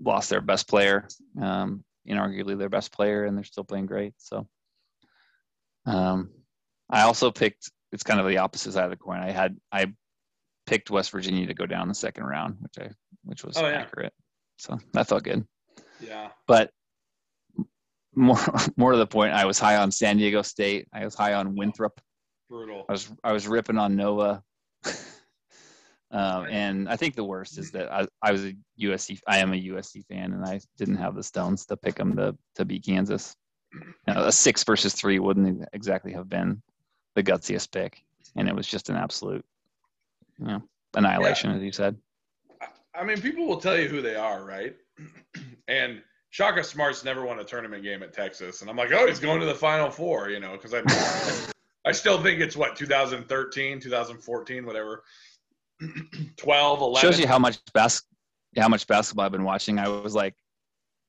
lost 0.00 0.30
their 0.30 0.40
best 0.40 0.68
player, 0.68 1.08
um, 1.42 1.82
inarguably 2.08 2.56
their 2.56 2.68
best 2.68 2.92
player, 2.92 3.24
and 3.24 3.36
they're 3.36 3.44
still 3.44 3.64
playing 3.64 3.86
great. 3.86 4.14
So, 4.18 4.46
um, 5.84 6.30
I 6.88 7.02
also 7.02 7.32
picked. 7.32 7.72
It's 7.92 8.04
kind 8.04 8.20
of 8.20 8.28
the 8.28 8.38
opposite 8.38 8.72
side 8.72 8.84
of 8.84 8.90
the 8.90 8.96
coin. 8.96 9.18
I 9.18 9.32
had 9.32 9.56
I 9.72 9.92
picked 10.70 10.88
West 10.88 11.10
Virginia 11.10 11.48
to 11.48 11.54
go 11.54 11.66
down 11.66 11.88
the 11.88 11.94
second 11.94 12.24
round, 12.24 12.56
which 12.60 12.78
I 12.78 12.92
which 13.24 13.44
was 13.44 13.56
oh, 13.56 13.66
yeah. 13.66 13.80
accurate. 13.80 14.12
So 14.56 14.78
that 14.92 15.08
felt 15.08 15.24
good. 15.24 15.44
Yeah. 16.00 16.28
But 16.46 16.70
more 18.14 18.38
more 18.76 18.92
to 18.92 18.98
the 18.98 19.06
point, 19.06 19.32
I 19.32 19.46
was 19.46 19.58
high 19.58 19.76
on 19.76 19.90
San 19.90 20.16
Diego 20.16 20.42
State. 20.42 20.86
I 20.92 21.04
was 21.04 21.16
high 21.16 21.34
on 21.34 21.56
Winthrop. 21.56 22.00
Brutal. 22.48 22.84
I 22.88 22.92
was 22.92 23.12
I 23.24 23.32
was 23.32 23.48
ripping 23.48 23.78
on 23.78 23.96
Nova. 23.96 24.42
um, 26.12 26.46
and 26.48 26.88
I 26.88 26.94
think 26.96 27.16
the 27.16 27.24
worst 27.24 27.58
is 27.58 27.72
that 27.72 27.92
I, 27.92 28.06
I 28.22 28.30
was 28.30 28.44
a 28.44 28.54
USC. 28.80 29.18
I 29.26 29.38
am 29.38 29.52
a 29.52 29.60
USC 29.60 30.06
fan, 30.06 30.32
and 30.32 30.44
I 30.44 30.60
didn't 30.78 30.96
have 30.96 31.16
the 31.16 31.22
stones 31.24 31.66
to 31.66 31.76
pick 31.76 31.96
them 31.96 32.16
to 32.16 32.36
to 32.54 32.64
beat 32.64 32.84
Kansas. 32.84 33.34
You 33.72 34.14
know, 34.14 34.24
a 34.24 34.32
six 34.32 34.62
versus 34.62 34.94
three 34.94 35.18
wouldn't 35.18 35.64
exactly 35.72 36.12
have 36.12 36.28
been 36.28 36.62
the 37.16 37.24
gutsiest 37.24 37.72
pick, 37.72 38.04
and 38.36 38.48
it 38.48 38.54
was 38.54 38.68
just 38.68 38.88
an 38.88 38.96
absolute 38.96 39.44
you 40.40 40.46
know, 40.46 40.62
annihilation, 40.94 41.50
yeah. 41.50 41.56
as 41.56 41.62
you 41.62 41.72
said. 41.72 41.96
I 42.94 43.04
mean, 43.04 43.20
people 43.20 43.46
will 43.46 43.60
tell 43.60 43.78
you 43.78 43.88
who 43.88 44.02
they 44.02 44.16
are, 44.16 44.44
right? 44.44 44.74
and 45.68 46.02
Shaka 46.30 46.64
Smart's 46.64 47.04
never 47.04 47.24
won 47.24 47.38
a 47.38 47.44
tournament 47.44 47.82
game 47.82 48.02
at 48.02 48.12
Texas, 48.12 48.60
and 48.60 48.70
I'm 48.70 48.76
like, 48.76 48.90
oh, 48.92 49.06
he's 49.06 49.20
going 49.20 49.40
to 49.40 49.46
the 49.46 49.54
Final 49.54 49.90
Four, 49.90 50.30
you 50.30 50.40
know, 50.40 50.52
because 50.52 50.74
I, 50.74 50.82
I 51.88 51.92
still 51.92 52.22
think 52.22 52.40
it's 52.40 52.56
what 52.56 52.76
2013, 52.76 53.80
2014, 53.80 54.66
whatever, 54.66 55.04
12, 56.36 56.80
11. 56.80 57.00
Shows 57.00 57.20
you 57.20 57.26
how 57.26 57.38
much 57.38 57.58
bas- 57.72 58.02
how 58.56 58.68
much 58.68 58.86
basketball 58.86 59.26
I've 59.26 59.32
been 59.32 59.44
watching. 59.44 59.78
I 59.78 59.88
was 59.88 60.14
like, 60.14 60.34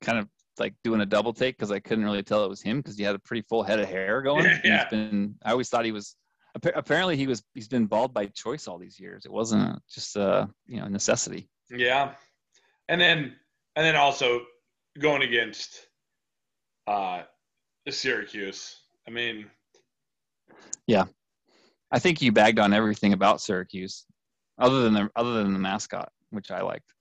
kind 0.02 0.18
of 0.18 0.28
like 0.58 0.74
doing 0.84 1.00
a 1.00 1.06
double 1.06 1.32
take 1.32 1.56
because 1.56 1.70
I 1.70 1.80
couldn't 1.80 2.04
really 2.04 2.22
tell 2.22 2.44
it 2.44 2.48
was 2.48 2.62
him 2.62 2.78
because 2.78 2.96
he 2.96 3.04
had 3.04 3.14
a 3.14 3.18
pretty 3.18 3.42
full 3.42 3.62
head 3.62 3.80
of 3.80 3.88
hair 3.88 4.22
going. 4.22 4.46
Yeah. 4.64 4.88
Been, 4.88 5.34
I 5.44 5.52
always 5.52 5.68
thought 5.68 5.84
he 5.84 5.92
was 5.92 6.16
apparently 6.54 7.16
he 7.16 7.26
was 7.26 7.42
he's 7.54 7.68
been 7.68 7.86
bald 7.86 8.12
by 8.12 8.26
choice 8.26 8.68
all 8.68 8.78
these 8.78 8.98
years. 8.98 9.24
It 9.24 9.32
wasn't 9.32 9.80
just 9.92 10.16
a 10.16 10.48
you 10.66 10.80
know 10.80 10.88
necessity. 10.88 11.48
Yeah, 11.70 12.12
and 12.88 13.00
then 13.00 13.34
and 13.76 13.86
then 13.86 13.96
also 13.96 14.40
going 14.98 15.22
against 15.22 15.86
uh 16.86 17.22
Syracuse. 17.88 18.76
I 19.08 19.10
mean, 19.10 19.46
yeah, 20.86 21.04
I 21.90 21.98
think 21.98 22.22
you 22.22 22.32
bagged 22.32 22.58
on 22.58 22.72
everything 22.72 23.12
about 23.12 23.40
Syracuse, 23.40 24.04
other 24.58 24.82
than 24.82 24.94
the 24.94 25.10
other 25.16 25.42
than 25.42 25.52
the 25.52 25.58
mascot, 25.58 26.10
which 26.30 26.50
I 26.50 26.60
liked, 26.60 26.92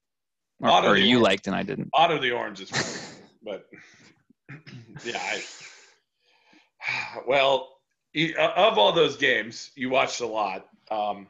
or, 0.62 0.70
or 0.70 0.98
you 0.98 1.18
orange. 1.18 1.24
liked 1.24 1.48
and 1.48 1.56
I 1.56 1.64
didn't. 1.64 1.90
Otto 1.94 2.20
the 2.20 2.32
orange 2.32 2.62
is, 2.62 3.20
but 3.44 3.66
yeah, 5.06 5.20
I. 5.22 5.42
Well, 7.28 7.70
of 8.16 8.78
all 8.78 8.92
those 8.92 9.18
games, 9.18 9.72
you 9.76 9.90
watched 9.90 10.22
a 10.22 10.28
lot. 10.28 10.68
Um, 10.90 11.28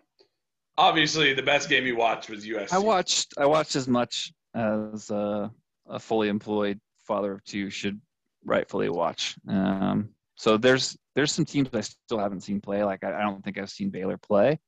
obviously, 0.77 1.33
the 1.33 1.43
best 1.43 1.69
game 1.69 1.85
you 1.85 1.95
watched 1.95 2.29
was 2.29 2.45
USC. 2.45 2.73
I 2.73 2.79
watched. 2.79 3.33
I 3.37 3.45
watched 3.45 3.75
as 3.75 3.87
much 3.87 4.33
as 4.55 5.09
uh, 5.11 5.49
a 5.87 5.99
fully 5.99 6.29
employed 6.29 6.79
father 7.05 7.33
of 7.33 7.43
two 7.43 7.69
should 7.69 7.99
rightfully 8.45 8.89
watch. 8.89 9.35
Um, 9.47 10.09
so 10.35 10.57
there's 10.57 10.97
there's 11.15 11.31
some 11.31 11.45
teams 11.45 11.69
I 11.73 11.81
still 11.81 12.19
haven't 12.19 12.41
seen 12.41 12.61
play. 12.61 12.83
Like 12.83 13.03
I, 13.03 13.13
I 13.13 13.21
don't 13.21 13.43
think 13.43 13.57
I've 13.57 13.69
seen 13.69 13.89
Baylor 13.89 14.17
play, 14.17 14.59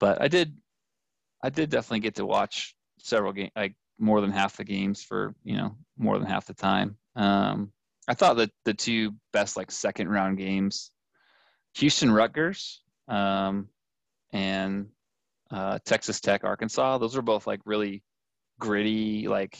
but 0.00 0.20
I 0.20 0.28
did. 0.28 0.56
I 1.42 1.50
did 1.50 1.70
definitely 1.70 2.00
get 2.00 2.16
to 2.16 2.26
watch 2.26 2.74
several 2.98 3.32
games, 3.32 3.52
like 3.54 3.74
more 3.98 4.20
than 4.20 4.30
half 4.32 4.56
the 4.56 4.64
games 4.64 5.02
for 5.02 5.34
you 5.44 5.56
know 5.56 5.76
more 5.96 6.18
than 6.18 6.26
half 6.26 6.46
the 6.46 6.54
time. 6.54 6.96
Um, 7.14 7.72
I 8.08 8.14
thought 8.14 8.36
that 8.38 8.50
the 8.64 8.74
two 8.74 9.14
best 9.32 9.56
like 9.56 9.70
second 9.70 10.08
round 10.08 10.38
games 10.38 10.90
Houston 11.76 12.10
Rutgers 12.10 12.82
um, 13.08 13.68
and 14.32 14.88
uh, 15.50 15.78
Texas 15.84 16.20
Tech 16.20 16.44
Arkansas. 16.44 16.98
Those 16.98 17.16
are 17.16 17.22
both 17.22 17.46
like 17.46 17.60
really 17.64 18.02
gritty, 18.58 19.28
like 19.28 19.58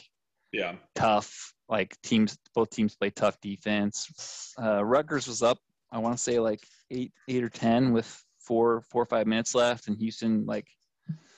yeah, 0.52 0.74
tough. 0.94 1.52
Like 1.68 1.96
teams, 2.02 2.36
both 2.54 2.70
teams 2.70 2.94
play 2.94 3.10
tough 3.10 3.40
defense. 3.40 4.52
Uh, 4.60 4.84
Rutgers 4.84 5.26
was 5.26 5.42
up, 5.42 5.58
I 5.90 5.98
want 5.98 6.16
to 6.16 6.22
say 6.22 6.40
like 6.40 6.60
eight, 6.90 7.12
eight 7.28 7.42
or 7.42 7.48
ten 7.48 7.92
with 7.92 8.22
four, 8.40 8.82
four 8.90 9.02
or 9.02 9.06
five 9.06 9.26
minutes 9.26 9.54
left, 9.54 9.88
and 9.88 9.96
Houston 9.96 10.44
like 10.44 10.66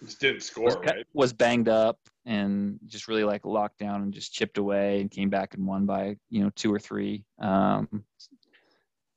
just 0.02 0.20
didn't 0.20 0.42
score. 0.42 0.64
Was, 0.64 0.76
right? 0.76 1.06
was 1.12 1.32
banged 1.32 1.68
up 1.68 1.98
and 2.24 2.78
just 2.86 3.06
really 3.06 3.24
like 3.24 3.44
locked 3.44 3.78
down 3.78 4.02
and 4.02 4.12
just 4.12 4.32
chipped 4.32 4.58
away 4.58 5.00
and 5.00 5.10
came 5.10 5.30
back 5.30 5.54
and 5.54 5.66
won 5.66 5.86
by 5.86 6.16
you 6.30 6.42
know 6.42 6.50
two 6.56 6.72
or 6.72 6.78
three. 6.78 7.24
Um, 7.40 8.04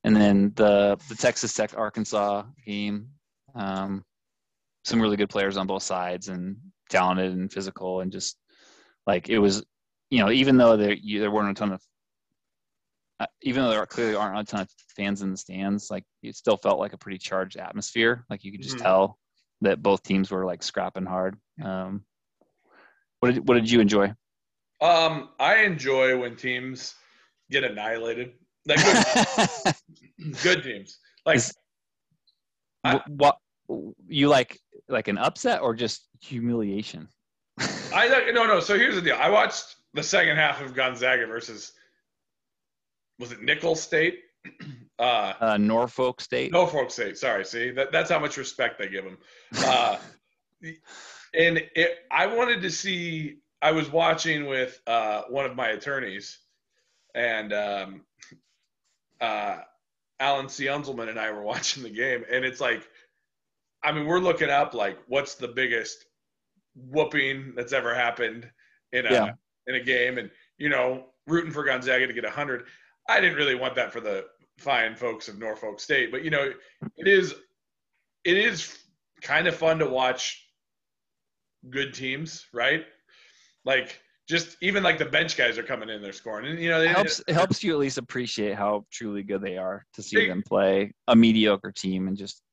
and 0.03 0.15
then 0.15 0.53
the 0.55 0.97
the 1.09 1.15
Texas 1.15 1.53
Tech 1.53 1.77
Arkansas 1.77 2.43
game. 2.65 3.09
Um, 3.55 4.03
some 4.85 5.01
really 5.01 5.17
good 5.17 5.29
players 5.29 5.57
on 5.57 5.67
both 5.67 5.83
sides 5.83 6.29
and 6.29 6.57
talented 6.89 7.33
and 7.33 7.51
physical 7.51 8.01
and 8.01 8.11
just 8.11 8.37
like 9.05 9.29
it 9.29 9.39
was, 9.39 9.63
you 10.09 10.19
know, 10.19 10.31
even 10.31 10.57
though 10.57 10.77
there 10.77 10.93
you, 10.93 11.19
there 11.19 11.31
weren't 11.31 11.51
a 11.51 11.53
ton 11.53 11.73
of, 11.73 11.81
uh, 13.19 13.25
even 13.41 13.63
though 13.63 13.69
there 13.69 13.85
clearly 13.85 14.15
aren't 14.15 14.39
a 14.39 14.43
ton 14.43 14.61
of 14.61 14.69
fans 14.95 15.21
in 15.21 15.31
the 15.31 15.37
stands, 15.37 15.89
like 15.91 16.03
it 16.23 16.35
still 16.35 16.57
felt 16.57 16.79
like 16.79 16.93
a 16.93 16.97
pretty 16.97 17.17
charged 17.17 17.57
atmosphere. 17.57 18.25
Like 18.29 18.43
you 18.43 18.51
could 18.51 18.61
just 18.61 18.75
mm-hmm. 18.75 18.85
tell 18.85 19.17
that 19.61 19.83
both 19.83 20.03
teams 20.03 20.31
were 20.31 20.45
like 20.45 20.63
scrapping 20.63 21.05
hard. 21.05 21.35
Um, 21.63 22.03
what 23.19 23.33
did 23.33 23.47
what 23.47 23.55
did 23.55 23.69
you 23.69 23.81
enjoy? 23.81 24.13
Um, 24.81 25.29
I 25.39 25.63
enjoy 25.63 26.17
when 26.17 26.35
teams 26.35 26.95
get 27.51 27.63
annihilated. 27.65 28.33
Like 28.65 28.83
good, 28.83 29.75
good 30.43 30.63
teams. 30.63 30.99
Like 31.25 31.37
Is, 31.37 31.53
I, 32.83 33.01
what 33.07 33.37
you 34.07 34.27
like 34.29 34.59
like 34.87 35.07
an 35.07 35.17
upset 35.17 35.61
or 35.61 35.73
just 35.73 36.07
humiliation? 36.21 37.07
I 37.93 38.31
no 38.33 38.45
no. 38.45 38.59
So 38.59 38.77
here's 38.77 38.95
the 38.95 39.01
deal. 39.01 39.17
I 39.19 39.29
watched 39.29 39.75
the 39.93 40.03
second 40.03 40.35
half 40.37 40.61
of 40.61 40.73
Gonzaga 40.73 41.25
versus 41.25 41.73
was 43.19 43.31
it 43.31 43.41
Nicholls 43.41 43.81
State? 43.81 44.19
Uh, 44.99 45.31
uh, 45.39 45.57
Norfolk 45.57 46.19
State. 46.19 46.51
Norfolk 46.51 46.91
State. 46.91 47.17
Sorry. 47.17 47.45
See 47.45 47.71
that 47.71 47.89
that's 47.89 48.09
how 48.09 48.19
much 48.19 48.35
respect 48.35 48.77
they 48.77 48.89
give 48.89 49.05
them. 49.05 49.17
Uh, 49.59 49.95
and 51.33 51.63
it, 51.73 51.99
I 52.11 52.27
wanted 52.27 52.61
to 52.63 52.69
see. 52.69 53.37
I 53.61 53.71
was 53.71 53.89
watching 53.89 54.47
with 54.47 54.81
uh, 54.87 55.21
one 55.29 55.45
of 55.45 55.55
my 55.55 55.69
attorneys, 55.69 56.39
and 57.15 57.53
um, 57.53 58.01
uh, 59.21 59.59
Alan 60.19 60.49
C. 60.49 60.65
Unzelman 60.65 61.09
and 61.09 61.19
I 61.19 61.31
were 61.31 61.41
watching 61.53 61.83
the 61.83 61.89
game, 61.89 62.23
and 62.31 62.43
it's 62.45 62.61
like 62.61 62.87
I 63.83 63.91
mean, 63.93 64.05
we're 64.05 64.19
looking 64.19 64.49
up 64.49 64.73
like 64.73 64.97
what's 65.07 65.35
the 65.35 65.47
biggest 65.47 66.05
whooping 66.75 67.53
that's 67.55 67.73
ever 67.73 67.93
happened 67.95 68.49
in 68.91 69.05
a 69.05 69.11
Yeah. 69.11 69.31
in 69.67 69.75
a 69.75 69.83
game, 69.83 70.17
and 70.17 70.29
you 70.57 70.69
know, 70.69 71.05
rooting 71.27 71.51
for 71.51 71.63
Gonzaga 71.63 72.07
to 72.07 72.13
get 72.13 72.25
hundred. 72.25 72.65
I 73.07 73.19
didn't 73.21 73.37
really 73.37 73.55
want 73.55 73.75
that 73.75 73.91
for 73.93 74.01
the 74.01 74.25
fine 74.57 74.95
folks 74.95 75.27
of 75.29 75.39
Norfolk 75.39 75.79
State, 75.79 76.11
but 76.11 76.23
you 76.23 76.29
know, 76.29 76.51
it 76.97 77.07
is 77.07 77.33
it 78.25 78.37
is 78.37 78.77
kind 79.21 79.47
of 79.47 79.55
fun 79.55 79.79
to 79.79 79.85
watch 79.89 80.45
good 81.69 81.93
teams, 81.93 82.45
right? 82.53 82.85
Like 83.65 83.99
just 84.29 84.57
even 84.61 84.83
like 84.83 84.99
the 84.99 85.05
bench 85.05 85.35
guys 85.35 85.57
are 85.57 85.63
coming 85.63 85.89
in, 85.89 86.01
they're 86.03 86.13
scoring, 86.13 86.45
and 86.51 86.59
you 86.59 86.69
know, 86.69 86.81
It 86.81 86.89
helps 86.89 87.19
it 87.27 87.33
helps 87.33 87.63
you 87.63 87.73
at 87.73 87.79
least 87.79 87.97
appreciate 87.97 88.55
how 88.55 88.85
truly 88.91 89.23
good 89.23 89.41
they 89.41 89.57
are 89.57 89.85
to 89.93 90.03
see 90.03 90.17
They- 90.17 90.27
them 90.27 90.43
play 90.43 90.93
a 91.07 91.15
mediocre 91.15 91.71
team 91.71 92.07
and 92.07 92.15
just 92.15 92.43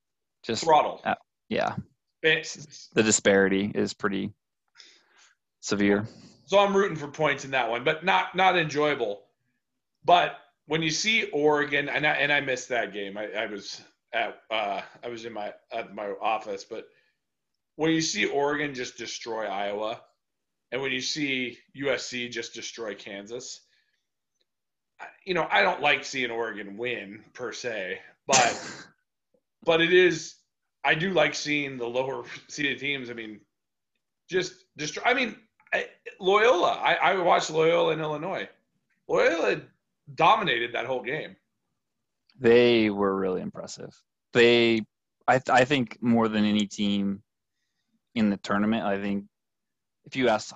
just 0.43 0.65
throttle. 0.65 1.03
yeah 1.49 1.77
Eh, 2.25 2.43
the 2.95 3.03
disparity 3.03 3.71
is 3.75 3.93
pretty 3.95 4.33
severe. 5.61 6.07
So 6.47 6.59
I'm 6.59 6.75
rooting 6.77 6.97
for 6.97 7.09
points 7.09 7.45
in 7.45 7.51
that 7.53 7.69
one, 7.69 7.85
but 7.85 8.05
not 8.05 8.35
not 8.35 8.57
enjoyable. 8.57 9.25
But 10.05 10.39
when 10.67 10.83
you 10.83 10.91
see 10.91 11.25
Oregon, 11.31 11.89
and 11.89 12.07
I 12.07 12.13
and 12.15 12.33
I 12.33 12.41
missed 12.41 12.69
that 12.71 12.93
game. 12.93 13.17
I, 13.19 13.31
I 13.33 13.47
was 13.47 13.83
at 14.13 14.41
uh, 14.51 14.81
I 15.05 15.09
was 15.09 15.25
in 15.27 15.33
my 15.33 15.53
at 15.73 15.95
my 15.95 16.09
office, 16.23 16.65
but 16.65 16.89
when 17.77 17.91
you 17.91 18.01
see 18.01 18.25
Oregon 18.27 18.73
just 18.75 18.97
destroy 18.97 19.47
Iowa, 19.47 20.01
and 20.77 20.83
when 20.83 20.93
you 20.93 21.01
see 21.01 21.57
USC 21.75 22.31
just 22.31 22.53
destroy 22.53 22.95
Kansas, 22.95 23.63
you 25.25 25.33
know 25.33 25.49
I 25.51 25.63
don't 25.63 25.81
like 25.81 26.05
seeing 26.05 26.31
Oregon 26.31 26.77
win 26.77 27.25
per 27.33 27.51
se, 27.51 27.99
but 28.27 28.85
but 29.65 29.81
it 29.81 29.91
is 29.91 30.35
I 30.85 30.95
do 30.95 31.13
like 31.13 31.35
seeing 31.35 31.79
the 31.79 31.87
lower 31.87 32.25
seeded 32.49 32.79
teams. 32.79 33.09
I 33.09 33.15
mean, 33.15 33.41
just 34.29 34.67
destroy. 34.77 35.03
I 35.07 35.15
mean, 35.15 35.37
I, 35.73 35.87
Loyola. 36.21 36.73
I, 36.73 36.97
I 36.97 37.23
watched 37.23 37.49
Loyola 37.49 37.95
in 37.95 38.01
Illinois. 38.01 38.47
Loyola 39.09 39.63
dominated 40.15 40.75
that 40.75 40.85
whole 40.85 41.03
game. 41.03 41.37
They 42.39 42.91
were 42.91 43.17
really 43.17 43.41
impressive. 43.41 43.99
They, 44.35 44.83
I, 45.27 45.41
I 45.49 45.65
think 45.65 45.97
more 46.03 46.29
than 46.29 46.45
any 46.45 46.67
team 46.67 47.23
in 48.15 48.29
the 48.29 48.37
tournament, 48.37 48.85
I 48.85 49.01
think 49.01 49.25
if 50.07 50.17
you 50.17 50.29
ask, 50.29 50.55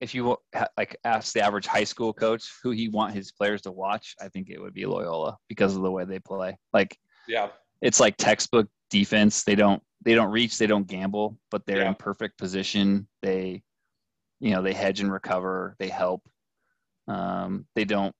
if 0.00 0.14
you 0.14 0.36
like 0.76 0.96
ask 1.04 1.32
the 1.32 1.40
average 1.40 1.66
high 1.66 1.84
school 1.84 2.12
coach 2.12 2.52
who 2.62 2.70
he 2.70 2.88
want 2.88 3.14
his 3.14 3.32
players 3.32 3.62
to 3.62 3.72
watch, 3.72 4.14
I 4.20 4.28
think 4.28 4.50
it 4.50 4.60
would 4.60 4.74
be 4.74 4.86
Loyola 4.86 5.38
because 5.48 5.74
of 5.74 5.82
the 5.82 5.90
way 5.90 6.04
they 6.04 6.18
play. 6.20 6.58
Like 6.72 6.96
Yeah, 7.26 7.48
it's 7.80 8.00
like 8.00 8.16
textbook 8.16 8.68
defense. 8.90 9.42
They 9.44 9.54
don't 9.54 9.82
they 10.04 10.14
don't 10.14 10.30
reach, 10.30 10.58
they 10.58 10.66
don't 10.66 10.86
gamble, 10.86 11.38
but 11.50 11.64
they're 11.66 11.82
Yeah. 11.82 11.88
in 11.88 11.94
perfect 11.94 12.36
position. 12.36 13.08
They, 13.22 13.62
you 14.40 14.50
know, 14.50 14.60
they 14.60 14.74
hedge 14.74 15.00
and 15.00 15.10
recover. 15.10 15.74
They 15.78 15.88
help. 15.88 16.22
Um, 17.08 17.66
they 17.74 17.84
don't 17.84 18.14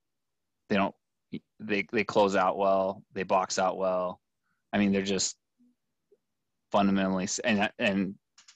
they 0.69 0.77
don't 0.77 0.95
they 1.59 1.85
they 1.91 2.03
close 2.03 2.35
out 2.35 2.57
well. 2.57 3.03
They 3.13 3.23
box 3.23 3.59
out 3.59 3.77
well. 3.77 4.19
I 4.73 4.79
mean, 4.79 4.91
they're 4.91 5.03
just 5.03 5.37
fundamentally 6.71 7.27
and 7.43 7.69
and 7.77 8.15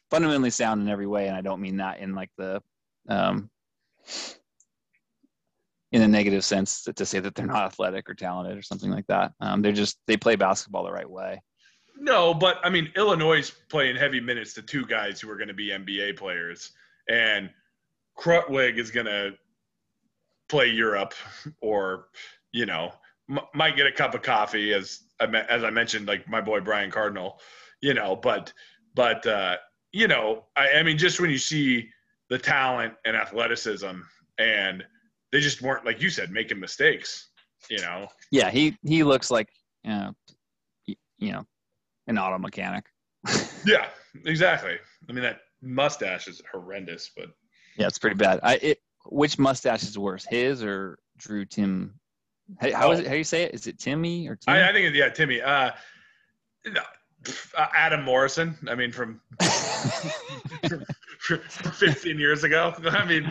fundamentally 0.10 0.49
sound 0.49 0.82
in 0.82 0.89
every 0.89 1.07
way. 1.07 1.28
And 1.28 1.36
I 1.36 1.41
don't 1.41 1.62
mean 1.62 1.78
that 1.78 1.99
in 1.99 2.16
like 2.16 2.30
the 2.38 2.62
um, 3.07 3.49
in 5.91 6.01
a 6.01 6.07
negative 6.07 6.45
sense 6.45 6.84
to, 6.84 6.93
to 6.93 7.05
say 7.05 7.20
that 7.20 7.36
they're 7.36 7.45
not 7.45 7.66
athletic 7.66 8.10
or 8.10 8.14
talented 8.14 8.57
or 8.57 8.62
something 8.62 8.91
like 8.91 9.07
that. 9.07 9.34
Um, 9.39 9.62
they're 9.62 9.72
just 9.72 9.97
they 10.07 10.18
play 10.18 10.36
basketball 10.36 10.84
the 10.84 10.91
right 10.91 11.10
way. 11.10 11.41
no, 11.99 12.34
but 12.34 12.60
I 12.64 12.70
mean 12.70 12.91
Illinois 12.95 13.39
is 13.39 13.51
playing 13.70 13.95
heavy 13.95 14.20
minutes 14.20 14.53
to 14.53 14.62
two 14.62 14.86
guys 14.86 15.20
who 15.20 15.30
are 15.30 15.38
going 15.38 15.47
to 15.47 15.53
be 15.53 15.70
NBA 15.70 16.18
players, 16.18 16.72
and 17.07 17.49
Krutwig 18.18 18.78
is 18.78 18.91
going 18.91 19.07
to 19.07 19.32
play 20.47 20.68
Europe, 20.68 21.14
or 21.62 22.07
you 22.51 22.66
know 22.66 22.93
m- 23.30 23.39
might 23.53 23.76
get 23.76 23.88
a 23.88 23.91
cup 23.91 24.14
of 24.14 24.22
coffee 24.22 24.74
as 24.74 25.01
I 25.20 25.26
as 25.26 25.64
I 25.64 25.70
mentioned, 25.70 26.07
like 26.07 26.28
my 26.28 26.41
boy 26.41 26.60
Brian 26.60 26.91
Cardinal, 26.91 27.39
you 27.82 27.93
know, 27.93 28.16
but 28.16 28.53
but 28.95 29.26
uh, 29.26 29.57
you 29.92 30.08
know, 30.08 30.46
I, 30.56 30.70
I 30.80 30.84
mean, 30.84 30.98
just 30.98 31.20
when 31.20 31.30
you 31.30 31.38
see 31.38 31.90
the 32.30 32.38
talent 32.38 32.94
and 33.06 33.16
athleticism, 33.16 33.92
and 34.38 34.84
they 35.32 35.40
just 35.40 35.62
weren't 35.62 35.86
like 35.86 36.02
you 36.02 36.10
said 36.10 36.32
making 36.32 36.60
mistakes, 36.60 37.30
you 37.70 37.80
know. 37.82 38.08
Yeah, 38.32 38.50
he 38.50 38.78
he 38.84 39.04
looks 39.04 39.32
like 39.32 39.50
you 39.84 39.92
know, 39.92 40.14
you 40.86 41.32
know 41.32 41.46
an 42.08 42.18
auto 42.18 42.38
mechanic. 42.38 42.86
Yeah, 43.66 43.88
exactly. 44.26 44.78
I 45.10 45.12
mean, 45.12 45.22
that 45.24 45.42
mustache 45.62 46.30
is 46.30 46.42
horrendous, 46.50 47.12
but 47.16 47.26
Yeah, 47.78 47.88
it's 47.88 48.00
pretty 48.00 48.16
bad. 48.16 48.40
I 48.42 48.54
it, 48.56 48.80
which 49.06 49.38
mustache 49.38 49.84
is 49.84 49.98
worse, 49.98 50.26
his 50.26 50.64
or 50.64 50.98
Drew 51.18 51.44
Tim? 51.44 52.00
How, 52.60 52.72
how 52.74 52.92
is 52.92 53.00
it? 53.00 53.06
How 53.08 53.12
do 53.12 53.18
you 53.18 53.24
say 53.26 53.44
it? 53.44 53.54
Is 53.54 53.68
it 53.68 53.78
Timmy 53.78 54.30
or 54.30 54.38
Tim? 54.38 54.54
I, 54.54 54.70
I 54.70 54.74
think 54.74 54.86
it- 54.88 54.96
yeah, 54.96 55.10
Timmy. 55.10 55.40
No, 55.40 55.46
uh, 55.46 55.72
Adam 57.57 58.03
Morrison. 58.03 58.57
I 58.67 58.76
mean, 58.76 58.91
from 58.91 59.20
15 61.20 62.20
years 62.20 62.43
ago. 62.43 62.74
I 62.89 63.05
mean, 63.05 63.30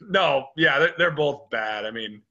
no, 0.00 0.48
yeah, 0.56 0.78
they're, 0.78 0.94
they're 0.98 1.10
both 1.10 1.50
bad. 1.50 1.84
I 1.84 1.90
mean, 1.90 2.22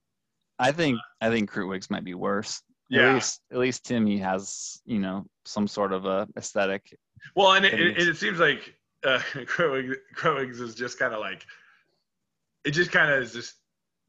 I 0.59 0.71
think 0.71 0.99
I 1.19 1.29
think 1.29 1.51
Krutwig's 1.51 1.89
might 1.89 2.03
be 2.03 2.13
worse. 2.13 2.61
At 2.91 2.97
Yeah. 2.97 3.13
least 3.13 3.41
at 3.51 3.57
least 3.57 3.85
Timme 3.85 4.19
has 4.21 4.81
you 4.85 4.99
know 4.99 5.25
some 5.45 5.67
sort 5.67 5.91
of 5.93 6.05
a 6.05 6.27
aesthetic. 6.37 6.95
well, 7.35 7.53
and 7.53 7.65
it, 7.65 7.73
It 7.73 8.07
it, 8.09 8.17
seems 8.17 8.39
like 8.39 8.75
uh, 9.03 9.19
Krutwig's 9.33 10.59
is 10.59 10.75
just 10.75 10.99
kind 10.99 11.13
of 11.13 11.19
like, 11.19 11.45
it 12.63 12.71
just 12.71 12.91
kind 12.91 13.11
of 13.11 13.23
is 13.23 13.33
just 13.33 13.55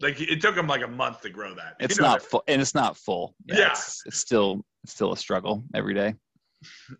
like 0.01 0.21
it 0.21 0.41
took 0.41 0.57
him 0.57 0.67
like 0.67 0.83
a 0.83 0.89
month 0.89 1.23
to 1.23 1.31
grow 1.31 1.55
that. 1.55 1.77
You 1.81 1.85
It's 1.87 1.99
know 1.99 2.07
not 2.07 2.23
full, 2.23 2.43
and 2.49 2.61
it's 2.61 2.75
not 2.75 2.97
full. 2.97 3.35
Yeah. 3.47 3.71
it's, 3.71 4.03
it's 4.07 4.19
still 4.19 4.65
it's 4.85 4.93
still 4.93 5.13
a 5.13 5.17
struggle 5.17 5.63
every 5.75 5.95
day. 5.95 6.15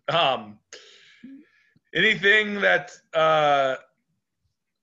Um, 0.07 0.59
anything 1.93 2.61
that 2.61 2.91
uh, 3.13 3.75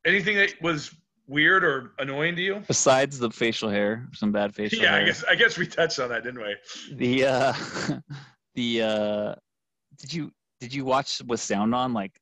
anything 0.04 0.36
that 0.36 0.54
was 0.62 0.94
weird 1.26 1.64
or 1.64 1.92
annoying 1.98 2.36
to 2.36 2.42
you? 2.42 2.62
Besides 2.66 3.18
the 3.18 3.30
facial 3.30 3.68
hair, 3.70 4.08
some 4.12 4.32
bad 4.32 4.54
facial 4.54 4.82
Yeah, 4.82 4.92
hair. 4.92 5.02
I 5.02 5.04
guess 5.04 5.24
I 5.24 5.34
guess 5.34 5.58
we 5.58 5.66
touched 5.66 5.98
on 6.00 6.08
that, 6.10 6.24
didn't 6.24 6.42
we? 6.42 6.56
the 6.96 7.26
uh 7.26 7.52
the 8.54 8.82
uh 8.82 9.34
did 9.96 10.12
you 10.12 10.32
did 10.60 10.74
you 10.74 10.84
watch 10.84 11.20
with 11.26 11.40
sound 11.40 11.74
on 11.74 11.92
like 11.92 12.18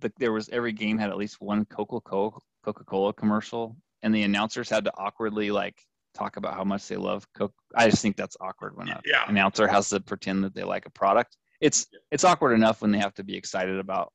the, 0.00 0.12
there 0.18 0.32
was 0.32 0.48
every 0.50 0.72
game 0.72 0.98
had 0.98 1.10
at 1.10 1.16
least 1.16 1.40
one 1.40 1.64
coca-cola 1.66 2.30
coca-cola 2.64 3.12
commercial 3.12 3.76
and 4.02 4.14
the 4.14 4.22
announcers 4.22 4.68
had 4.68 4.84
to 4.84 4.92
awkwardly 4.96 5.50
like 5.50 5.76
talk 6.14 6.36
about 6.36 6.54
how 6.54 6.64
much 6.64 6.86
they 6.88 6.96
love 6.96 7.26
coke 7.34 7.52
i 7.74 7.88
just 7.88 8.02
think 8.02 8.16
that's 8.16 8.36
awkward 8.40 8.76
when 8.76 8.88
an 8.88 9.00
Yeah. 9.04 9.24
announcer 9.28 9.66
has 9.66 9.88
to 9.90 10.00
pretend 10.00 10.42
that 10.44 10.54
they 10.54 10.64
like 10.64 10.86
a 10.86 10.90
product 10.90 11.36
it's 11.60 11.86
it's 12.10 12.24
awkward 12.24 12.52
enough 12.54 12.82
when 12.82 12.90
they 12.90 12.98
have 12.98 13.14
to 13.14 13.24
be 13.24 13.36
excited 13.36 13.78
about 13.78 14.12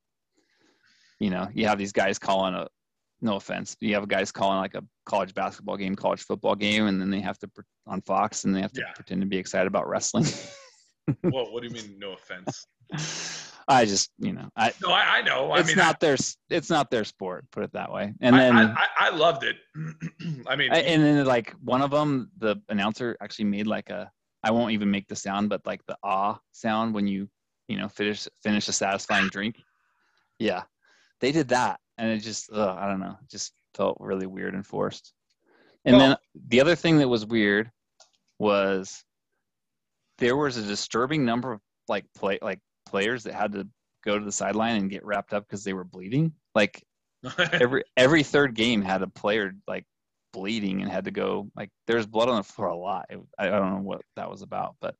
you 1.19 1.29
know 1.29 1.47
you 1.53 1.67
have 1.67 1.77
these 1.77 1.91
guys 1.91 2.17
calling 2.19 2.53
a 2.53 2.67
no 3.21 3.35
offense 3.35 3.75
you 3.79 3.93
have 3.93 4.07
guys 4.07 4.31
calling 4.31 4.57
like 4.57 4.75
a 4.75 4.83
college 5.05 5.33
basketball 5.33 5.77
game 5.77 5.95
college 5.95 6.21
football 6.23 6.55
game 6.55 6.87
and 6.87 6.99
then 7.01 7.09
they 7.09 7.21
have 7.21 7.37
to 7.39 7.49
on 7.87 8.01
fox 8.01 8.43
and 8.45 8.55
they 8.55 8.61
have 8.61 8.71
to 8.73 8.81
Yeah. 8.81 8.91
pretend 8.93 9.21
to 9.21 9.27
be 9.27 9.37
excited 9.37 9.67
about 9.67 9.87
wrestling 9.87 10.25
Well, 11.23 11.51
what 11.51 11.61
do 11.61 11.67
you 11.67 11.73
mean? 11.73 11.99
No 11.99 12.13
offense. 12.13 12.65
I 13.67 13.83
just, 13.83 14.09
you 14.19 14.31
know, 14.31 14.47
I 14.55 14.71
No, 14.81 14.89
I, 14.89 15.17
I 15.17 15.21
know. 15.21 15.51
I 15.51 15.59
it's 15.59 15.67
mean, 15.67 15.75
not 15.77 15.99
their 15.99 16.15
it's 16.49 16.69
not 16.69 16.89
their 16.89 17.03
sport, 17.03 17.45
put 17.51 17.63
it 17.63 17.73
that 17.73 17.91
way. 17.91 18.13
And 18.21 18.35
I, 18.35 18.39
then 18.39 18.55
I, 18.55 18.63
I, 18.63 18.87
I 18.99 19.09
loved 19.09 19.43
it. 19.43 19.57
I 20.47 20.55
mean, 20.55 20.71
I- 20.71 20.77
and 20.79 21.03
then 21.03 21.25
like 21.25 21.51
one 21.61 21.81
of 21.81 21.91
them, 21.91 22.31
the 22.37 22.55
announcer 22.69 23.17
actually 23.21 23.45
made 23.45 23.67
like 23.67 23.89
a 23.89 24.09
I 24.43 24.51
won't 24.51 24.71
even 24.73 24.91
make 24.91 25.07
the 25.07 25.15
sound, 25.15 25.49
but 25.49 25.65
like 25.65 25.85
the 25.85 25.97
ah 26.03 26.39
sound 26.51 26.93
when 26.93 27.07
you 27.07 27.29
you 27.67 27.77
know 27.77 27.87
finish 27.87 28.27
finish 28.41 28.67
a 28.67 28.73
satisfying 28.73 29.27
drink. 29.29 29.55
Yeah, 30.39 30.63
they 31.21 31.31
did 31.31 31.49
that, 31.49 31.79
and 31.97 32.11
it 32.11 32.19
just 32.19 32.49
ugh, 32.51 32.77
I 32.77 32.87
don't 32.87 32.99
know, 32.99 33.17
just 33.31 33.53
felt 33.75 33.97
really 33.99 34.27
weird 34.27 34.53
and 34.53 34.65
forced. 34.65 35.13
And 35.85 35.97
Well- 35.97 36.07
then 36.09 36.17
the 36.49 36.61
other 36.61 36.75
thing 36.75 36.97
that 36.99 37.07
was 37.07 37.25
weird 37.25 37.71
was 38.39 39.03
there 40.17 40.35
was 40.35 40.57
a 40.57 40.63
disturbing 40.63 41.25
number 41.25 41.53
of 41.53 41.61
like 41.87 42.05
play 42.15 42.39
like 42.41 42.59
players 42.85 43.23
that 43.23 43.33
had 43.33 43.53
to 43.53 43.67
go 44.03 44.19
to 44.19 44.25
the 44.25 44.31
sideline 44.31 44.75
and 44.75 44.89
get 44.89 45.05
wrapped 45.05 45.33
up 45.33 45.45
because 45.47 45.63
they 45.63 45.73
were 45.73 45.83
bleeding. 45.85 46.33
Like 46.55 46.83
every 47.53 47.83
every 47.97 48.23
third 48.23 48.53
game 48.55 48.81
had 48.81 49.01
a 49.01 49.07
player 49.07 49.55
like 49.67 49.85
bleeding 50.33 50.81
and 50.81 50.91
had 50.91 51.05
to 51.05 51.11
go 51.11 51.49
like 51.55 51.69
there's 51.87 52.05
blood 52.05 52.27
on 52.27 52.35
the 52.37 52.43
floor 52.43 52.67
a 52.69 52.75
lot. 52.75 53.05
It, 53.09 53.19
I, 53.39 53.47
I 53.47 53.51
don't 53.51 53.75
know 53.75 53.81
what 53.81 54.01
that 54.15 54.29
was 54.29 54.41
about, 54.41 54.75
but 54.81 54.95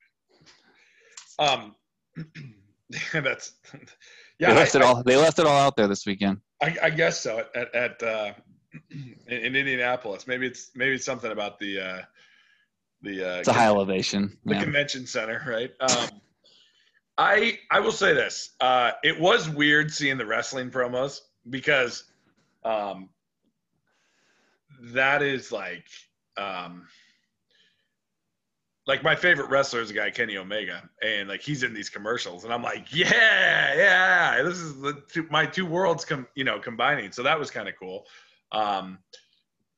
um, 1.39 1.75
that's 3.13 3.53
yeah. 4.39 4.53
they 4.53 4.55
left 4.55 4.75
I, 4.75 4.79
it 4.79 4.81
all 4.85 5.03
they 5.03 5.17
left 5.17 5.39
it 5.39 5.45
all 5.45 5.59
out 5.59 5.75
there 5.75 5.87
this 5.87 6.05
weekend. 6.05 6.37
I, 6.61 6.77
I 6.83 6.89
guess 6.89 7.19
so. 7.19 7.43
At 7.55 7.73
at 7.75 8.01
uh, 8.03 8.33
in, 8.91 9.15
in 9.27 9.55
Indianapolis, 9.55 10.27
maybe 10.27 10.47
it's 10.47 10.71
maybe 10.75 10.95
it's 10.95 11.05
something 11.05 11.31
about 11.31 11.59
the 11.59 11.79
uh, 11.79 12.01
the 13.01 13.23
uh, 13.23 13.39
It's 13.39 13.49
a 13.49 13.53
high 13.53 13.65
elevation. 13.65 14.37
the 14.45 14.53
Yeah. 14.55 14.63
convention 14.63 15.05
center, 15.07 15.43
right? 15.47 15.71
Um, 15.79 16.21
I 17.17 17.59
I 17.71 17.79
will 17.79 17.91
say 17.91 18.13
this. 18.13 18.51
Uh, 18.59 18.91
it 19.03 19.19
was 19.19 19.49
weird 19.49 19.91
seeing 19.91 20.17
the 20.17 20.25
wrestling 20.25 20.69
promos 20.71 21.19
because 21.49 22.05
um, 22.63 23.09
that 24.91 25.21
is 25.21 25.51
like 25.51 25.85
um, 26.37 26.87
like 28.85 29.01
my 29.03 29.15
favorite 29.15 29.49
wrestler 29.49 29.81
is 29.81 29.89
a 29.89 29.93
guy 29.93 30.09
Kenny 30.11 30.37
Omega, 30.37 30.89
and 31.01 31.29
like 31.29 31.41
he's 31.41 31.63
in 31.63 31.73
these 31.73 31.89
commercials, 31.89 32.43
and 32.43 32.53
I'm 32.53 32.63
like, 32.63 32.93
yeah, 32.93 33.75
yeah, 33.75 34.43
this 34.43 34.57
is 34.57 34.79
the 34.81 35.01
two, 35.09 35.25
my 35.31 35.45
two 35.45 35.65
worlds 35.65 36.03
come 36.03 36.27
you 36.35 36.43
know 36.43 36.59
combining. 36.59 37.11
So 37.11 37.23
that 37.23 37.39
was 37.39 37.49
kind 37.49 37.69
of 37.69 37.75
cool. 37.79 38.05
Um, 38.51 38.99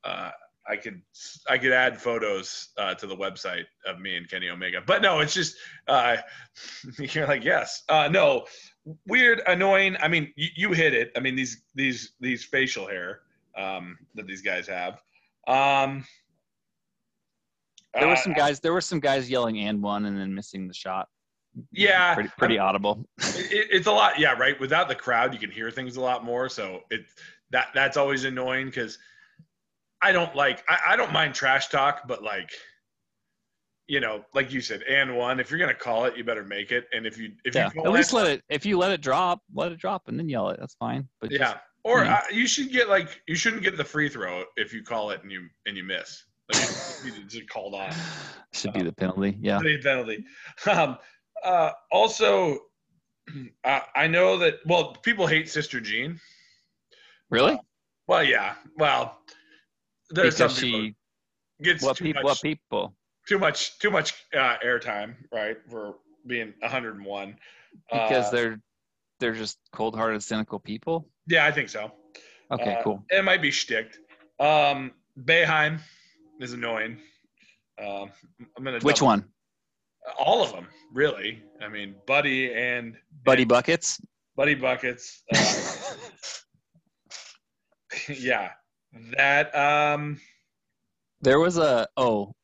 uh, 0.03 0.31
I 0.67 0.75
could 0.77 1.01
I 1.47 1.59
could 1.59 1.71
add 1.71 2.01
photos 2.01 2.69
uh, 2.77 2.95
to 2.95 3.05
the 3.05 3.15
website 3.15 3.65
of 3.85 3.99
me 3.99 4.17
and 4.17 4.27
Kenny 4.27 4.49
Omega, 4.49 4.81
but 4.85 5.03
no, 5.03 5.19
it's 5.19 5.35
just 5.35 5.55
uh, 5.87 6.17
you're 6.97 7.27
like 7.27 7.43
yes, 7.43 7.83
uh, 7.89 8.09
no, 8.11 8.45
weird, 9.05 9.43
annoying. 9.45 9.97
I 9.99 10.07
mean, 10.07 10.33
you, 10.35 10.49
you, 10.55 10.71
hit 10.71 10.95
it. 10.95 11.11
I 11.15 11.19
mean 11.19 11.35
these 11.35 11.61
these 11.75 12.13
these 12.19 12.43
facial 12.43 12.87
hair 12.87 13.21
um, 13.57 13.97
that 14.15 14.27
these 14.27 14.41
guys 14.41 14.67
have. 14.67 15.01
Um, 15.47 16.05
there 17.93 18.07
were 18.07 18.15
some 18.15 18.33
guys. 18.33 18.59
There 18.59 18.73
were 18.73 18.81
some 18.81 18.99
guys 18.99 19.29
yelling 19.29 19.59
and 19.59 19.81
one 19.81 20.05
and 20.05 20.17
then 20.17 20.33
missing 20.33 20.67
the 20.67 20.73
shot. 20.73 21.07
Yeah, 21.71 22.13
pretty, 22.13 22.29
pretty 22.37 22.59
audible. 22.59 23.05
It, 23.19 23.67
it's 23.71 23.87
a 23.87 23.91
lot. 23.91 24.19
Yeah, 24.19 24.33
right. 24.33 24.59
Without 24.59 24.89
the 24.89 24.95
crowd, 24.95 25.33
you 25.33 25.39
can 25.39 25.51
hear 25.51 25.71
things 25.71 25.95
a 25.95 26.01
lot 26.01 26.25
more. 26.25 26.49
So 26.49 26.81
it 26.89 27.05
that 27.51 27.67
that's 27.73 27.95
always 27.95 28.25
annoying 28.25 28.65
because 28.65 28.97
I 30.01 30.11
don't 30.11 30.35
like. 30.35 30.63
I, 30.67 30.79
I 30.89 30.95
don't 30.97 31.13
mind 31.13 31.33
trash 31.33 31.69
talk, 31.69 32.07
but 32.07 32.21
like 32.21 32.51
you 33.87 33.99
know, 33.99 34.25
like 34.33 34.51
you 34.51 34.61
said, 34.61 34.81
and 34.83 35.15
one. 35.15 35.39
If 35.39 35.49
you're 35.49 35.59
gonna 35.59 35.73
call 35.73 36.05
it, 36.05 36.17
you 36.17 36.23
better 36.23 36.43
make 36.43 36.71
it. 36.71 36.87
And 36.91 37.05
if 37.05 37.17
you, 37.17 37.31
if 37.45 37.55
yeah. 37.55 37.69
you 37.73 37.83
at 37.83 37.91
least 37.91 38.13
let 38.13 38.27
it. 38.27 38.43
If 38.49 38.65
you 38.65 38.77
let 38.77 38.91
it 38.91 39.01
drop, 39.01 39.41
let 39.53 39.71
it 39.71 39.77
drop, 39.77 40.07
and 40.07 40.17
then 40.17 40.27
yell 40.27 40.49
it. 40.49 40.59
That's 40.59 40.75
fine. 40.75 41.07
But 41.21 41.31
yeah, 41.31 41.39
just, 41.39 41.55
or 41.85 41.99
you, 41.99 42.05
know. 42.05 42.11
uh, 42.11 42.21
you 42.31 42.47
should 42.47 42.71
get 42.71 42.89
like 42.89 43.21
you 43.27 43.35
shouldn't 43.35 43.63
get 43.63 43.77
the 43.77 43.83
free 43.83 44.09
throw 44.09 44.43
if 44.57 44.73
you 44.73 44.83
call 44.83 45.11
it 45.11 45.21
and 45.23 45.31
you 45.31 45.47
and 45.65 45.77
you 45.77 45.83
miss. 45.83 46.25
Like, 46.51 46.61
just 47.27 47.47
called 47.49 47.73
off. 47.73 48.37
Should 48.53 48.73
be 48.73 48.81
the 48.81 48.91
penalty. 48.91 49.37
Yeah. 49.39 49.59
The 49.59 49.81
penalty. 49.81 50.25
Um, 50.69 50.97
uh, 51.43 51.71
also, 51.91 52.59
uh, 53.63 53.79
I 53.95 54.07
know 54.07 54.37
that. 54.39 54.55
Well, 54.65 54.95
people 54.95 55.27
hate 55.27 55.47
Sister 55.47 55.79
Jean. 55.79 56.19
Really? 57.29 57.53
Uh, 57.53 57.57
well, 58.07 58.23
yeah. 58.23 58.55
Well, 58.77 59.19
there's 60.09 60.37
because 60.37 60.57
she 60.57 60.95
gets 61.61 61.83
what 61.83 61.97
too 61.97 62.05
people? 62.05 62.23
much, 62.23 62.29
What 62.29 62.41
people? 62.41 62.95
Too 63.27 63.39
much. 63.39 63.79
Too 63.79 63.91
much 63.91 64.13
uh, 64.33 64.57
airtime, 64.63 65.15
right? 65.31 65.57
For 65.69 65.95
being 66.27 66.53
101. 66.59 67.37
Because 67.91 68.27
uh, 68.27 68.31
they're 68.31 68.59
they're 69.19 69.33
just 69.33 69.57
cold-hearted, 69.71 70.21
cynical 70.21 70.59
people. 70.59 71.07
Yeah, 71.27 71.45
I 71.45 71.51
think 71.51 71.69
so. 71.69 71.91
Okay, 72.51 72.75
Uh, 72.75 72.83
cool. 72.83 73.03
It 73.09 73.23
might 73.23 73.41
be 73.41 73.51
shticked. 73.51 73.99
Um, 74.39 74.91
Boeheim 75.19 75.79
is 76.39 76.53
annoying. 76.53 76.99
Um, 77.79 78.11
I'm 78.57 78.63
gonna 78.63 78.79
Which 78.79 78.97
double- 78.97 79.07
one? 79.07 79.31
All 80.19 80.43
of 80.43 80.51
them, 80.51 80.67
really. 80.93 81.41
I 81.61 81.67
mean, 81.67 81.95
Buddy 82.05 82.53
and 82.53 82.95
Buddy 83.23 83.41
and 83.43 83.49
buckets. 83.49 83.99
Buddy 84.35 84.53
buckets. 84.53 85.23
Uh, 85.33 85.95
yeah, 88.09 88.51
that. 89.17 89.55
Um, 89.55 90.19
There 91.21 91.39
was 91.39 91.57
a 91.57 91.87
oh, 91.97 92.35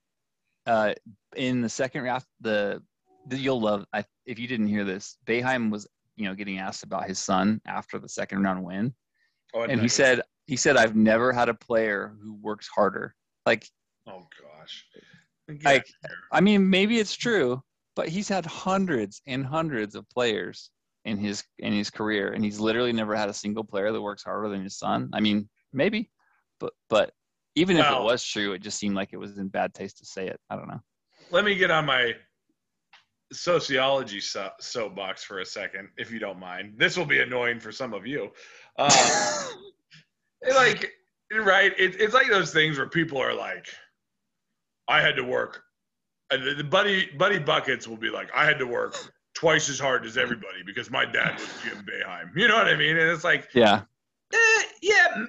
uh, 0.66 0.94
in 1.36 1.62
the 1.62 1.70
second 1.70 2.04
round, 2.04 2.24
the, 2.40 2.82
the 3.28 3.38
you'll 3.38 3.62
love. 3.62 3.86
I 3.94 4.06
if 4.26 4.40
you 4.40 4.48
didn't 4.48 4.68
hear 4.68 4.84
this, 4.84 5.18
Boeheim 5.28 5.70
was 5.70 5.88
you 6.18 6.26
know 6.26 6.36
getting 6.36 6.59
asked 6.59 6.84
about 6.84 7.07
his 7.07 7.20
son 7.20 7.62
after 7.66 7.99
the 7.99 8.09
second 8.09 8.43
round 8.43 8.64
win, 8.64 8.93
oh, 9.53 9.64
and 9.64 9.78
no, 9.78 9.82
he 9.82 9.88
said 9.88 10.22
he 10.47 10.55
said 10.55 10.78
I've 10.78 10.95
never 10.95 11.32
had 11.32 11.49
a 11.49 11.53
player 11.53 12.14
who 12.22 12.34
works 12.41 12.68
harder. 12.74 13.16
Like 13.45 13.68
"Oh 14.07 14.28
gosh." 14.41 14.86
Get 15.47 15.66
Like- 15.66 15.76
out 15.76 15.80
of 15.80 15.86
here. 16.09 16.18
I 16.32 16.41
mean 16.41 16.70
maybe 16.70 16.99
it's 16.99 17.16
true, 17.16 17.62
but 17.95 18.07
he's 18.09 18.28
had 18.30 18.45
hundreds 18.45 19.22
and 19.28 19.45
hundreds 19.45 19.95
of 19.95 20.07
players 20.09 20.70
in 21.05 21.18
his 21.18 21.43
in 21.59 21.74
his 21.74 21.89
career, 21.89 22.34
and 22.34 22.43
he's 22.43 22.59
literally 22.59 22.93
never 22.93 23.16
had 23.16 23.30
a 23.30 23.34
single 23.34 23.64
player 23.64 23.91
that 23.91 24.01
works 24.01 24.24
harder 24.24 24.49
than 24.49 24.64
his 24.64 24.78
son. 24.78 25.09
I 25.14 25.20
mean 25.20 25.49
maybe, 25.74 26.09
but 26.59 26.74
but 26.89 27.12
even 27.55 27.76
if 27.78 27.86
it 27.86 28.01
was 28.03 28.24
true, 28.24 28.53
it 28.53 28.59
just 28.62 28.78
seemed 28.80 28.95
like 28.95 29.09
it 29.12 29.18
was 29.18 29.38
in 29.38 29.49
bad 29.49 29.74
taste 29.74 29.97
to 29.97 30.05
say 30.05 30.28
it. 30.28 30.39
I 30.49 30.55
don't 30.55 30.68
know. 30.70 30.80
let 31.32 31.43
me 31.43 31.55
get 31.55 31.70
on 31.72 31.86
my 31.86 32.14
sociology 33.32 34.20
so- 34.20 34.52
soapbox 34.60 35.24
for 35.24 35.40
a 35.40 35.46
second, 35.46 35.90
if 35.98 36.12
you 36.12 36.20
don't 36.20 36.40
mind. 36.40 36.74
This 36.78 36.98
will 36.98 37.06
be 37.06 37.22
annoying 37.22 37.60
for 37.60 37.72
some 37.72 37.94
of 37.94 38.06
you. 38.06 38.32
Uh, 38.78 39.48
like, 40.56 40.92
right? 41.34 41.74
It, 41.78 42.00
it's 42.00 42.14
like 42.14 42.30
those 42.30 42.52
things 42.54 42.78
where 42.78 42.90
people 42.90 43.18
are 43.20 43.34
like, 43.34 43.68
"I 44.88 45.02
had 45.02 45.16
to 45.16 45.24
work." 45.24 45.64
And 46.30 46.46
the, 46.46 46.54
the 46.56 46.64
buddy 46.64 47.10
buddy 47.18 47.40
buckets 47.40 47.88
will 47.88 47.98
be 47.98 48.10
like, 48.10 48.30
"I 48.36 48.46
had 48.46 48.60
to 48.60 48.68
work 48.68 48.96
twice 49.34 49.70
as 49.70 49.80
hard 49.80 50.06
as 50.06 50.18
everybody 50.18 50.64
because 50.66 50.90
my 50.90 51.06
dad 51.06 51.40
was 51.40 51.50
Jim 51.64 51.86
Boeheim." 51.86 52.32
You 52.36 52.48
know 52.48 52.56
what 52.56 52.68
I 52.68 52.76
mean? 52.76 52.98
And 52.98 53.10
it's 53.10 53.24
like, 53.24 53.50
Yeah. 53.54 53.82
eh, 54.34 54.64
yeah, 54.82 55.26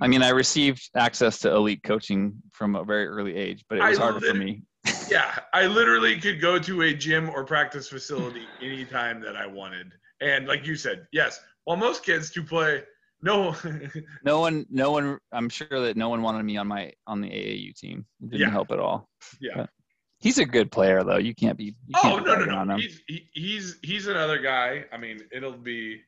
I 0.00 0.08
mean, 0.08 0.22
I 0.22 0.30
received 0.30 0.90
access 0.96 1.38
to 1.40 1.54
elite 1.54 1.82
coaching 1.82 2.34
from 2.52 2.74
a 2.74 2.84
very 2.84 3.06
early 3.06 3.34
age, 3.36 3.64
but 3.68 3.78
it 3.78 3.82
I 3.82 3.90
was 3.90 3.98
harder 3.98 4.20
for 4.20 4.34
me. 4.34 4.62
Yeah, 5.10 5.38
I 5.52 5.66
literally 5.66 6.18
could 6.20 6.40
go 6.40 6.58
to 6.58 6.82
a 6.82 6.94
gym 6.94 7.30
or 7.30 7.44
practice 7.44 7.88
facility 7.88 8.46
anytime 8.62 9.20
that 9.22 9.36
I 9.36 9.46
wanted. 9.46 9.92
And 10.20 10.46
like 10.46 10.66
you 10.66 10.76
said, 10.76 11.06
yes, 11.12 11.40
while 11.64 11.76
most 11.76 12.04
kids 12.04 12.30
do 12.30 12.42
play, 12.42 12.82
no, 13.22 13.54
No 14.24 14.40
one, 14.40 14.66
no 14.70 14.90
one. 14.90 15.18
I'm 15.32 15.48
sure 15.48 15.66
that 15.70 15.96
no 15.96 16.08
one 16.08 16.22
wanted 16.22 16.42
me 16.44 16.56
on 16.56 16.66
my 16.66 16.92
on 17.06 17.20
the 17.20 17.28
AAU 17.28 17.74
team. 17.74 18.06
It 18.22 18.30
didn't 18.30 18.40
Yeah. 18.46 18.50
help 18.50 18.70
at 18.70 18.78
all. 18.78 19.08
yeah. 19.40 19.66
He's 20.18 20.38
a 20.38 20.44
good 20.46 20.70
player, 20.70 21.04
though. 21.04 21.18
You 21.18 21.34
can't 21.34 21.58
be. 21.58 21.74
You 21.86 21.94
Oh 21.96 22.00
can't 22.02 22.24
be 22.24 22.30
no, 22.30 22.44
no, 22.44 22.64
no. 22.64 22.76
He's 22.76 23.02
he, 23.06 23.28
he's 23.32 23.76
he's 23.82 24.06
another 24.06 24.38
guy. 24.38 24.84
I 24.92 24.96
mean, 24.96 25.20
it'll 25.32 25.52
be 25.52 26.02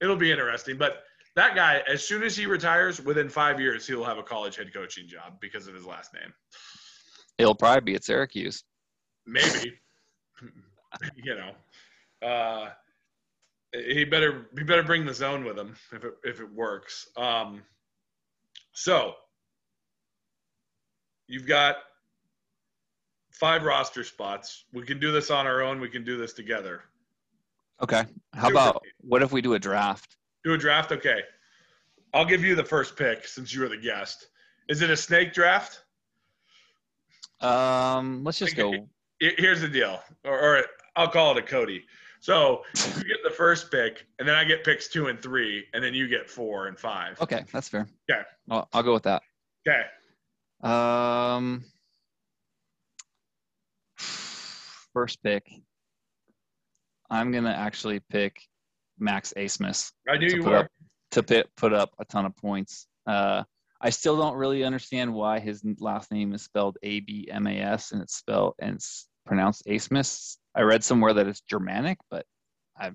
it'll 0.00 0.16
be 0.16 0.30
interesting. 0.32 0.76
But 0.76 1.02
that 1.36 1.54
guy, 1.54 1.82
as 1.86 2.04
soon 2.04 2.22
as 2.24 2.36
he 2.36 2.46
retires, 2.46 3.00
within 3.00 3.28
five 3.28 3.60
years, 3.60 3.86
he'll 3.86 4.04
have 4.04 4.18
a 4.18 4.24
college 4.24 4.56
head 4.56 4.72
coaching 4.74 5.06
job 5.06 5.40
because 5.40 5.68
of 5.68 5.74
his 5.74 5.86
last 5.86 6.12
name. 6.14 6.32
He'll 7.40 7.54
probably 7.54 7.80
be 7.80 7.94
at 7.94 8.04
Syracuse. 8.04 8.64
Maybe, 9.26 9.74
you 11.16 11.34
know, 11.34 12.26
uh, 12.26 12.68
he 13.72 14.04
better 14.04 14.48
he 14.56 14.64
better 14.64 14.82
bring 14.82 15.06
the 15.06 15.14
zone 15.14 15.44
with 15.44 15.58
him 15.58 15.74
if 15.92 16.04
it 16.04 16.14
if 16.24 16.40
it 16.40 16.52
works. 16.52 17.08
Um, 17.16 17.62
so 18.72 19.14
you've 21.28 21.46
got 21.46 21.76
five 23.30 23.62
roster 23.62 24.04
spots. 24.04 24.64
We 24.72 24.84
can 24.84 24.98
do 24.98 25.12
this 25.12 25.30
on 25.30 25.46
our 25.46 25.62
own. 25.62 25.80
We 25.80 25.88
can 25.88 26.04
do 26.04 26.18
this 26.18 26.32
together. 26.34 26.82
Okay. 27.82 28.04
How 28.34 28.48
Two 28.48 28.54
about 28.54 28.84
what 29.00 29.22
if 29.22 29.32
we 29.32 29.40
do 29.40 29.54
a 29.54 29.58
draft? 29.58 30.16
Do 30.44 30.52
a 30.52 30.58
draft, 30.58 30.92
okay? 30.92 31.22
I'll 32.12 32.26
give 32.26 32.44
you 32.44 32.54
the 32.54 32.64
first 32.64 32.96
pick 32.96 33.26
since 33.26 33.54
you 33.54 33.62
were 33.62 33.68
the 33.68 33.76
guest. 33.76 34.26
Is 34.68 34.82
it 34.82 34.90
a 34.90 34.96
snake 34.96 35.32
draft? 35.32 35.84
Um, 37.40 38.24
let's 38.24 38.38
just 38.38 38.56
go. 38.56 38.72
Here's 39.18 39.60
the 39.60 39.68
deal, 39.68 40.00
or, 40.24 40.38
or 40.38 40.62
I'll 40.96 41.08
call 41.08 41.36
it 41.36 41.38
a 41.38 41.46
Cody. 41.46 41.84
So 42.20 42.62
you 42.74 43.04
get 43.04 43.18
the 43.24 43.30
first 43.30 43.70
pick, 43.70 44.06
and 44.18 44.28
then 44.28 44.34
I 44.34 44.44
get 44.44 44.62
picks 44.62 44.88
two 44.88 45.06
and 45.08 45.20
three, 45.20 45.64
and 45.72 45.82
then 45.82 45.94
you 45.94 46.06
get 46.06 46.28
four 46.28 46.66
and 46.66 46.78
five. 46.78 47.20
Okay, 47.20 47.44
that's 47.52 47.68
fair. 47.68 47.88
Okay. 48.10 48.20
I'll, 48.50 48.68
I'll 48.72 48.82
go 48.82 48.92
with 48.92 49.04
that. 49.04 49.22
Okay. 49.66 49.82
Um, 50.62 51.64
first 53.96 55.22
pick. 55.22 55.50
I'm 57.10 57.32
gonna 57.32 57.50
actually 57.50 58.00
pick 58.10 58.46
Max 58.98 59.32
Asmus 59.36 59.92
I 60.08 60.16
knew 60.18 60.28
you 60.28 60.42
were. 60.42 60.56
up 60.56 60.68
to 61.12 61.44
put 61.56 61.72
up 61.72 61.90
a 61.98 62.04
ton 62.04 62.26
of 62.26 62.36
points. 62.36 62.86
Uh, 63.06 63.44
I 63.80 63.90
still 63.90 64.16
don't 64.16 64.36
really 64.36 64.62
understand 64.64 65.12
why 65.12 65.38
his 65.38 65.64
last 65.78 66.12
name 66.12 66.34
is 66.34 66.42
spelled 66.42 66.76
A 66.82 67.00
B 67.00 67.28
M 67.30 67.46
A 67.46 67.58
S 67.58 67.92
and 67.92 68.02
it's 68.02 68.14
spelled 68.14 68.54
and 68.58 68.76
it's 68.76 69.08
pronounced 69.24 69.64
Asmus. 69.66 70.36
I 70.54 70.62
read 70.62 70.84
somewhere 70.84 71.14
that 71.14 71.26
it's 71.26 71.40
Germanic, 71.40 71.98
but 72.10 72.26
I, 72.78 72.90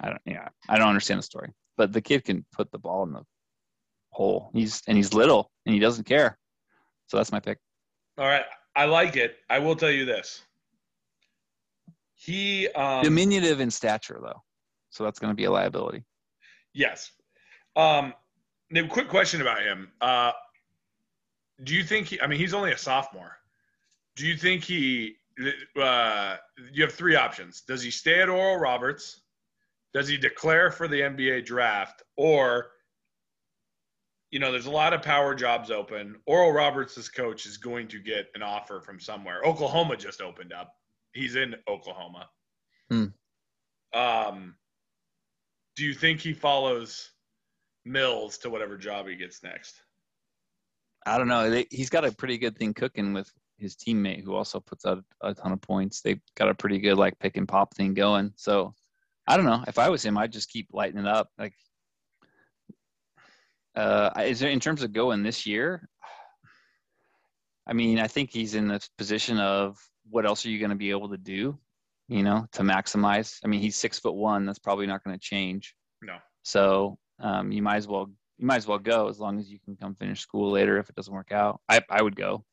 I 0.00 0.08
don't, 0.08 0.22
yeah, 0.24 0.48
I 0.68 0.78
don't 0.78 0.88
understand 0.88 1.18
the 1.18 1.24
story. 1.24 1.52
But 1.76 1.92
the 1.92 2.00
kid 2.00 2.24
can 2.24 2.44
put 2.52 2.72
the 2.72 2.78
ball 2.78 3.04
in 3.04 3.12
the 3.12 3.22
hole. 4.10 4.50
He's 4.52 4.82
and 4.88 4.96
he's 4.96 5.14
little 5.14 5.50
and 5.66 5.74
he 5.74 5.80
doesn't 5.80 6.04
care. 6.04 6.36
So 7.06 7.16
that's 7.16 7.30
my 7.30 7.40
pick. 7.40 7.58
All 8.16 8.26
right. 8.26 8.44
I 8.74 8.86
like 8.86 9.16
it. 9.16 9.36
I 9.48 9.60
will 9.60 9.76
tell 9.76 9.90
you 9.90 10.04
this. 10.04 10.42
He 12.14 12.68
um, 12.70 13.04
Diminutive 13.04 13.60
in 13.60 13.70
stature 13.70 14.20
though, 14.20 14.42
so 14.90 15.04
that's 15.04 15.20
going 15.20 15.30
to 15.30 15.36
be 15.36 15.44
a 15.44 15.50
liability. 15.50 16.04
Yes. 16.74 17.12
Um, 17.76 18.12
now, 18.70 18.86
quick 18.86 19.08
question 19.08 19.40
about 19.40 19.62
him. 19.62 19.90
Uh, 20.00 20.32
do 21.64 21.74
you 21.74 21.82
think 21.82 22.06
he? 22.06 22.20
I 22.20 22.26
mean, 22.26 22.38
he's 22.38 22.54
only 22.54 22.72
a 22.72 22.78
sophomore. 22.78 23.36
Do 24.16 24.26
you 24.26 24.36
think 24.36 24.64
he 24.64 25.16
uh, 25.80 26.36
you 26.72 26.82
have 26.82 26.92
three 26.92 27.16
options. 27.16 27.62
Does 27.62 27.82
he 27.82 27.90
stay 27.90 28.20
at 28.20 28.28
Oral 28.28 28.56
Roberts? 28.56 29.20
Does 29.94 30.08
he 30.08 30.16
declare 30.16 30.70
for 30.70 30.88
the 30.88 31.00
NBA 31.00 31.46
draft? 31.46 32.02
Or, 32.16 32.72
you 34.30 34.38
know, 34.38 34.50
there's 34.50 34.66
a 34.66 34.70
lot 34.70 34.92
of 34.92 35.02
power 35.02 35.34
jobs 35.34 35.70
open. 35.70 36.16
Oral 36.26 36.52
Roberts' 36.52 37.08
coach 37.08 37.46
is 37.46 37.56
going 37.56 37.88
to 37.88 38.00
get 38.00 38.26
an 38.34 38.42
offer 38.42 38.80
from 38.80 39.00
somewhere. 39.00 39.42
Oklahoma 39.44 39.96
just 39.96 40.20
opened 40.20 40.52
up. 40.52 40.74
He's 41.12 41.36
in 41.36 41.54
Oklahoma. 41.68 42.28
Hmm. 42.90 43.06
Um, 43.94 44.54
do 45.76 45.84
you 45.84 45.94
think 45.94 46.20
he 46.20 46.32
follows 46.32 47.10
Mills 47.84 48.38
to 48.38 48.50
whatever 48.50 48.76
job 48.76 49.06
he 49.08 49.16
gets 49.16 49.42
next? 49.42 49.80
I 51.06 51.16
don't 51.16 51.28
know. 51.28 51.48
They, 51.48 51.66
he's 51.70 51.90
got 51.90 52.04
a 52.04 52.12
pretty 52.12 52.38
good 52.38 52.56
thing 52.56 52.74
cooking 52.74 53.12
with 53.12 53.30
his 53.58 53.76
teammate 53.76 54.24
who 54.24 54.34
also 54.34 54.60
puts 54.60 54.84
out 54.84 55.02
a 55.22 55.34
ton 55.34 55.52
of 55.52 55.60
points. 55.60 56.00
They've 56.00 56.20
got 56.36 56.48
a 56.48 56.54
pretty 56.54 56.78
good 56.78 56.96
like 56.96 57.18
pick 57.18 57.36
and 57.36 57.48
pop 57.48 57.74
thing 57.74 57.94
going. 57.94 58.32
So 58.36 58.74
I 59.26 59.36
don't 59.36 59.46
know. 59.46 59.64
If 59.66 59.78
I 59.78 59.88
was 59.88 60.04
him, 60.04 60.18
I'd 60.18 60.32
just 60.32 60.50
keep 60.50 60.68
lighting 60.72 61.00
it 61.00 61.06
up. 61.06 61.30
Like, 61.38 61.54
uh, 63.74 64.10
is 64.24 64.40
there 64.40 64.50
in 64.50 64.60
terms 64.60 64.82
of 64.82 64.92
going 64.92 65.22
this 65.22 65.46
year? 65.46 65.88
I 67.66 67.74
mean, 67.74 67.98
I 67.98 68.06
think 68.06 68.30
he's 68.30 68.54
in 68.54 68.68
this 68.68 68.88
position 68.96 69.38
of 69.38 69.78
what 70.10 70.24
else 70.24 70.46
are 70.46 70.50
you 70.50 70.58
going 70.58 70.70
to 70.70 70.76
be 70.76 70.90
able 70.90 71.10
to 71.10 71.18
do, 71.18 71.58
you 72.08 72.22
know, 72.22 72.46
to 72.52 72.62
maximize. 72.62 73.38
I 73.44 73.48
mean, 73.48 73.60
he's 73.60 73.76
six 73.76 73.98
foot 73.98 74.14
one. 74.14 74.46
That's 74.46 74.58
probably 74.58 74.86
not 74.86 75.04
going 75.04 75.14
to 75.14 75.20
change. 75.20 75.74
No. 76.02 76.16
So 76.42 76.98
um, 77.20 77.52
you 77.52 77.62
might 77.62 77.76
as 77.76 77.88
well 77.88 78.10
you 78.38 78.46
might 78.46 78.56
as 78.56 78.66
well 78.66 78.78
go 78.78 79.08
as 79.08 79.18
long 79.18 79.38
as 79.38 79.50
you 79.50 79.58
can 79.64 79.76
come 79.76 79.94
finish 79.94 80.20
school 80.20 80.50
later 80.50 80.78
if 80.78 80.88
it 80.88 80.94
doesn't 80.96 81.12
work 81.12 81.32
out. 81.32 81.60
I 81.68 81.82
I 81.90 82.02
would 82.02 82.16
go. 82.16 82.44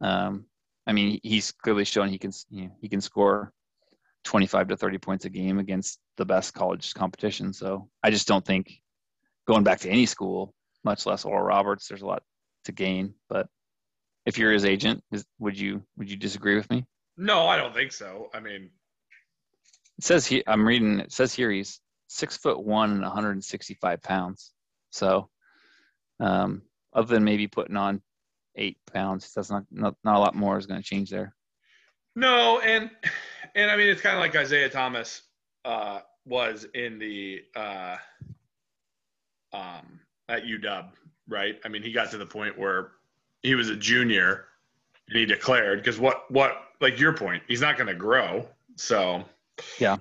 Um, 0.00 0.46
I 0.86 0.92
mean, 0.92 1.20
he's 1.22 1.52
clearly 1.52 1.84
shown 1.84 2.08
he 2.08 2.18
can 2.18 2.32
you 2.50 2.64
know, 2.64 2.70
he 2.80 2.88
can 2.88 3.00
score 3.00 3.52
25 4.24 4.68
to 4.68 4.76
30 4.76 4.98
points 4.98 5.24
a 5.24 5.30
game 5.30 5.58
against 5.58 5.98
the 6.16 6.24
best 6.24 6.54
college 6.54 6.92
competition. 6.94 7.52
So 7.52 7.88
I 8.02 8.10
just 8.10 8.28
don't 8.28 8.44
think 8.44 8.80
going 9.46 9.64
back 9.64 9.80
to 9.80 9.90
any 9.90 10.06
school, 10.06 10.54
much 10.82 11.06
less 11.06 11.24
Oral 11.24 11.44
Roberts, 11.44 11.88
there's 11.88 12.02
a 12.02 12.06
lot 12.06 12.22
to 12.64 12.72
gain. 12.72 13.14
But 13.28 13.48
if 14.26 14.38
you're 14.38 14.52
his 14.52 14.64
agent, 14.64 15.02
is, 15.12 15.24
would 15.38 15.58
you 15.58 15.82
would 15.96 16.10
you 16.10 16.16
disagree 16.16 16.56
with 16.56 16.68
me? 16.70 16.84
No, 17.16 17.46
I 17.46 17.56
don't 17.56 17.74
think 17.74 17.92
so. 17.92 18.28
I 18.34 18.40
mean, 18.40 18.70
it 19.98 20.04
says 20.04 20.26
he. 20.26 20.42
I'm 20.46 20.66
reading. 20.66 21.00
It 21.00 21.12
says 21.12 21.32
here 21.32 21.50
he's 21.50 21.80
six 22.14 22.36
foot 22.36 22.62
one 22.62 22.92
and 22.92 23.02
165 23.02 24.00
pounds. 24.02 24.52
So, 24.90 25.28
um, 26.20 26.62
other 26.92 27.12
than 27.12 27.24
maybe 27.24 27.48
putting 27.48 27.76
on 27.76 28.00
eight 28.54 28.78
pounds, 28.92 29.32
that's 29.34 29.50
not 29.50 29.64
not, 29.70 29.96
not 30.04 30.16
a 30.16 30.20
lot 30.20 30.36
more 30.36 30.56
is 30.56 30.66
going 30.66 30.80
to 30.80 30.86
change 30.86 31.10
there. 31.10 31.34
No, 32.14 32.60
and 32.60 32.88
and 33.56 33.70
I 33.70 33.76
mean 33.76 33.88
it's 33.88 34.00
kind 34.00 34.16
of 34.16 34.20
like 34.20 34.36
Isaiah 34.36 34.68
Thomas 34.68 35.22
uh, 35.64 36.00
was 36.24 36.66
in 36.74 37.00
the 37.00 37.42
uh, 37.56 37.96
um, 39.52 39.98
at 40.28 40.44
UW, 40.44 40.90
right? 41.28 41.58
I 41.64 41.68
mean 41.68 41.82
he 41.82 41.90
got 41.90 42.12
to 42.12 42.18
the 42.18 42.26
point 42.26 42.56
where 42.56 42.92
he 43.42 43.56
was 43.56 43.68
a 43.70 43.76
junior 43.76 44.44
and 45.08 45.18
he 45.18 45.26
declared 45.26 45.80
because 45.80 45.98
what 45.98 46.30
what 46.30 46.52
like 46.80 47.00
your 47.00 47.12
point, 47.12 47.42
he's 47.48 47.60
not 47.60 47.76
going 47.76 47.88
to 47.88 47.94
grow. 47.94 48.48
So 48.76 49.24
yeah. 49.80 49.96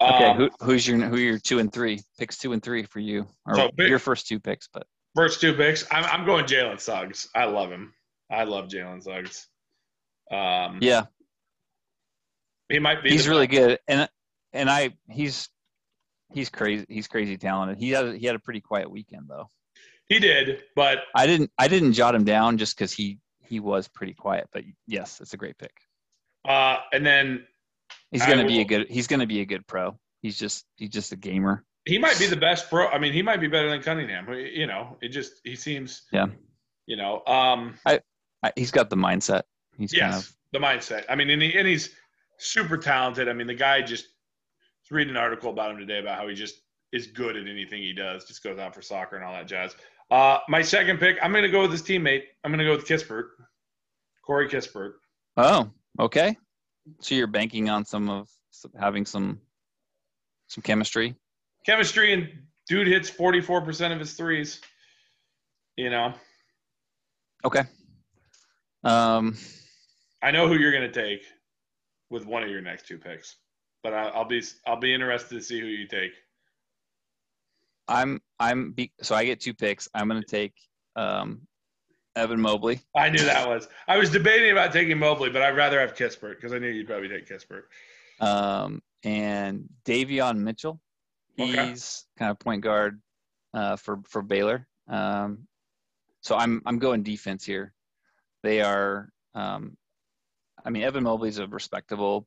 Okay, 0.00 0.24
um, 0.24 0.36
who, 0.36 0.50
who's 0.60 0.86
your 0.86 0.98
who 0.98 1.14
are 1.14 1.18
your 1.18 1.38
two 1.38 1.58
and 1.58 1.72
three 1.72 2.00
picks? 2.18 2.38
Two 2.38 2.52
and 2.52 2.62
three 2.62 2.82
for 2.82 2.98
you, 2.98 3.26
or 3.46 3.54
so 3.54 3.70
big, 3.76 3.88
your 3.88 3.98
first 3.98 4.26
two 4.26 4.40
picks, 4.40 4.68
but 4.72 4.86
first 5.14 5.40
two 5.40 5.54
picks. 5.54 5.86
I'm 5.90 6.04
I'm 6.04 6.26
going 6.26 6.46
Jalen 6.46 6.80
Suggs. 6.80 7.28
I 7.34 7.44
love 7.44 7.70
him. 7.70 7.94
I 8.30 8.44
love 8.44 8.68
Jalen 8.68 9.02
Suggs. 9.02 9.48
Um, 10.30 10.78
yeah, 10.80 11.04
he 12.68 12.78
might 12.80 13.02
be. 13.02 13.10
He's 13.10 13.28
really 13.28 13.46
good, 13.46 13.78
and 13.86 14.08
and 14.52 14.68
I 14.68 14.90
he's 15.08 15.48
he's 16.32 16.50
crazy. 16.50 16.86
He's 16.88 17.06
crazy 17.06 17.36
talented. 17.36 17.78
He 17.78 17.90
had 17.90 18.16
he 18.16 18.26
had 18.26 18.34
a 18.34 18.40
pretty 18.40 18.60
quiet 18.60 18.90
weekend 18.90 19.26
though. 19.28 19.48
He 20.08 20.18
did, 20.18 20.62
but 20.74 20.98
I 21.14 21.26
didn't 21.26 21.50
I 21.58 21.68
didn't 21.68 21.92
jot 21.92 22.14
him 22.14 22.24
down 22.24 22.58
just 22.58 22.76
because 22.76 22.92
he 22.92 23.18
he 23.40 23.60
was 23.60 23.88
pretty 23.88 24.14
quiet. 24.14 24.48
But 24.52 24.64
yes, 24.86 25.20
it's 25.20 25.34
a 25.34 25.36
great 25.36 25.56
pick. 25.56 25.74
Uh, 26.46 26.78
and 26.92 27.06
then 27.06 27.46
he's 28.14 28.26
going 28.26 28.38
to 28.38 28.46
be 28.46 28.60
a 28.60 28.64
good 28.64 28.86
he's 28.88 29.06
going 29.06 29.20
to 29.20 29.26
be 29.26 29.40
a 29.40 29.44
good 29.44 29.66
pro. 29.66 29.98
He's 30.22 30.38
just 30.38 30.64
he's 30.76 30.90
just 30.90 31.12
a 31.12 31.16
gamer. 31.16 31.64
He 31.84 31.98
might 31.98 32.18
be 32.18 32.26
the 32.26 32.36
best 32.36 32.70
pro. 32.70 32.86
I 32.86 32.98
mean, 32.98 33.12
he 33.12 33.22
might 33.22 33.40
be 33.40 33.48
better 33.48 33.68
than 33.68 33.82
Cunningham. 33.82 34.32
You 34.32 34.66
know, 34.66 34.96
it 35.02 35.08
just 35.08 35.32
he 35.44 35.56
seems. 35.56 36.02
Yeah. 36.12 36.26
You 36.86 36.96
know, 36.96 37.22
um, 37.26 37.78
I, 37.84 38.00
I 38.42 38.52
he's 38.56 38.70
got 38.70 38.88
the 38.90 38.96
mindset. 38.96 39.42
He's 39.76 39.92
yes, 39.92 40.02
kind 40.02 40.14
of 40.14 40.36
the 40.52 40.58
mindset. 40.58 41.04
I 41.08 41.14
mean, 41.14 41.30
and, 41.30 41.42
he, 41.42 41.58
and 41.58 41.66
he's 41.66 41.90
super 42.38 42.76
talented. 42.76 43.28
I 43.28 43.32
mean, 43.32 43.46
the 43.46 43.54
guy 43.54 43.82
just 43.82 44.04
was 44.04 44.90
reading 44.90 45.14
an 45.14 45.16
article 45.16 45.50
about 45.50 45.72
him 45.72 45.78
today 45.78 45.98
about 45.98 46.18
how 46.18 46.28
he 46.28 46.34
just 46.34 46.56
is 46.92 47.06
good 47.08 47.36
at 47.36 47.48
anything 47.48 47.82
he 47.82 47.92
does. 47.92 48.24
Just 48.26 48.42
goes 48.42 48.58
out 48.58 48.74
for 48.74 48.82
soccer 48.82 49.16
and 49.16 49.24
all 49.24 49.32
that 49.32 49.48
jazz. 49.48 49.74
Uh, 50.10 50.38
my 50.48 50.62
second 50.62 51.00
pick, 51.00 51.16
I'm 51.22 51.32
going 51.32 51.44
to 51.44 51.50
go 51.50 51.62
with 51.62 51.72
his 51.72 51.82
teammate. 51.82 52.22
I'm 52.44 52.50
going 52.50 52.58
to 52.58 52.66
go 52.66 52.76
with 52.76 52.86
Kispert, 52.86 53.30
Corey 54.24 54.48
Kispert. 54.48 54.92
Oh, 55.36 55.70
okay. 55.98 56.36
So 57.00 57.14
you're 57.14 57.26
banking 57.26 57.68
on 57.68 57.84
some 57.84 58.08
of 58.08 58.28
having 58.78 59.06
some 59.06 59.40
some 60.48 60.62
chemistry. 60.62 61.14
Chemistry 61.66 62.12
and 62.12 62.28
dude 62.68 62.86
hits 62.86 63.10
44% 63.10 63.92
of 63.92 63.98
his 63.98 64.14
threes. 64.14 64.60
You 65.76 65.90
know. 65.90 66.14
Okay. 67.44 67.62
Um, 68.84 69.36
I 70.22 70.30
know 70.30 70.46
who 70.46 70.56
you're 70.56 70.72
going 70.72 70.90
to 70.90 71.02
take 71.02 71.24
with 72.10 72.26
one 72.26 72.42
of 72.42 72.50
your 72.50 72.60
next 72.60 72.86
two 72.86 72.98
picks, 72.98 73.36
but 73.82 73.92
I, 73.92 74.16
will 74.16 74.26
be 74.26 74.42
I'll 74.66 74.78
be 74.78 74.94
interested 74.94 75.34
to 75.34 75.42
see 75.42 75.60
who 75.60 75.66
you 75.66 75.86
take. 75.86 76.12
I'm 77.88 78.20
I'm 78.38 78.72
be, 78.72 78.92
so 79.02 79.14
I 79.14 79.24
get 79.24 79.40
two 79.40 79.54
picks. 79.54 79.88
I'm 79.94 80.08
going 80.08 80.22
to 80.22 80.26
take 80.26 80.54
um, 80.96 81.42
Evan 82.16 82.40
Mobley. 82.40 82.80
I 82.94 83.10
knew 83.10 83.24
that 83.24 83.48
was. 83.48 83.68
I 83.88 83.98
was 83.98 84.10
debating 84.10 84.52
about 84.52 84.72
taking 84.72 84.98
Mobley, 84.98 85.30
but 85.30 85.42
I'd 85.42 85.56
rather 85.56 85.80
have 85.80 85.94
Kispert 85.94 86.36
because 86.36 86.52
I 86.52 86.58
knew 86.58 86.68
you'd 86.68 86.86
probably 86.86 87.08
take 87.08 87.28
Kispert. 87.28 87.64
Um, 88.20 88.82
and 89.02 89.68
Davion 89.84 90.38
Mitchell. 90.38 90.80
He's 91.36 91.54
okay. 91.54 91.74
kind 92.18 92.30
of 92.30 92.38
point 92.38 92.62
guard 92.62 93.00
uh, 93.52 93.76
for 93.76 94.00
for 94.08 94.22
Baylor. 94.22 94.66
Um, 94.88 95.46
so 96.20 96.36
I'm 96.36 96.62
I'm 96.66 96.78
going 96.78 97.02
defense 97.02 97.44
here. 97.44 97.72
They 98.42 98.60
are. 98.60 99.10
Um, 99.34 99.76
I 100.64 100.70
mean, 100.70 100.82
Evan 100.82 101.04
Mobley's 101.04 101.38
a 101.38 101.46
respectable, 101.46 102.26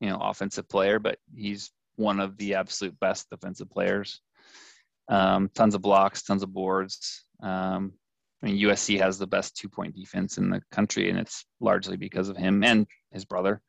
you 0.00 0.08
know, 0.08 0.18
offensive 0.18 0.68
player, 0.68 0.98
but 0.98 1.18
he's 1.34 1.70
one 1.96 2.18
of 2.18 2.36
the 2.38 2.54
absolute 2.54 2.98
best 2.98 3.28
defensive 3.30 3.70
players. 3.70 4.20
Um, 5.08 5.50
tons 5.54 5.74
of 5.74 5.82
blocks, 5.82 6.22
tons 6.22 6.42
of 6.42 6.52
boards. 6.52 7.24
Um, 7.42 7.92
I 8.42 8.46
mean, 8.46 8.58
USC 8.58 8.98
has 8.98 9.18
the 9.18 9.26
best 9.26 9.56
two 9.56 9.68
point 9.68 9.94
defense 9.94 10.38
in 10.38 10.50
the 10.50 10.62
country, 10.72 11.10
and 11.10 11.18
it's 11.18 11.44
largely 11.60 11.96
because 11.96 12.28
of 12.28 12.36
him 12.36 12.64
and 12.64 12.86
his 13.12 13.24
brother, 13.24 13.62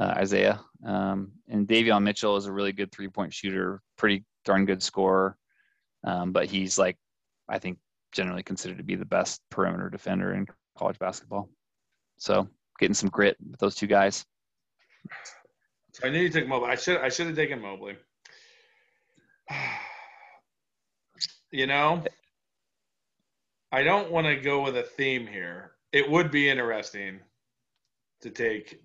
uh, 0.00 0.14
Isaiah. 0.16 0.60
Um, 0.86 1.32
and 1.48 1.66
Davion 1.66 2.02
Mitchell 2.02 2.36
is 2.36 2.46
a 2.46 2.52
really 2.52 2.72
good 2.72 2.92
three 2.92 3.08
point 3.08 3.34
shooter, 3.34 3.82
pretty 3.98 4.24
darn 4.44 4.64
good 4.64 4.82
scorer. 4.82 5.36
Um, 6.04 6.32
but 6.32 6.46
he's 6.46 6.78
like, 6.78 6.96
I 7.48 7.58
think, 7.58 7.78
generally 8.12 8.42
considered 8.42 8.78
to 8.78 8.84
be 8.84 8.94
the 8.94 9.04
best 9.04 9.40
perimeter 9.50 9.90
defender 9.90 10.34
in 10.34 10.46
college 10.78 10.98
basketball. 10.98 11.48
So 12.16 12.48
getting 12.78 12.94
some 12.94 13.10
grit 13.10 13.36
with 13.50 13.60
those 13.60 13.74
two 13.74 13.86
guys. 13.86 14.24
I 16.02 16.10
knew 16.10 16.20
you 16.20 16.30
took 16.30 16.46
Mobley. 16.46 16.70
I 16.70 16.76
should 16.76 17.00
I 17.00 17.08
should 17.08 17.26
have 17.26 17.36
taken 17.36 17.60
Mobley. 17.60 17.96
You 21.52 21.66
know, 21.66 22.04
I 23.72 23.82
don't 23.82 24.10
want 24.10 24.26
to 24.26 24.36
go 24.36 24.62
with 24.62 24.76
a 24.76 24.82
theme 24.82 25.26
here. 25.26 25.72
It 25.92 26.08
would 26.10 26.30
be 26.30 26.48
interesting 26.48 27.20
to 28.20 28.30
take 28.30 28.82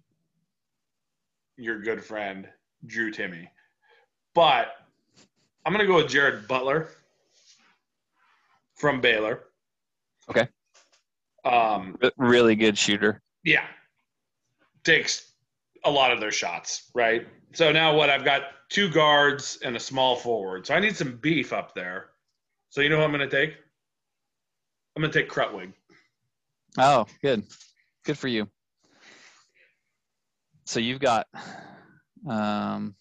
your 1.58 1.82
good 1.82 2.04
friend 2.04 2.48
Drew 2.86 3.12
Timme, 3.12 3.48
but 4.34 4.74
I'm 5.66 5.74
going 5.74 5.86
to 5.86 5.92
go 5.92 5.98
with 5.98 6.10
Jared 6.10 6.48
Butler 6.48 6.90
from 8.76 9.02
Baylor. 9.02 9.44
Okay. 10.30 10.48
Um, 11.44 11.98
really 12.18 12.56
good 12.56 12.78
shooter. 12.78 13.22
Yeah. 13.44 13.66
Takes 14.84 15.32
a 15.84 15.90
lot 15.90 16.12
of 16.12 16.20
their 16.20 16.32
shots, 16.32 16.92
right? 16.94 17.28
So 17.54 17.72
now 17.72 17.96
what? 17.96 18.10
I've 18.10 18.26
got 18.26 18.44
two 18.70 18.90
guards 18.90 19.60
and 19.64 19.76
a 19.76 19.80
small 19.80 20.16
forward. 20.16 20.68
So 20.68 20.74
I 20.74 20.80
need 20.80 20.96
some 20.96 21.18
beef 21.18 21.54
up 21.54 21.74
there. 21.74 22.10
So 22.70 22.82
you 22.82 22.90
know 22.90 22.98
who 22.98 23.04
I'm 23.04 23.12
going 23.12 23.28
to 23.28 23.46
take? 23.46 23.56
I'm 24.96 25.02
to 25.04 25.10
take 25.10 25.30
Krutwig. 25.30 25.74
Oh, 26.78 27.06
good. 27.22 27.44
Good 28.06 28.18
for 28.18 28.28
you. 28.28 28.48
So 30.66 30.80
you've 30.80 31.00
got, 31.00 31.28
um, 32.28 32.96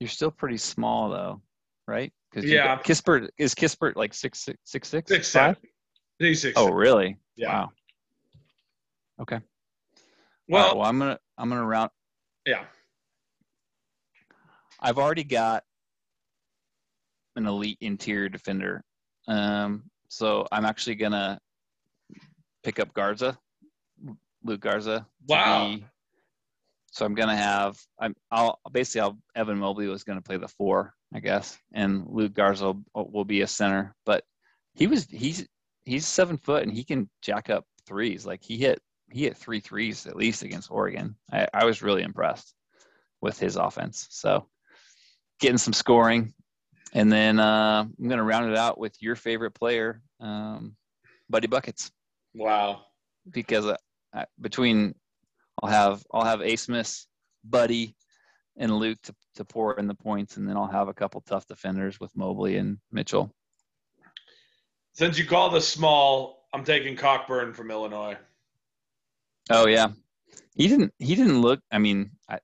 you're 0.00 0.08
still 0.08 0.30
pretty 0.30 0.58
small 0.58 1.10
though, 1.10 1.40
right? 1.86 2.12
Because 2.30 2.48
yeah, 2.48 2.76
got, 2.76 2.84
Kispert 2.84 3.28
is 3.38 3.54
Kispert 3.54 3.96
like 3.96 4.12
six 4.12 4.40
six 4.40 4.58
six 4.64 4.88
six 4.88 5.08
six 5.10 5.28
seven. 5.28 5.56
He's 6.18 6.42
six. 6.42 6.54
Oh, 6.58 6.68
really? 6.68 7.16
Yeah. 7.36 7.52
Wow. 7.52 7.70
Okay. 9.22 9.40
Well, 10.48 10.66
right, 10.68 10.76
well, 10.76 10.86
I'm 10.86 10.98
gonna 10.98 11.18
I'm 11.36 11.48
gonna 11.48 11.64
round. 11.64 11.90
yeah. 12.46 12.64
I've 14.80 14.98
already 14.98 15.24
got 15.24 15.64
an 17.34 17.46
elite 17.46 17.78
interior 17.80 18.28
defender, 18.28 18.84
um, 19.26 19.84
so 20.08 20.46
I'm 20.50 20.64
actually 20.64 20.96
gonna 20.96 21.38
pick 22.62 22.80
up 22.80 22.92
Garza, 22.94 23.38
Luka 24.42 24.58
Garza. 24.58 25.06
Wow. 25.28 25.68
be- 25.68 25.84
so 26.90 27.04
I'm 27.04 27.14
gonna 27.14 27.36
have 27.36 27.78
I'm 28.00 28.14
I'll 28.30 28.58
basically 28.72 29.02
I'll 29.02 29.18
Evan 29.36 29.58
Mobley 29.58 29.86
was 29.86 30.04
gonna 30.04 30.22
play 30.22 30.36
the 30.36 30.48
four, 30.48 30.94
I 31.14 31.20
guess, 31.20 31.58
and 31.72 32.06
Luka 32.08 32.34
Garza 32.34 32.74
will, 32.94 33.10
will 33.10 33.24
be 33.24 33.42
a 33.42 33.46
center. 33.46 33.94
But 34.04 34.24
he 34.74 34.86
was 34.86 35.04
he's 35.04 35.46
he's 35.84 36.06
seven 36.06 36.38
foot 36.38 36.62
and 36.62 36.72
he 36.72 36.84
can 36.84 37.08
jack 37.22 37.50
up 37.50 37.64
threes. 37.86 38.26
Like 38.26 38.42
he 38.42 38.56
hit 38.56 38.80
he 39.10 39.22
hit 39.22 39.36
three 39.36 39.60
threes 39.60 40.06
at 40.06 40.16
least 40.16 40.42
against 40.42 40.70
Oregon. 40.70 41.16
I, 41.32 41.48
I 41.52 41.64
was 41.64 41.82
really 41.82 42.02
impressed 42.02 42.54
with 43.20 43.38
his 43.38 43.56
offense. 43.56 44.06
So 44.10 44.46
getting 45.40 45.58
some 45.58 45.72
scoring. 45.72 46.34
And 46.94 47.12
then 47.12 47.38
uh, 47.38 47.84
I'm 47.86 48.08
going 48.08 48.18
to 48.18 48.24
round 48.24 48.50
it 48.50 48.56
out 48.56 48.78
with 48.78 48.96
your 49.00 49.14
favorite 49.14 49.52
player, 49.52 50.00
um, 50.20 50.74
Buddy 51.28 51.46
Buckets, 51.46 51.90
Wow. 52.34 52.84
because 53.30 53.66
uh, 53.66 53.76
I, 54.14 54.24
between 54.40 54.94
I'll 55.62 55.68
have 55.68 56.02
I'll 56.12 56.24
have 56.24 56.40
A. 56.40 56.56
Smith, 56.56 57.06
Buddy, 57.44 57.94
and 58.56 58.74
Luke 58.74 58.98
to, 59.02 59.14
to 59.36 59.44
pour 59.44 59.78
in 59.78 59.86
the 59.86 59.94
points, 59.94 60.36
and 60.38 60.48
then 60.48 60.56
I'll 60.56 60.66
have 60.66 60.88
a 60.88 60.94
couple 60.94 61.20
tough 61.20 61.46
defenders 61.46 62.00
with 62.00 62.16
Mobley 62.16 62.56
and 62.56 62.78
Mitchell. 62.90 63.30
Since 64.94 65.18
you 65.18 65.26
call 65.26 65.50
this 65.50 65.68
small, 65.68 66.48
I'm 66.54 66.64
taking 66.64 66.96
Cockburn 66.96 67.52
from 67.52 67.70
Illinois. 67.70 68.16
Oh 69.50 69.66
yeah, 69.66 69.88
he 70.54 70.68
didn't 70.68 70.92
he 70.98 71.14
didn't 71.14 71.40
look. 71.40 71.60
I 71.70 71.78
mean, 71.78 72.12
I, 72.28 72.38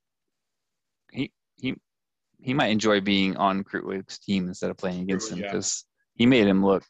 he 1.10 1.32
he 1.56 1.76
he 2.44 2.52
might 2.54 2.68
enjoy 2.68 3.00
being 3.00 3.36
on 3.36 3.64
Krutwig's 3.64 4.18
team 4.18 4.46
instead 4.48 4.70
of 4.70 4.76
playing 4.76 5.00
against 5.02 5.32
him 5.32 5.38
Yeah. 5.38 5.46
because 5.46 5.84
he 6.14 6.26
made 6.26 6.46
him 6.46 6.64
look 6.64 6.84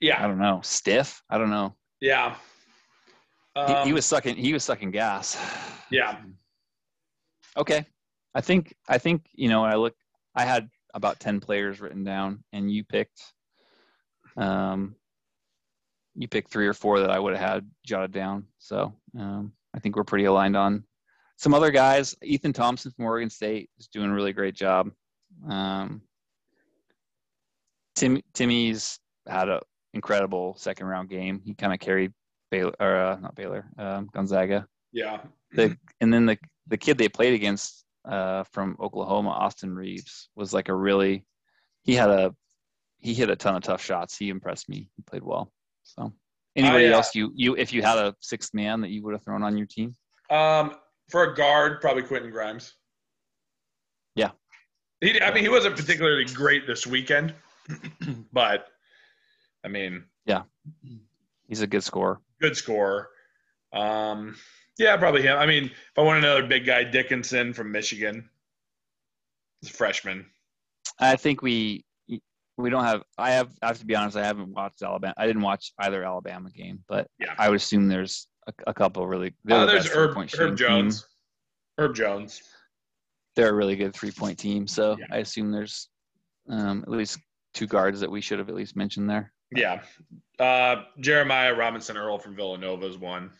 Yeah, 0.00 0.22
I 0.22 0.26
don't 0.26 0.38
know 0.38 0.60
stiff. 0.62 1.22
I 1.30 1.38
don't 1.38 1.50
know. 1.50 1.74
Yeah. 2.00 2.36
He, 3.54 3.60
Um, 3.60 3.86
he 3.86 3.92
was 3.94 4.04
sucking. 4.04 4.36
He 4.36 4.52
was 4.52 4.64
sucking 4.64 4.90
gas. 4.90 5.38
Yeah. 5.90 6.18
Okay. 7.56 7.86
I 8.34 8.40
think. 8.42 8.74
I 8.86 8.98
think 8.98 9.24
you 9.32 9.48
know. 9.48 9.64
I 9.64 9.76
look. 9.76 9.94
I 10.34 10.44
had 10.44 10.68
about 10.92 11.18
ten 11.20 11.40
players 11.40 11.80
written 11.80 12.04
down, 12.04 12.44
and 12.52 12.70
you 12.70 12.84
picked. 12.84 13.22
Um. 14.36 14.96
You 16.18 16.28
picked 16.28 16.50
three 16.50 16.66
or 16.66 16.74
four 16.74 17.00
that 17.00 17.10
I 17.10 17.18
would 17.18 17.34
have 17.36 17.48
had 17.50 17.70
jotted 17.84 18.12
down. 18.12 18.46
So 18.58 18.94
um, 19.18 19.52
I 19.74 19.78
think 19.80 19.96
we're 19.96 20.04
pretty 20.04 20.24
aligned 20.24 20.56
on 20.56 20.84
some 21.36 21.54
other 21.54 21.70
guys. 21.70 22.14
Ethan 22.22 22.52
Thompson 22.52 22.90
from 22.92 23.04
Oregon 23.04 23.30
State 23.30 23.70
is 23.78 23.88
doing 23.88 24.10
a 24.10 24.14
really 24.14 24.32
great 24.32 24.54
job. 24.54 24.90
Um, 25.48 26.02
Tim 27.94 28.20
Timme's 28.34 28.98
had 29.28 29.48
an 29.48 29.60
incredible 29.94 30.54
second 30.58 30.86
round 30.86 31.08
game. 31.08 31.40
He 31.44 31.54
kind 31.54 31.72
of 31.72 31.78
carried 31.80 32.12
Baylor, 32.50 32.74
or 32.80 32.96
uh, 32.96 33.16
not 33.18 33.34
Baylor, 33.34 33.66
um, 33.78 34.08
Gonzaga 34.12 34.66
Yeah. 34.92 35.20
the 35.52 35.76
and 36.00 36.12
then 36.12 36.26
the 36.26 36.38
the 36.68 36.76
kid 36.76 36.98
they 36.98 37.08
played 37.08 37.34
against 37.34 37.84
uh, 38.04 38.44
from 38.52 38.76
Oklahoma, 38.80 39.30
Austin 39.30 39.74
Reaves, 39.74 40.28
was 40.36 40.52
like 40.52 40.68
a 40.68 40.74
really 40.74 41.24
he 41.82 41.94
had 41.94 42.10
a 42.10 42.34
he 42.98 43.14
hit 43.14 43.30
a 43.30 43.36
ton 43.36 43.56
of 43.56 43.62
tough 43.62 43.82
shots. 43.82 44.16
He 44.16 44.28
impressed 44.30 44.68
me. 44.68 44.90
He 44.96 45.02
played 45.02 45.22
well. 45.22 45.52
So 45.84 46.12
anybody 46.54 46.86
I, 46.88 46.92
uh, 46.92 46.96
else 46.96 47.14
you 47.14 47.32
you 47.34 47.56
if 47.56 47.72
you 47.72 47.82
had 47.82 47.98
a 47.98 48.14
sixth 48.20 48.52
man 48.54 48.80
that 48.82 48.90
you 48.90 49.02
would 49.04 49.12
have 49.14 49.24
thrown 49.24 49.42
on 49.42 49.56
your 49.56 49.66
team? 49.66 49.96
Um, 50.30 50.74
for 51.08 51.24
a 51.24 51.34
guard, 51.34 51.80
probably 51.80 52.02
Quentin 52.02 52.30
Grimes. 52.30 52.74
Yeah. 54.14 54.30
He, 55.00 55.20
I 55.20 55.32
mean, 55.32 55.42
he 55.42 55.48
wasn't 55.48 55.76
particularly 55.76 56.24
great 56.24 56.66
this 56.66 56.86
weekend, 56.86 57.34
but 58.32 58.68
I 59.64 59.68
mean, 59.68 60.04
yeah, 60.24 60.42
He's 61.48 61.60
a 61.60 61.66
good 61.66 61.84
scorer. 61.84 62.20
good 62.40 62.56
scorer. 62.56 63.08
Um, 63.72 64.36
yeah, 64.78 64.96
probably 64.96 65.22
him. 65.22 65.36
I 65.38 65.46
mean, 65.46 65.64
if 65.66 65.98
I 65.98 66.02
want 66.02 66.18
another 66.18 66.46
big 66.46 66.64
guy, 66.66 66.82
Dickinson 66.84 67.52
from 67.52 67.70
Michigan, 67.72 68.28
he's 69.60 69.70
a 69.70 69.72
freshman. 69.74 70.26
I 70.98 71.16
think 71.16 71.42
we 71.42 71.84
we 72.56 72.70
don't 72.70 72.84
have. 72.84 73.02
I 73.18 73.32
have. 73.32 73.50
I 73.62 73.66
have 73.66 73.78
to 73.80 73.86
be 73.86 73.94
honest. 73.94 74.16
I 74.16 74.24
haven't 74.24 74.48
watched 74.54 74.82
Alabama. 74.82 75.14
I 75.18 75.26
didn't 75.26 75.42
watch 75.42 75.72
either 75.78 76.02
Alabama 76.04 76.50
game, 76.50 76.82
but 76.88 77.06
Yeah. 77.18 77.34
I 77.38 77.48
would 77.50 77.56
assume 77.56 77.86
there's 77.86 78.28
a, 78.46 78.52
a 78.68 78.74
couple 78.74 79.06
really. 79.06 79.34
Uh, 79.50 79.66
the 79.66 79.72
there's 79.72 79.86
Herb, 79.88 80.16
Herb 80.16 80.28
shooting 80.28 80.48
team. 80.48 80.56
Jones. 80.56 81.06
Herb 81.78 81.94
Jones. 81.94 82.42
they're 83.34 83.50
a 83.50 83.54
really 83.54 83.76
good 83.76 83.94
three 83.94 84.10
point 84.12 84.38
team. 84.38 84.66
So 84.66 84.96
Yeah. 84.98 85.06
I 85.10 85.18
assume 85.18 85.50
there's 85.50 85.88
um, 86.48 86.82
at 86.82 86.88
least 86.90 87.18
two 87.54 87.66
guards 87.66 88.00
that 88.00 88.10
we 88.10 88.20
should 88.20 88.38
have 88.38 88.48
at 88.48 88.54
least 88.54 88.76
mentioned 88.76 89.08
there. 89.10 89.32
Yeah. 89.54 89.82
Uh, 90.38 90.84
Jeremiah 91.00 91.54
Robinson 91.54 91.96
Earl 91.96 92.18
from 92.18 92.34
Villanova 92.34 92.86
is 92.86 92.98
one. 92.98 93.30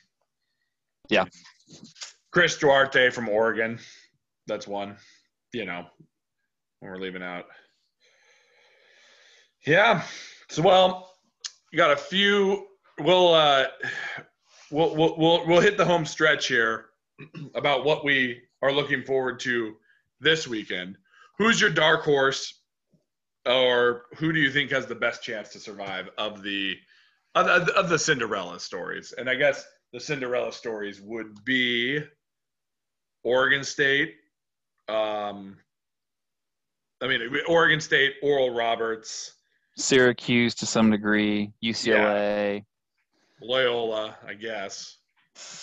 Yeah. 1.08 1.24
Chris 2.30 2.56
Duarte 2.58 3.10
from 3.10 3.28
Oregon. 3.28 3.78
That's 4.46 4.66
one. 4.68 4.96
You 5.52 5.64
know, 5.64 5.86
when 6.80 6.90
we're 6.92 6.98
leaving 6.98 7.22
out. 7.22 7.46
Yeah. 9.66 10.02
So 10.50 10.62
well, 10.62 11.10
you 11.72 11.76
got 11.78 11.90
a 11.90 11.96
few. 11.96 12.66
We'll 13.00 13.34
uh, 13.34 13.66
we'll 14.70 14.94
we'll 14.94 15.16
we'll, 15.18 15.46
we'll 15.46 15.60
hit 15.60 15.76
the 15.76 15.84
home 15.84 16.04
stretch 16.04 16.48
here 16.48 16.86
about 17.54 17.84
what 17.84 18.04
we 18.04 18.42
are 18.62 18.72
looking 18.72 19.02
forward 19.02 19.40
to 19.40 19.76
this 20.20 20.46
weekend. 20.46 20.96
Who's 21.38 21.60
your 21.60 21.70
dark 21.70 22.02
horse 22.02 22.60
or 23.46 24.06
who 24.16 24.32
do 24.32 24.40
you 24.40 24.50
think 24.50 24.70
has 24.70 24.86
the 24.86 24.94
best 24.94 25.22
chance 25.22 25.50
to 25.50 25.60
survive 25.60 26.08
of 26.18 26.42
the 26.42 26.76
of, 27.34 27.46
of, 27.46 27.68
of 27.70 27.88
the 27.88 27.98
Cinderella 27.98 28.58
stories? 28.58 29.12
And 29.16 29.28
I 29.28 29.34
guess 29.34 29.66
the 29.92 30.00
Cinderella 30.00 30.52
stories 30.52 31.00
would 31.00 31.44
be 31.44 32.00
Oregon 33.22 33.64
State. 33.64 34.14
Um, 34.88 35.56
I 37.02 37.08
mean, 37.08 37.20
Oregon 37.46 37.80
State, 37.80 38.14
Oral 38.22 38.54
Roberts, 38.54 39.32
Syracuse 39.76 40.54
to 40.56 40.66
some 40.66 40.90
degree, 40.90 41.52
UCLA. 41.62 42.64
Loyola, 43.40 44.16
I 44.26 44.34
guess. 44.34 44.98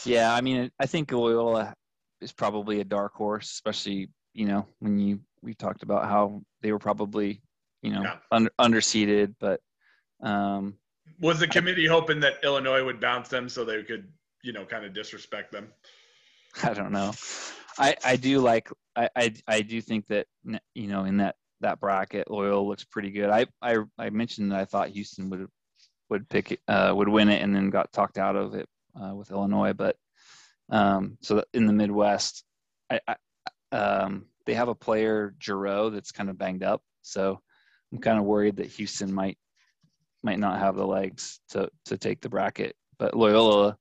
Yeah, 0.05 0.33
I 0.33 0.41
mean, 0.41 0.71
I 0.79 0.85
think 0.85 1.11
Loyola 1.11 1.73
is 2.21 2.31
probably 2.31 2.79
a 2.79 2.83
dark 2.83 3.13
horse, 3.13 3.49
especially 3.51 4.09
you 4.33 4.45
know 4.45 4.65
when 4.79 4.97
you 4.99 5.19
we 5.41 5.53
talked 5.53 5.83
about 5.83 6.05
how 6.05 6.41
they 6.61 6.71
were 6.71 6.79
probably 6.79 7.41
you 7.81 7.91
know 7.91 8.03
Yeah. 8.03 8.17
under 8.31 8.51
underseeded, 8.59 9.35
but 9.39 9.61
um, 10.21 10.77
Was 11.19 11.39
the 11.39 11.47
committee 11.47 11.85
hoping 11.87 12.19
that 12.21 12.43
Illinois 12.43 12.83
would 12.83 12.99
bounce 12.99 13.29
them 13.29 13.49
so 13.49 13.65
they 13.65 13.83
could, 13.83 14.07
you 14.41 14.53
know, 14.53 14.65
kind 14.65 14.85
of 14.85 14.93
disrespect 14.93 15.51
them? 15.51 15.73
I 16.63 16.73
don't 16.73 16.91
know. 16.91 17.13
I 17.77 17.95
I 18.05 18.15
do 18.15 18.39
like 18.39 18.69
I 18.95 19.09
I, 19.15 19.33
I 19.47 19.61
do 19.61 19.81
think 19.81 20.07
that 20.07 20.27
you 20.75 20.87
know 20.87 21.05
in 21.05 21.17
that 21.17 21.35
that 21.61 21.79
bracket 21.79 22.29
Loyola 22.29 22.61
looks 22.67 22.83
pretty 22.83 23.09
good. 23.09 23.29
I 23.29 23.47
I 23.61 23.77
I 23.97 24.09
mentioned 24.11 24.51
that 24.51 24.59
I 24.59 24.65
thought 24.65 24.89
Houston 24.89 25.29
would 25.29 25.47
would 26.13 26.29
pick 26.29 26.51
it, 26.51 26.59
uh, 26.67 26.93
would 26.95 27.09
win 27.09 27.27
it 27.27 27.41
and 27.41 27.55
then 27.55 27.71
got 27.71 27.91
talked 27.91 28.19
out 28.19 28.35
of 28.35 28.53
it 28.53 28.69
uh, 28.95 29.15
with 29.15 29.31
Illinois, 29.31 29.73
but 29.73 29.95
um, 30.69 31.17
so 31.21 31.43
in 31.55 31.65
the 31.65 31.73
Midwest, 31.73 32.43
I, 32.91 32.99
I 33.07 33.15
um, 33.75 34.27
they 34.45 34.53
have 34.53 34.67
a 34.67 34.75
player 34.75 35.33
Jarreau 35.39 35.91
that's 35.91 36.11
kind 36.11 36.29
of 36.29 36.37
banged 36.37 36.61
up, 36.61 36.83
so 37.01 37.39
I'm 37.91 37.97
kind 37.97 38.19
of 38.19 38.25
worried 38.25 38.57
that 38.57 38.67
Houston 38.67 39.11
might 39.11 39.39
might 40.21 40.37
not 40.37 40.59
have 40.59 40.75
the 40.75 40.85
legs 40.85 41.39
to 41.49 41.69
to 41.85 41.97
take 41.97 42.21
the 42.21 42.29
bracket, 42.29 42.75
but 42.99 43.17
Loyola 43.17 43.75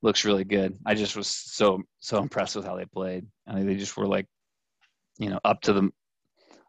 looks 0.00 0.24
really 0.24 0.44
good. 0.44 0.78
I 0.86 0.94
just 0.94 1.16
was 1.16 1.28
so 1.28 1.82
so 2.00 2.18
impressed 2.18 2.56
with 2.56 2.64
how 2.64 2.76
they 2.76 2.86
played. 2.86 3.26
I 3.46 3.54
mean, 3.54 3.66
they 3.66 3.76
just 3.76 3.98
were 3.98 4.06
like, 4.06 4.26
you 5.18 5.28
know, 5.28 5.40
up 5.44 5.60
to 5.62 5.74
the 5.74 5.90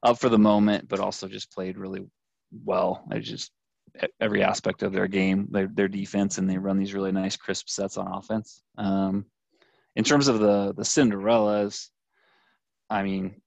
up 0.03 0.19
for 0.19 0.27
the 0.27 0.38
moment, 0.38 0.89
but 0.89 0.99
also 0.99 1.29
just 1.29 1.53
played 1.53 1.77
really 1.77 2.05
well. 2.65 3.05
I 3.09 3.19
just 3.19 3.49
every 4.20 4.44
aspect 4.44 4.84
of 4.84 4.91
their 4.94 5.08
game, 5.08 5.48
their 5.52 5.68
their 5.68 5.88
defense, 5.88 6.38
and 6.38 6.50
they 6.50 6.58
run 6.58 6.78
these 6.78 6.94
really 6.94 7.12
nice 7.12 7.36
crisp 7.36 7.70
sets 7.70 7.98
on 7.98 8.08
offense. 8.08 8.64
Um, 8.78 9.26
in 9.96 10.04
terms 10.04 10.28
of 10.28 10.39
the 10.39 10.74
the 10.76 10.84
Cinderellas, 10.84 11.89
I 12.89 13.04
mean, 13.04 13.41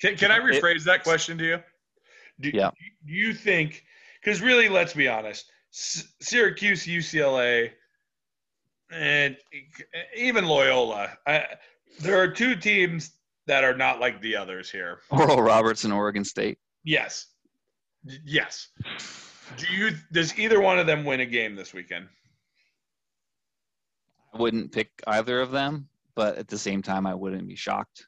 Can, 0.00 0.16
can 0.16 0.30
I 0.30 0.36
It- 0.36 0.62
rephrase 0.62 0.84
that 0.84 1.02
question 1.04 1.38
to 1.38 1.44
you? 1.44 1.58
Do, 2.40 2.50
Yeah. 2.52 2.70
do 3.06 3.12
you 3.14 3.32
think, 3.32 3.82
because 4.20 4.42
really, 4.42 4.68
let's 4.68 4.92
be 4.92 5.08
honest, 5.08 5.50
S- 5.72 6.06
Syracuse, 6.20 6.84
UCLA, 6.86 7.72
and 8.90 9.38
even 10.14 10.44
Loyola, 10.44 11.16
I, 11.26 11.46
there 12.00 12.20
are 12.20 12.28
two 12.28 12.54
teams 12.54 13.12
that 13.46 13.64
are 13.64 13.74
not 13.74 14.00
like 14.00 14.20
the 14.20 14.36
others 14.36 14.70
here. 14.70 15.00
Oral 15.10 15.40
Roberts 15.40 15.84
and 15.84 15.92
Oregon 15.94 16.24
State. 16.24 16.58
Yes. 16.84 17.26
Yes. 18.24 18.68
Do 19.56 19.66
you, 19.72 19.90
does 20.12 20.38
either 20.38 20.60
one 20.60 20.78
of 20.78 20.86
them 20.86 21.04
win 21.04 21.20
a 21.20 21.26
game 21.26 21.54
this 21.54 21.72
weekend? 21.72 22.08
I 24.34 24.38
wouldn't 24.38 24.72
pick 24.72 24.90
either 25.06 25.40
of 25.40 25.50
them, 25.50 25.88
but 26.14 26.36
at 26.36 26.48
the 26.48 26.58
same 26.58 26.82
time, 26.82 27.06
I 27.06 27.14
wouldn't 27.14 27.48
be 27.48 27.56
shocked 27.56 28.06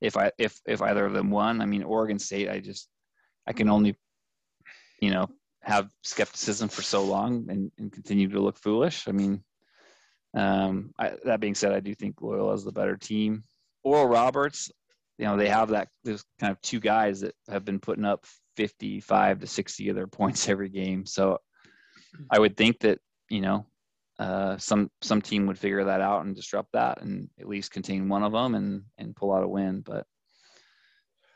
if 0.00 0.16
I 0.16 0.30
if 0.38 0.60
if 0.66 0.80
either 0.80 1.04
of 1.04 1.12
them 1.12 1.30
won. 1.30 1.60
I 1.60 1.66
mean, 1.66 1.82
Oregon 1.82 2.18
State, 2.18 2.48
I 2.48 2.60
just 2.60 2.88
I 3.46 3.52
can 3.52 3.68
only 3.68 3.96
you 5.00 5.10
know 5.10 5.28
have 5.62 5.90
skepticism 6.02 6.68
for 6.68 6.82
so 6.82 7.04
long 7.04 7.46
and, 7.50 7.70
and 7.78 7.92
continue 7.92 8.28
to 8.28 8.40
look 8.40 8.58
foolish. 8.58 9.08
I 9.08 9.12
mean, 9.12 9.42
um, 10.34 10.92
I, 10.98 11.12
that 11.24 11.40
being 11.40 11.54
said, 11.54 11.72
I 11.72 11.80
do 11.80 11.94
think 11.94 12.22
Loyola 12.22 12.54
is 12.54 12.64
the 12.64 12.72
better 12.72 12.96
team. 12.96 13.44
Oral 13.82 14.06
Roberts, 14.06 14.70
you 15.18 15.26
know, 15.26 15.36
they 15.36 15.48
have 15.48 15.70
that 15.70 15.88
there's 16.04 16.24
kind 16.40 16.52
of 16.52 16.60
two 16.62 16.80
guys 16.80 17.20
that 17.20 17.34
have 17.48 17.64
been 17.64 17.80
putting 17.80 18.04
up 18.04 18.24
55 18.56 19.40
to 19.40 19.46
60 19.46 19.88
of 19.88 19.96
their 19.96 20.06
points 20.18 20.48
every 20.48 20.68
game. 20.68 21.04
So 21.04 21.38
I 22.30 22.38
would 22.38 22.56
think 22.56 22.80
that 22.80 23.00
you 23.28 23.40
know 23.40 23.66
uh, 24.18 24.56
some 24.58 24.90
some 25.02 25.20
team 25.20 25.46
would 25.46 25.58
figure 25.58 25.84
that 25.84 26.00
out 26.00 26.24
and 26.24 26.34
disrupt 26.34 26.72
that 26.72 27.02
and 27.02 27.28
at 27.38 27.48
least 27.48 27.72
contain 27.72 28.08
one 28.08 28.22
of 28.22 28.32
them 28.32 28.54
and 28.54 28.82
and 28.96 29.14
pull 29.14 29.32
out 29.32 29.44
a 29.44 29.48
win. 29.48 29.80
But 29.80 30.06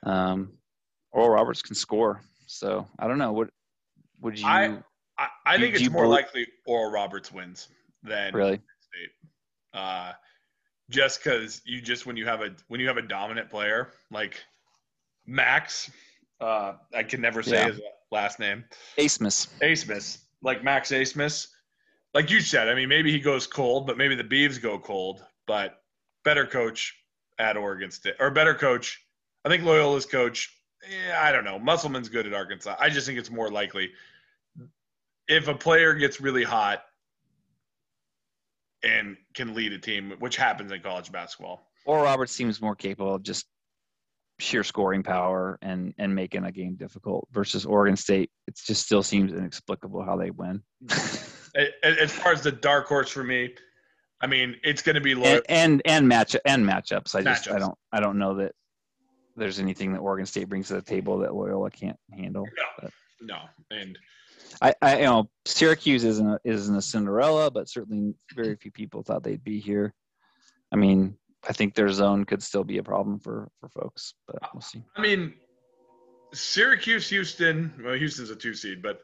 um, 0.05 0.55
Oral 1.11 1.31
Roberts 1.31 1.63
can 1.63 1.75
score, 1.75 2.23
so 2.47 2.89
I 2.99 3.09
don't 3.09 3.19
know. 3.19 3.33
What 3.33 3.51
would 4.21 4.39
you? 4.39 4.47
I 4.47 4.79
I, 5.19 5.29
I 5.45 5.59
think 5.59 5.75
it's 5.75 5.91
more 5.91 6.07
likely 6.07 6.47
Oral 6.67 6.91
Roberts 6.91 7.33
wins 7.33 7.69
than 8.03 8.33
really? 8.33 8.61
State. 8.81 9.11
Uh, 9.75 10.13
just 10.93 11.23
because 11.25 11.63
you 11.65 11.81
just 11.81 12.07
when 12.07 12.17
you 12.17 12.27
have 12.27 12.43
a 12.43 12.51
when 12.69 12.79
you 12.81 12.87
have 12.87 12.99
a 12.99 13.03
dominant 13.03 13.51
player 13.51 13.93
like 14.11 14.41
Max, 15.27 15.91
uh, 16.41 16.75
I 16.95 17.03
can 17.03 17.21
never 17.21 17.43
say 17.43 17.57
Yeah. 17.57 17.69
his 17.69 17.81
last 18.11 18.39
name. 18.39 18.65
Asmus. 18.99 19.49
Asmus, 19.61 20.19
like 20.43 20.63
Max 20.63 20.91
Asmus, 20.91 21.49
like 22.15 22.31
you 22.31 22.41
said. 22.41 22.69
I 22.69 22.75
mean, 22.75 22.89
maybe 22.89 23.11
he 23.11 23.19
goes 23.19 23.47
cold, 23.47 23.87
but 23.87 23.97
maybe 23.97 24.15
the 24.15 24.25
Beavs 24.25 24.61
go 24.61 24.79
cold. 24.79 25.25
But 25.47 25.83
better 26.25 26.47
coach 26.47 26.95
at 27.39 27.57
Oregon 27.57 27.91
State, 27.91 28.15
or 28.21 28.31
better 28.31 28.55
coach. 28.55 29.01
I 29.45 29.49
think 29.49 29.65
Loyola's 29.65 30.07
coach. 30.07 30.57
Yeah, 30.89 31.21
I 31.23 31.33
don't 31.33 31.45
know. 31.45 31.59
Musselman's 31.59 32.09
good 32.09 32.27
at 32.27 32.35
Arkansas. 32.35 32.77
I 32.79 32.91
just 32.91 33.07
think 33.07 33.19
it's 33.19 33.31
more 33.31 33.51
likely 33.51 33.93
if 35.29 35.49
a 35.49 35.55
player 35.55 35.95
gets 35.95 36.21
really 36.21 36.43
hot 36.45 36.85
and 38.83 39.17
can 39.35 39.55
lead 39.55 39.73
a 39.73 39.79
team, 39.79 40.15
which 40.19 40.37
happens 40.37 40.73
in 40.73 40.81
college 40.81 41.13
basketball. 41.13 41.69
Or 41.85 42.03
Roberts 42.05 42.33
seems 42.33 42.61
more 42.61 42.77
capable 42.77 43.15
of 43.15 43.23
just 43.23 43.47
sheer 44.39 44.65
scoring 44.65 45.03
power 45.03 45.59
and 45.63 45.95
and 45.99 46.15
making 46.15 46.45
a 46.45 46.53
game 46.53 46.75
difficult 46.75 47.29
versus 47.33 47.65
Oregon 47.65 47.97
State. 47.97 48.31
It 48.47 48.57
just 48.57 48.85
still 48.85 49.03
seems 49.03 49.33
inexplicable 49.33 50.05
how 50.05 50.17
they 50.17 50.31
win. 50.31 50.63
As 51.83 52.11
far 52.11 52.33
as 52.33 52.43
the 52.43 52.53
dark 52.53 52.87
horse 52.87 53.11
for 53.11 53.23
me, 53.23 53.55
I 54.23 54.27
mean, 54.27 54.57
it's 54.63 54.81
going 54.81 54.95
to 54.95 55.01
be 55.03 55.15
Loyola. 55.15 55.43
and, 55.49 55.83
and 55.83 55.83
and 55.85 56.09
match 56.09 56.37
and 56.47 56.65
matchups. 56.65 57.15
I 57.15 57.23
just 57.23 57.51
I 57.51 57.59
don't 57.59 57.77
I 57.93 58.01
don't 58.01 58.19
know 58.19 58.37
that 58.37 58.53
there's 59.37 59.59
anything 59.59 59.93
that 59.93 59.99
Oregon 59.99 60.27
State 60.27 60.49
brings 60.49 60.69
to 60.69 60.75
the 60.75 60.83
table 60.83 61.19
that 61.19 61.35
Loyola 61.35 61.71
can't 61.71 61.99
handle. 62.11 62.47
No, 62.83 62.89
and 63.71 63.99
I, 64.61 64.75
I 64.83 64.99
you 64.99 65.05
know 65.05 65.31
Syracuse 65.45 66.05
isn't 66.05 66.27
a, 66.27 66.41
isn't 66.45 66.77
a 66.77 66.83
Cinderella, 66.83 67.51
but 67.51 67.69
certainly 67.69 68.15
very 68.35 68.57
few 68.57 68.71
people 68.71 69.03
thought 69.03 69.23
they'd 69.23 69.45
be 69.45 69.61
here. 69.61 69.95
I 70.73 70.77
mean, 70.77 71.17
I 71.49 71.53
think 71.53 71.75
their 71.75 71.89
zone 71.89 72.25
could 72.25 72.43
still 72.43 72.65
be 72.65 72.79
a 72.79 72.83
problem 72.83 73.19
for 73.19 73.49
for 73.61 73.69
folks, 73.69 74.15
but 74.27 74.37
we'll 74.53 74.61
see. 74.61 74.83
I 74.97 75.01
mean, 75.01 75.35
Syracuse, 76.33 77.09
Houston. 77.11 77.73
Well, 77.85 77.95
Houston's 77.95 78.31
a 78.31 78.37
two 78.37 78.55
seed, 78.55 78.83
but 78.83 79.03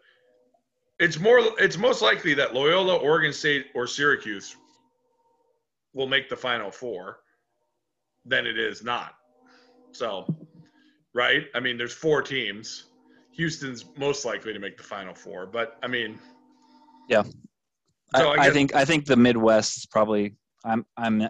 it's 0.99 1.19
more. 1.19 1.41
It's 1.59 1.77
most 1.77 2.03
likely 2.03 2.35
that 2.35 2.55
Loyola, 2.55 2.97
Oregon 2.97 3.33
State, 3.33 3.67
or 3.75 3.87
Syracuse 3.87 4.57
will 5.95 6.07
make 6.07 6.29
the 6.29 6.37
Final 6.37 6.71
Four 6.71 7.21
than 8.25 8.47
it 8.47 8.59
is 8.59 8.83
not. 8.83 9.15
So, 9.93 10.27
right? 11.15 11.47
I 11.55 11.61
mean, 11.61 11.79
there's 11.79 11.93
four 11.93 12.23
teams. 12.23 12.85
Houston's 13.39 13.85
most 13.97 14.25
likely 14.25 14.53
to 14.53 14.59
make 14.59 14.77
the 14.77 14.83
Final 14.83 15.15
Four, 15.15 15.47
but 15.47 15.79
I 15.83 15.87
mean, 15.87 16.19
yeah, 17.09 17.23
So 17.23 18.31
I 18.31 18.33
I, 18.33 18.37
guess- 18.47 18.53
think 18.53 18.75
I 18.75 18.85
think 18.85 19.07
the 19.07 19.17
Midwest 19.17 19.79
is 19.79 19.87
probably 19.87 20.35
I'm 20.65 20.85
I'm 20.97 21.21
you 21.21 21.29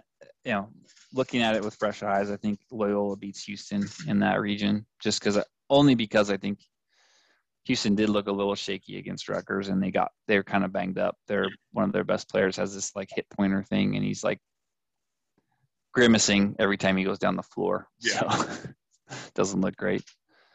know 0.51 0.69
looking 1.13 1.41
at 1.43 1.55
it 1.55 1.63
with 1.63 1.75
fresh 1.75 2.01
eyes. 2.03 2.29
I 2.31 2.35
think 2.37 2.59
Loyola 2.71 3.15
beats 3.15 3.43
Houston 3.43 3.87
in 4.07 4.19
that 4.19 4.41
region 4.41 4.85
just 4.99 5.19
because 5.19 5.37
only 5.69 5.93
because 5.95 6.29
I 6.31 6.37
think 6.37 6.59
Houston 7.65 7.93
did 7.95 8.09
look 8.09 8.27
a 8.27 8.31
little 8.31 8.55
shaky 8.55 8.97
against 8.97 9.29
Rutgers 9.29 9.69
and 9.69 9.81
they 9.81 9.91
got 9.91 10.11
they're 10.27 10.43
kind 10.43 10.63
of 10.65 10.73
banged 10.73 10.97
up. 10.97 11.15
They're 11.27 11.49
one 11.73 11.85
of 11.85 11.93
their 11.93 12.03
best 12.03 12.27
players 12.27 12.57
has 12.57 12.73
this 12.73 12.95
like 12.95 13.09
hip 13.13 13.27
pointer 13.37 13.61
thing 13.63 13.95
and 13.95 14.03
he's 14.03 14.23
like 14.23 14.39
grimacing 15.93 16.55
every 16.57 16.77
time 16.77 16.97
he 16.97 17.03
goes 17.03 17.19
down 17.19 17.35
the 17.35 17.43
floor. 17.43 17.87
Yeah. 17.99 18.27
So 18.31 18.49
doesn't 19.35 19.61
look 19.61 19.75
great. 19.75 20.03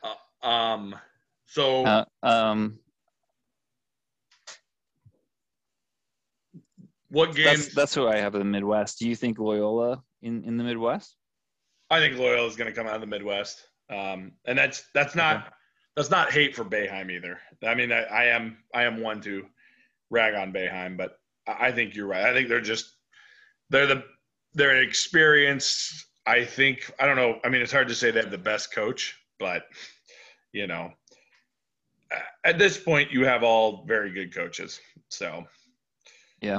uh, 0.02 0.46
um, 0.46 0.94
so 1.54 1.84
Uh, 1.84 2.04
um, 2.24 2.80
what 7.10 7.34
games? 7.34 7.66
that's 7.66 7.74
that's 7.74 7.94
who 7.94 8.08
I 8.08 8.16
have 8.16 8.34
in 8.34 8.40
the 8.40 8.44
Midwest. 8.44 8.98
Do 8.98 9.08
you 9.08 9.14
think 9.14 9.38
Loyola 9.38 10.02
in 10.22 10.42
in 10.44 10.56
the 10.56 10.64
Midwest? 10.64 11.16
I 11.90 12.00
think 12.00 12.18
Loyola 12.18 12.48
is 12.48 12.56
going 12.56 12.68
to 12.68 12.74
come 12.74 12.88
out 12.88 12.96
of 12.96 13.00
the 13.00 13.06
Midwest, 13.06 13.68
um, 13.88 14.32
and 14.46 14.58
that's 14.58 14.82
that's 14.94 15.14
not 15.14 15.36
Okay. 15.36 15.48
that's 15.94 16.10
not 16.10 16.32
hate 16.32 16.56
for 16.56 16.64
Boeheim 16.64 17.08
either. 17.12 17.38
I 17.62 17.76
mean, 17.76 17.92
I, 17.92 18.02
I 18.02 18.24
am 18.24 18.58
I 18.74 18.82
am 18.82 19.00
one 19.00 19.20
to 19.20 19.46
rag 20.10 20.34
on 20.34 20.52
Boeheim, 20.52 20.96
but 20.96 21.20
I 21.46 21.70
think 21.70 21.94
you're 21.94 22.08
right. 22.08 22.24
I 22.24 22.32
think 22.32 22.48
they're 22.48 22.60
just 22.60 22.96
they're 23.70 23.86
the 23.86 24.02
they're 24.54 24.82
experienced. 24.82 26.06
I 26.26 26.44
think 26.44 26.90
I 26.98 27.06
don't 27.06 27.16
know. 27.16 27.38
I 27.44 27.48
mean, 27.48 27.62
it's 27.62 27.70
hard 27.72 27.86
to 27.88 27.94
say 27.94 28.10
they 28.10 28.22
have 28.22 28.32
the 28.32 28.38
best 28.38 28.74
coach, 28.74 29.16
but 29.38 29.66
you 30.52 30.66
know, 30.66 30.92
at 32.44 32.58
this 32.58 32.78
point, 32.78 33.10
you 33.10 33.24
have 33.24 33.42
all 33.42 33.84
very 33.86 34.10
good 34.10 34.34
coaches. 34.34 34.80
So 35.08 35.44
yeah. 36.40 36.58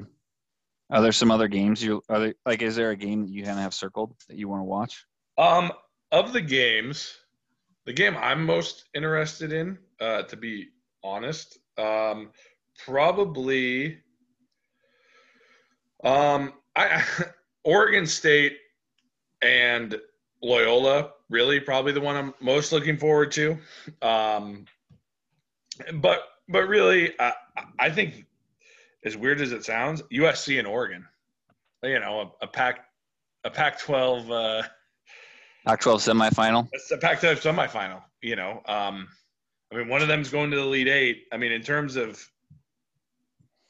Are 0.91 1.01
there 1.01 1.11
some 1.11 1.31
other 1.31 1.47
games 1.47 1.83
you 1.83 2.03
are 2.09 2.19
there 2.19 2.33
like 2.45 2.61
is 2.61 2.75
there 2.75 2.91
a 2.91 2.95
game 2.95 3.21
that 3.21 3.31
you 3.31 3.43
kind 3.43 3.57
of 3.57 3.63
have 3.63 3.73
circled 3.73 4.15
that 4.27 4.37
you 4.37 4.47
want 4.47 4.61
to 4.61 4.65
watch? 4.65 5.05
Um, 5.37 5.71
of 6.11 6.31
the 6.31 6.41
games, 6.41 7.17
the 7.85 7.93
game 7.93 8.15
I'm 8.17 8.45
most 8.45 8.85
interested 8.93 9.51
in, 9.51 9.77
uh, 9.99 10.23
to 10.23 10.37
be 10.37 10.69
honest, 11.03 11.57
um, 11.77 12.29
probably, 12.85 13.99
um, 16.03 16.53
I 16.75 17.03
Oregon 17.63 18.05
State 18.05 18.57
and 19.41 19.99
Loyola, 20.41 21.11
really, 21.29 21.59
probably 21.59 21.91
the 21.91 22.01
one 22.01 22.15
I'm 22.15 22.33
most 22.39 22.71
looking 22.71 22.97
forward 22.97 23.31
to. 23.33 23.57
Um, 24.01 24.65
but 25.95 26.21
but 26.47 26.67
really, 26.67 27.13
I, 27.19 27.33
I 27.79 27.89
think, 27.89 28.25
as 29.03 29.17
weird 29.17 29.41
as 29.41 29.51
it 29.51 29.65
sounds, 29.65 30.01
USC 30.13 30.59
and 30.59 30.67
Oregon, 30.67 31.05
you 31.83 31.99
know, 31.99 32.33
a, 32.41 32.45
a 32.45 32.47
pack, 32.47 32.85
a 33.43 33.49
Pac-12. 33.49 34.29
Uh, 34.61 34.67
Pac-12 35.65 35.95
semifinal. 35.95 36.67
it's 36.73 36.91
a 36.91 36.97
Pac-12 36.97 37.37
semifinal. 37.41 38.01
You 38.21 38.35
know, 38.35 38.61
um, 38.67 39.07
I 39.71 39.77
mean, 39.77 39.87
one 39.87 40.01
of 40.01 40.07
them's 40.07 40.29
going 40.29 40.51
to 40.51 40.57
the 40.57 40.61
Elite 40.63 40.87
Eight. 40.87 41.23
I 41.31 41.37
mean, 41.37 41.51
in 41.51 41.61
terms 41.63 41.95
of, 41.95 42.23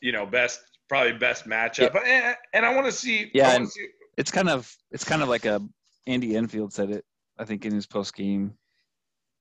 you 0.01 0.11
know, 0.11 0.25
best 0.25 0.59
probably 0.89 1.13
best 1.13 1.47
matchup, 1.47 1.95
Eh, 2.05 2.33
and 2.53 2.65
I 2.65 2.75
want 2.75 2.85
to 2.85 2.91
see. 2.91 3.31
Yeah, 3.33 3.55
and- 3.55 3.69
see, 3.69 3.87
It's 4.17 4.31
kind 4.31 4.49
of 4.49 4.73
it's 4.91 5.03
kind 5.03 5.21
of 5.21 5.29
like 5.29 5.45
a 5.45 5.61
Andy 6.07 6.35
Enfield 6.35 6.73
said 6.73 6.91
it. 6.91 7.03
I 7.37 7.45
think 7.45 7.65
in 7.65 7.73
his 7.73 7.87
post 7.87 8.13
game 8.15 8.53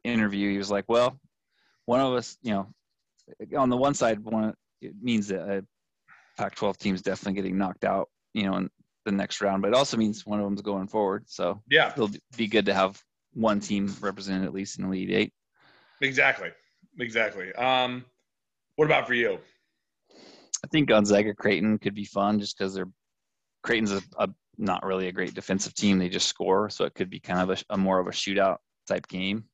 interview, 0.05 0.51
he 0.51 0.59
was 0.59 0.71
like, 0.71 0.85
"Well, 0.89 1.21
one 1.87 2.01
of 2.01 2.13
us, 2.15 2.37
you 2.43 2.53
know, 2.53 2.67
on 3.57 3.71
the 3.71 3.77
one 3.77 3.95
side, 3.95 4.21
one 4.21 4.55
it 4.81 4.95
means 5.01 5.29
that 5.29 5.41
a 5.41 5.65
Pac-12 6.37 6.77
team's 6.77 7.03
definitely 7.03 7.35
getting 7.35 7.57
knocked 7.57 7.85
out, 7.85 8.09
you 8.35 8.45
know, 8.45 8.57
in 8.57 8.71
the 9.05 9.13
next 9.13 9.41
round, 9.41 9.63
but 9.63 9.69
it 9.69 9.75
also 9.75 9.97
means 9.97 10.27
one 10.27 10.41
of 10.41 10.45
them's 10.45 10.63
going 10.63 10.89
forward. 10.89 11.25
So 11.27 11.63
yeah, 11.71 11.93
it'll 11.93 12.11
be 12.37 12.47
good 12.47 12.67
to 12.67 12.75
have 12.75 13.01
one 13.33 13.61
team 13.61 13.95
represented 14.01 14.45
at 14.45 14.55
least 14.55 14.79
in 14.79 14.85
the 14.85 14.89
Elite 14.89 15.11
Eight. 15.11 15.33
exactly, 16.01 16.51
exactly. 16.99 17.53
Um, 17.55 18.05
what 18.77 18.87
about 18.87 19.07
for 19.07 19.15
you? 19.15 19.39
I 20.65 20.67
think 20.71 20.89
Gonzaga 20.89 21.35
Creighton 21.35 21.79
could 21.79 21.95
be 21.95 22.05
fun 22.05 22.41
just 22.41 22.57
because 22.57 22.75
they're 22.75 22.89
Creighton's 23.63 23.93
a, 23.93 24.03
a 24.19 24.29
not 24.59 24.85
really 24.85 25.09
a 25.09 25.13
great 25.13 25.35
defensive 25.35 25.75
team. 25.75 25.99
They 25.99 26.09
just 26.09 26.29
score, 26.29 26.71
so 26.71 26.85
it 26.85 26.95
could 26.95 27.11
be 27.11 27.21
kind 27.21 27.41
of 27.41 27.59
a, 27.59 27.75
a 27.75 27.77
more 27.77 27.99
of 27.99 28.07
a 28.07 28.11
shootout 28.11 28.59
type 28.87 29.07
game. 29.09 29.45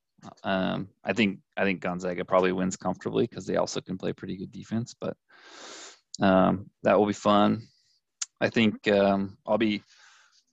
Um, 0.44 0.88
I 1.04 1.12
think 1.12 1.40
I 1.56 1.64
think 1.64 1.80
Gonzaga 1.80 2.24
probably 2.24 2.52
wins 2.52 2.76
comfortably 2.76 3.26
because 3.26 3.46
they 3.46 3.56
also 3.56 3.80
can 3.80 3.98
play 3.98 4.12
pretty 4.12 4.36
good 4.36 4.52
defense. 4.52 4.94
But 4.98 5.16
um, 6.20 6.70
that 6.82 6.98
will 6.98 7.06
be 7.06 7.12
fun. 7.12 7.62
I 8.40 8.48
think 8.48 8.88
um, 8.88 9.36
I'll 9.46 9.58
be 9.58 9.82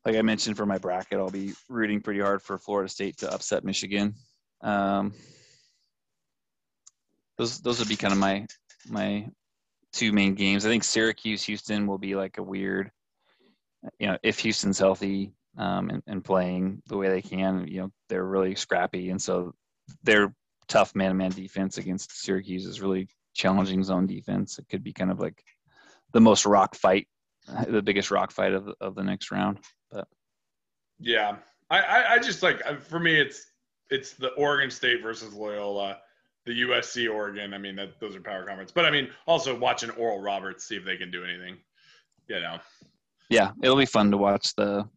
like 0.06 0.16
I 0.16 0.22
mentioned 0.22 0.58
for 0.58 0.66
my 0.66 0.78
bracket. 0.78 1.20
I'll 1.20 1.30
be 1.30 1.54
rooting 1.70 2.02
pretty 2.02 2.20
hard 2.20 2.42
for 2.42 2.58
Florida 2.58 2.90
State 2.90 3.18
to 3.18 3.34
upset 3.34 3.64
Michigan. 3.64 4.16
Um, 4.62 5.14
those 7.38 7.60
those 7.60 7.80
would 7.80 7.90
be 7.90 7.96
kind 7.96 8.14
of 8.14 8.20
my 8.20 8.48
my 8.88 9.28
two 9.94 10.12
main 10.12 10.36
games. 10.36 10.66
I 10.66 10.70
think 10.70 10.84
Syracuse 10.84 11.44
Houston 11.44 11.88
will 11.88 11.98
be 11.98 12.16
like 12.16 12.38
a 12.38 12.44
weird 12.44 12.92
you 14.00 14.08
know, 14.08 14.18
if 14.24 14.40
Houston's 14.40 14.80
healthy 14.80 15.34
um, 15.58 15.90
and, 15.90 16.04
and 16.08 16.24
playing 16.24 16.82
the 16.88 16.98
way 16.98 17.10
they 17.10 17.22
can, 17.22 17.68
you 17.68 17.82
know, 17.82 17.92
they're 18.10 18.26
really 18.26 18.56
scrappy, 18.56 19.10
and 19.10 19.22
so 19.22 19.54
their 20.04 20.34
tough 20.68 20.96
man-to-man 20.96 21.32
defense 21.32 21.78
against 21.78 22.22
Syracuse 22.22 22.66
is 22.66 22.82
really 22.82 23.08
challenging 23.34 23.84
zone 23.84 24.08
defense. 24.08 24.60
It 24.60 24.68
could 24.70 24.84
be 24.84 24.94
kind 24.94 25.12
of 25.12 25.20
like 25.20 25.42
the 26.14 26.22
most 26.22 26.46
rock 26.46 26.76
fight, 26.76 27.08
the 27.68 27.82
biggest 27.82 28.12
rock 28.12 28.32
fight 28.32 28.54
of 28.54 28.70
of 28.82 28.96
the 28.96 29.04
next 29.04 29.32
round. 29.32 29.60
But 29.92 30.08
yeah, 31.00 31.38
I, 31.70 31.80
I, 31.80 32.14
I 32.14 32.20
just 32.20 32.44
like 32.44 32.62
for 32.82 33.00
me, 33.00 33.20
it's 33.20 33.46
it's 33.90 34.14
the 34.14 34.30
Oregon 34.34 34.70
State 34.70 35.02
versus 35.02 35.34
Loyola, 35.34 35.98
the 36.46 36.62
USC 36.64 37.12
Oregon. 37.14 37.54
I 37.54 37.58
mean, 37.58 37.76
that 37.76 38.00
those 38.00 38.16
are 38.16 38.22
power 38.22 38.46
conference, 38.46 38.72
but 38.72 38.86
I 38.86 38.92
mean, 38.92 39.10
also 39.26 39.58
watching 39.58 39.90
Oral 39.92 40.22
Roberts 40.22 40.66
see 40.66 40.76
if 40.76 40.86
they 40.86 40.98
can 40.98 41.12
do 41.12 41.24
anything. 41.24 41.58
You 42.28 42.42
know. 42.42 42.60
Yeah, 43.30 43.52
it'll 43.62 43.78
be 43.78 43.86
fun 43.86 44.12
to 44.12 44.18
watch 44.18 44.56
the. 44.56 44.88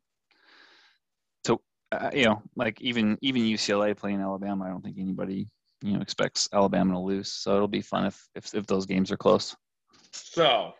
Uh, 1.92 2.10
you 2.12 2.24
know, 2.24 2.42
like 2.56 2.80
even 2.80 3.18
even 3.20 3.42
UCLA 3.42 3.96
playing 3.96 4.20
Alabama, 4.20 4.64
I 4.64 4.68
don't 4.68 4.82
think 4.82 4.98
anybody 4.98 5.48
you 5.82 5.94
know 5.94 6.00
expects 6.00 6.48
Alabama 6.52 6.94
to 6.94 7.00
lose. 7.00 7.32
So 7.32 7.56
it'll 7.56 7.68
be 7.68 7.82
fun 7.82 8.06
if 8.06 8.28
if, 8.34 8.54
if 8.54 8.66
those 8.66 8.86
games 8.86 9.10
are 9.10 9.16
close. 9.16 9.56
So, 10.12 10.72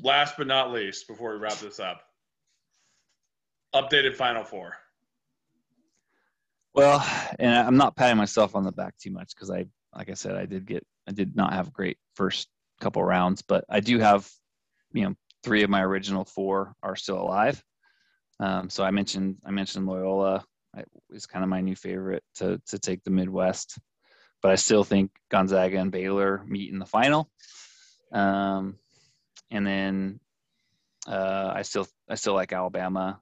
last 0.00 0.34
but 0.36 0.46
not 0.46 0.72
least, 0.72 1.08
before 1.08 1.32
we 1.32 1.38
wrap 1.38 1.58
this 1.58 1.80
up, 1.80 2.02
updated 3.74 4.14
Final 4.14 4.44
Four. 4.44 4.74
Well, 6.74 7.06
and 7.38 7.54
I'm 7.54 7.76
not 7.76 7.96
patting 7.96 8.16
myself 8.16 8.56
on 8.56 8.64
the 8.64 8.72
back 8.72 8.96
too 8.98 9.10
much 9.10 9.34
because 9.34 9.50
I, 9.50 9.66
like 9.94 10.08
I 10.08 10.14
said, 10.14 10.36
I 10.36 10.46
did 10.46 10.66
get, 10.66 10.84
I 11.06 11.12
did 11.12 11.36
not 11.36 11.52
have 11.52 11.68
a 11.68 11.72
great 11.72 11.98
first 12.16 12.48
couple 12.80 13.04
rounds, 13.04 13.42
but 13.42 13.64
I 13.68 13.80
do 13.80 13.98
have, 13.98 14.28
you 14.92 15.04
know, 15.04 15.14
three 15.44 15.62
of 15.62 15.70
my 15.70 15.82
original 15.82 16.24
four 16.24 16.74
are 16.82 16.96
still 16.96 17.20
alive. 17.20 17.62
Um, 18.40 18.70
so 18.70 18.84
I 18.84 18.90
mentioned, 18.90 19.36
I 19.44 19.50
mentioned 19.50 19.86
Loyola 19.86 20.44
is 21.10 21.26
kind 21.26 21.42
of 21.42 21.50
my 21.50 21.60
new 21.60 21.76
favorite 21.76 22.22
to 22.36 22.60
to 22.66 22.78
take 22.78 23.04
the 23.04 23.10
Midwest, 23.10 23.78
but 24.40 24.50
I 24.50 24.56
still 24.56 24.84
think 24.84 25.10
Gonzaga 25.30 25.78
and 25.78 25.92
Baylor 25.92 26.42
meet 26.46 26.72
in 26.72 26.78
the 26.78 26.86
final. 26.86 27.30
Um, 28.12 28.78
and 29.50 29.66
then 29.66 30.20
uh, 31.06 31.52
I 31.54 31.62
still, 31.62 31.86
I 32.08 32.14
still 32.14 32.34
like 32.34 32.52
Alabama 32.52 33.20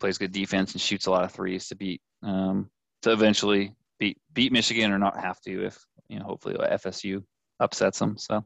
plays 0.00 0.18
good 0.18 0.32
defense 0.32 0.72
and 0.72 0.80
shoots 0.80 1.06
a 1.06 1.10
lot 1.10 1.24
of 1.24 1.32
threes 1.32 1.68
to 1.68 1.76
beat 1.76 2.00
um, 2.22 2.70
to 3.02 3.12
eventually 3.12 3.74
beat 3.98 4.18
beat 4.32 4.52
Michigan 4.52 4.92
or 4.92 4.98
not 4.98 5.20
have 5.20 5.40
to 5.42 5.66
if 5.66 5.78
you 6.08 6.18
know 6.18 6.24
hopefully 6.24 6.54
FSU 6.54 7.22
upsets 7.60 7.98
them. 7.98 8.16
So 8.18 8.44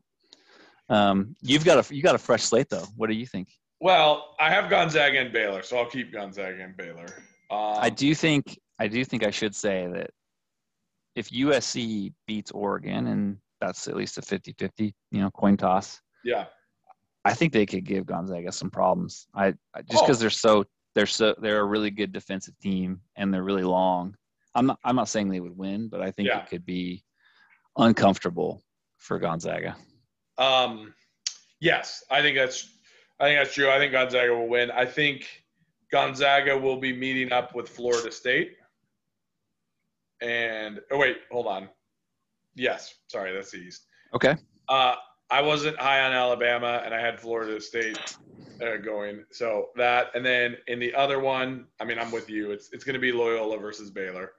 um, 0.89 1.35
you've 1.41 1.65
got 1.65 1.91
a 1.91 1.95
you 1.95 2.03
got 2.03 2.17
a 2.17 2.19
fresh 2.19 2.43
slate 2.43 2.69
though. 2.69 2.87
What 2.97 3.09
do 3.09 3.15
you 3.15 3.27
think? 3.27 3.49
Well, 3.81 4.35
I 4.41 4.51
have 4.51 4.71
Gonzaga 4.71 5.19
and 5.19 5.33
Baylor, 5.33 5.63
so 5.63 5.79
I'll 5.79 5.91
keep 5.91 6.13
Gonzaga 6.13 6.63
and 6.63 6.77
Baylor. 6.77 7.07
Um, 7.51 7.77
I 7.79 7.91
do 7.91 8.15
think 8.15 8.59
I 8.79 8.89
do 8.89 9.05
think 9.05 9.25
I 9.25 9.31
should 9.31 9.55
say 9.55 9.87
that 9.93 10.11
if 11.15 11.31
USC 11.31 12.13
beats 12.27 12.51
Oregon 12.51 13.07
and 13.09 13.37
that's 13.61 13.87
at 13.87 13.97
least 13.97 14.19
a 14.19 14.21
50-50, 14.21 14.93
you 15.11 15.21
know, 15.21 15.31
coin 15.31 15.57
toss. 15.57 16.01
Yeah. 16.25 16.47
I 17.25 17.33
think 17.33 17.53
they 17.53 17.67
could 17.67 17.85
give 17.85 18.07
Gonzaga 18.07 18.53
some 18.53 18.71
problems. 18.71 19.27
I 19.35 19.55
just 19.91 20.05
because 20.05 20.19
oh. 20.19 20.21
they're 20.21 20.31
so 20.31 20.65
they're 20.95 21.07
so 21.07 21.35
they're 21.41 21.61
a 21.61 21.65
really 21.65 21.91
good 21.91 22.13
defensive 22.13 22.59
team 22.59 23.01
and 23.17 23.33
they're 23.33 23.43
really 23.43 23.63
long. 23.63 24.15
I'm 24.55 24.67
not 24.67 24.79
I'm 24.85 24.97
not 24.97 25.09
saying 25.09 25.29
they 25.31 25.41
would 25.41 25.57
win, 25.57 25.89
but 25.89 26.03
I 26.03 26.11
think 26.11 26.29
yeah. 26.29 26.41
it 26.41 26.49
could 26.49 26.67
be 26.67 27.03
uncomfortable 27.79 28.63
for 28.99 29.19
Gonzaga. 29.19 29.77
Um, 30.37 30.95
yes, 31.61 32.05
I 32.11 32.21
think 32.21 32.37
that's 32.37 32.74
I 33.25 33.29
think 33.29 33.41
that's 33.41 33.55
true. 33.55 33.71
I 33.71 33.79
think 33.79 33.93
Gonzaga 33.93 34.35
will 34.35 34.49
win. 34.49 34.71
I 34.71 34.85
think 34.85 35.45
Gonzaga 35.91 36.59
will 36.59 36.77
be 36.77 36.95
meeting 36.95 37.33
up 37.33 37.55
with 37.55 37.71
Florida 37.71 38.13
State. 38.13 38.57
And 40.21 40.81
oh 40.91 40.99
wait, 40.99 41.17
hold 41.33 41.47
on. 41.47 41.71
Yes, 42.55 42.95
sorry, 43.07 43.33
that's 43.33 43.51
the 43.51 43.59
East. 43.59 43.87
Okay. 44.15 44.37
Uh, 44.69 44.97
I 45.31 45.41
wasn't 45.41 45.81
high 45.81 46.05
on 46.05 46.13
Alabama, 46.13 46.83
and 46.85 46.93
I 46.93 47.01
had 47.01 47.19
Florida 47.19 47.59
State 47.63 47.99
uh, 48.61 48.77
going. 48.77 49.25
So 49.31 49.71
that, 49.77 50.09
and 50.15 50.25
then 50.25 50.59
in 50.67 50.79
the 50.79 50.95
other 50.95 51.19
one, 51.19 51.65
I 51.81 51.87
mean, 51.87 51.99
I'm 51.99 52.11
with 52.11 52.29
you. 52.29 52.51
It's 52.51 52.69
it's 52.75 52.85
going 52.85 52.93
to 52.93 53.01
be 53.01 53.11
Loyola 53.11 53.57
versus 53.57 53.91
Baylor. 53.91 54.33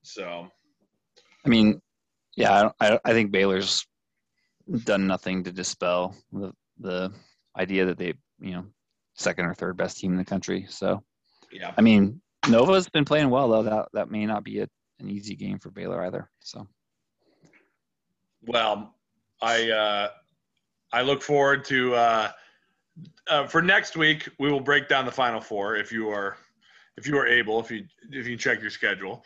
So, 0.00 0.48
I 1.44 1.48
mean, 1.50 1.82
yeah, 2.38 2.70
I 2.80 2.98
I 3.04 3.12
think 3.12 3.32
Baylor's 3.32 3.86
done 4.84 5.06
nothing 5.06 5.44
to 5.44 5.52
dispel 5.52 6.16
the 6.32 6.54
the 6.78 7.12
idea 7.58 7.84
that 7.84 7.98
they 7.98 8.14
you 8.40 8.52
know 8.52 8.66
second 9.14 9.46
or 9.46 9.54
third 9.54 9.76
best 9.76 9.98
team 9.98 10.12
in 10.12 10.18
the 10.18 10.24
country. 10.24 10.66
So, 10.68 11.02
yeah, 11.52 11.74
I 11.76 11.80
mean, 11.80 12.20
Nova's 12.48 12.88
been 12.88 13.04
playing 13.04 13.30
well 13.30 13.48
though. 13.48 13.62
That 13.62 13.88
that 13.92 14.10
may 14.10 14.26
not 14.26 14.44
be 14.44 14.60
a, 14.60 14.68
an 14.98 15.10
easy 15.10 15.34
game 15.34 15.58
for 15.58 15.70
Baylor 15.70 16.04
either. 16.04 16.30
So, 16.40 16.66
well, 18.46 18.94
I 19.40 19.70
uh, 19.70 20.08
I 20.92 21.02
look 21.02 21.22
forward 21.22 21.64
to. 21.66 21.94
Uh, 21.94 22.30
uh, 23.28 23.46
for 23.46 23.62
next 23.62 23.96
week, 23.96 24.28
we 24.38 24.50
will 24.50 24.60
break 24.60 24.88
down 24.88 25.04
the 25.06 25.12
final 25.12 25.40
four 25.40 25.76
if 25.76 25.92
you 25.92 26.10
are 26.10 26.36
if 26.96 27.06
you 27.06 27.16
are 27.18 27.26
able 27.26 27.60
if 27.60 27.70
you 27.70 27.84
if 28.10 28.26
you 28.26 28.36
check 28.36 28.60
your 28.60 28.70
schedule. 28.70 29.24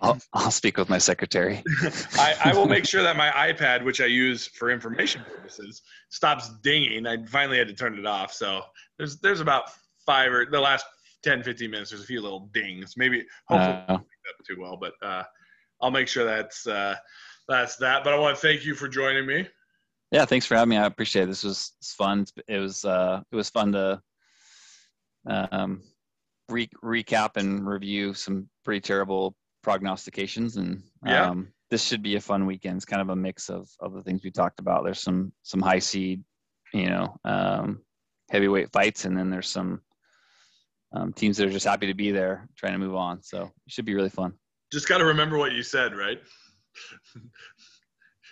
I'll, 0.00 0.18
I'll 0.32 0.50
speak 0.50 0.78
with 0.78 0.88
my 0.88 0.98
secretary. 0.98 1.62
I, 2.14 2.34
I 2.46 2.54
will 2.54 2.66
make 2.66 2.86
sure 2.86 3.02
that 3.02 3.16
my 3.16 3.30
iPad, 3.30 3.84
which 3.84 4.00
I 4.00 4.06
use 4.06 4.46
for 4.46 4.70
information 4.70 5.22
purposes, 5.28 5.82
stops 6.08 6.50
dinging. 6.62 7.06
I 7.06 7.24
finally 7.26 7.58
had 7.58 7.68
to 7.68 7.74
turn 7.74 7.98
it 7.98 8.06
off. 8.06 8.32
So 8.32 8.62
there's 8.98 9.18
there's 9.20 9.40
about 9.40 9.70
five 10.06 10.32
or 10.32 10.46
the 10.46 10.60
last 10.60 10.84
10, 11.22 11.42
15 11.42 11.70
minutes. 11.70 11.90
There's 11.90 12.02
a 12.02 12.06
few 12.06 12.20
little 12.20 12.50
dings. 12.52 12.94
Maybe 12.96 13.24
hopefully 13.48 13.84
uh, 13.88 13.92
not 13.92 14.46
too 14.46 14.60
well, 14.60 14.76
but 14.76 14.92
uh, 15.02 15.24
I'll 15.80 15.90
make 15.90 16.08
sure 16.08 16.24
that's 16.24 16.66
uh, 16.66 16.96
that's 17.48 17.76
that. 17.76 18.04
But 18.04 18.12
I 18.12 18.18
want 18.18 18.36
to 18.36 18.40
thank 18.40 18.64
you 18.64 18.74
for 18.74 18.88
joining 18.88 19.26
me. 19.26 19.48
Yeah, 20.10 20.24
thanks 20.24 20.46
for 20.46 20.56
having 20.56 20.70
me. 20.70 20.76
I 20.76 20.86
appreciate 20.86 21.24
it. 21.24 21.26
This 21.26 21.44
was 21.44 21.72
fun. 21.82 22.26
It 22.48 22.58
was 22.58 22.84
uh, 22.84 23.22
it 23.30 23.36
was 23.36 23.50
fun 23.50 23.72
to 23.72 24.02
um, 25.26 25.82
re- 26.48 26.70
recap 26.82 27.36
and 27.36 27.66
review 27.66 28.14
some 28.14 28.48
pretty 28.64 28.80
terrible 28.80 29.34
prognostications, 29.62 30.56
and 30.56 30.82
yeah. 31.04 31.28
um, 31.28 31.52
this 31.70 31.84
should 31.84 32.02
be 32.02 32.16
a 32.16 32.20
fun 32.20 32.46
weekend. 32.46 32.76
It's 32.76 32.84
kind 32.84 33.02
of 33.02 33.10
a 33.10 33.16
mix 33.16 33.48
of 33.48 33.68
of 33.80 33.94
the 33.94 34.02
things 34.02 34.22
we 34.24 34.30
talked 34.30 34.60
about. 34.60 34.84
There's 34.84 35.00
some 35.00 35.32
some 35.42 35.60
high 35.60 35.78
seed, 35.78 36.22
you 36.72 36.90
know, 36.90 37.16
um, 37.24 37.82
heavyweight 38.30 38.72
fights, 38.72 39.04
and 39.04 39.16
then 39.16 39.30
there's 39.30 39.48
some 39.48 39.80
um, 40.92 41.12
teams 41.12 41.36
that 41.36 41.46
are 41.46 41.52
just 41.52 41.66
happy 41.66 41.86
to 41.86 41.94
be 41.94 42.10
there, 42.10 42.48
trying 42.56 42.72
to 42.72 42.78
move 42.78 42.94
on. 42.94 43.22
So 43.22 43.42
it 43.42 43.72
should 43.72 43.84
be 43.84 43.94
really 43.94 44.10
fun. 44.10 44.32
Just 44.72 44.88
got 44.88 44.98
to 44.98 45.04
remember 45.04 45.38
what 45.38 45.52
you 45.52 45.62
said, 45.62 45.94
right? 45.96 46.20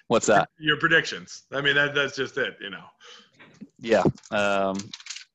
What's 0.09 0.26
that? 0.26 0.49
Your 0.59 0.79
predictions. 0.79 1.45
I 1.53 1.61
mean, 1.61 1.74
that 1.74 1.95
that's 1.95 2.16
just 2.16 2.37
it. 2.39 2.57
You 2.61 2.70
know. 2.70 2.85
Yeah. 3.79 4.05
Um, 4.31 4.79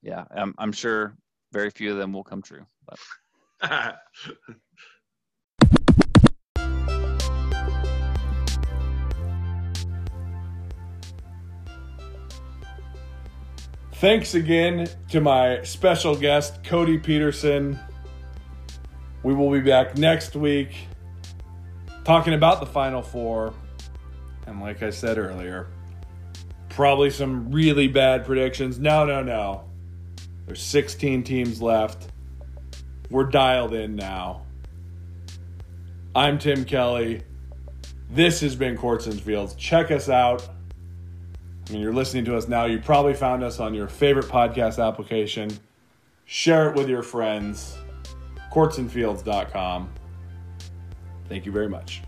yeah. 0.02 0.26
I'm 0.36 0.56
I'm 0.58 0.72
sure 0.72 1.16
very 1.52 1.70
few 1.70 1.92
of 1.92 1.98
them 1.98 2.12
will 2.12 2.24
come 2.24 2.42
true. 2.42 2.66
But. 2.88 3.00
Thanks 14.04 14.34
again 14.34 14.90
to 15.12 15.22
my 15.22 15.64
special 15.64 16.14
guest, 16.14 16.62
Cody 16.66 16.98
Peterson. 16.98 17.80
We 19.24 19.34
will 19.34 19.50
be 19.50 19.62
back 19.62 19.98
next 19.98 20.36
week 20.36 20.76
talking 22.04 22.34
about 22.34 22.60
the 22.60 22.66
Final 22.66 23.02
Four 23.02 23.54
and 24.46 24.60
like 24.60 24.84
I 24.84 24.90
said 24.90 25.18
earlier, 25.18 25.68
probably 26.68 27.12
some 27.12 27.50
really 27.50 27.88
bad 27.88 28.26
predictions. 28.26 28.78
No, 28.78 29.06
no, 29.06 29.24
no. 29.24 29.64
There's 30.48 30.62
16 30.62 31.24
teams 31.24 31.62
left. 31.62 32.12
We're 33.10 33.24
dialed 33.24 33.74
in 33.74 33.96
now. 33.96 34.46
I'm 36.14 36.40
Tim 36.40 36.66
Kelly. 36.66 37.24
This 38.10 38.42
has 38.42 38.54
been 38.54 38.76
Courts 38.76 39.08
and 39.08 39.22
Fields. 39.22 39.56
Check 39.56 39.92
us 39.92 40.10
out. 40.10 40.46
I 41.68 41.72
mean, 41.72 41.82
you're 41.82 41.94
listening 41.94 42.26
to 42.26 42.38
us 42.38 42.48
now. 42.48 42.66
You 42.66 42.80
probably 42.80 43.14
found 43.14 43.44
us 43.44 43.60
on 43.60 43.74
your 43.74 43.88
favorite 43.88 44.26
podcast 44.26 44.86
application. 44.86 45.50
Share 46.26 46.70
it 46.70 46.76
with 46.76 46.90
your 46.90 47.04
friends. 47.04 47.78
Courtsandfields.com. 48.52 49.90
Thank 51.30 51.46
you 51.46 51.52
very 51.52 51.70
much. 51.70 52.04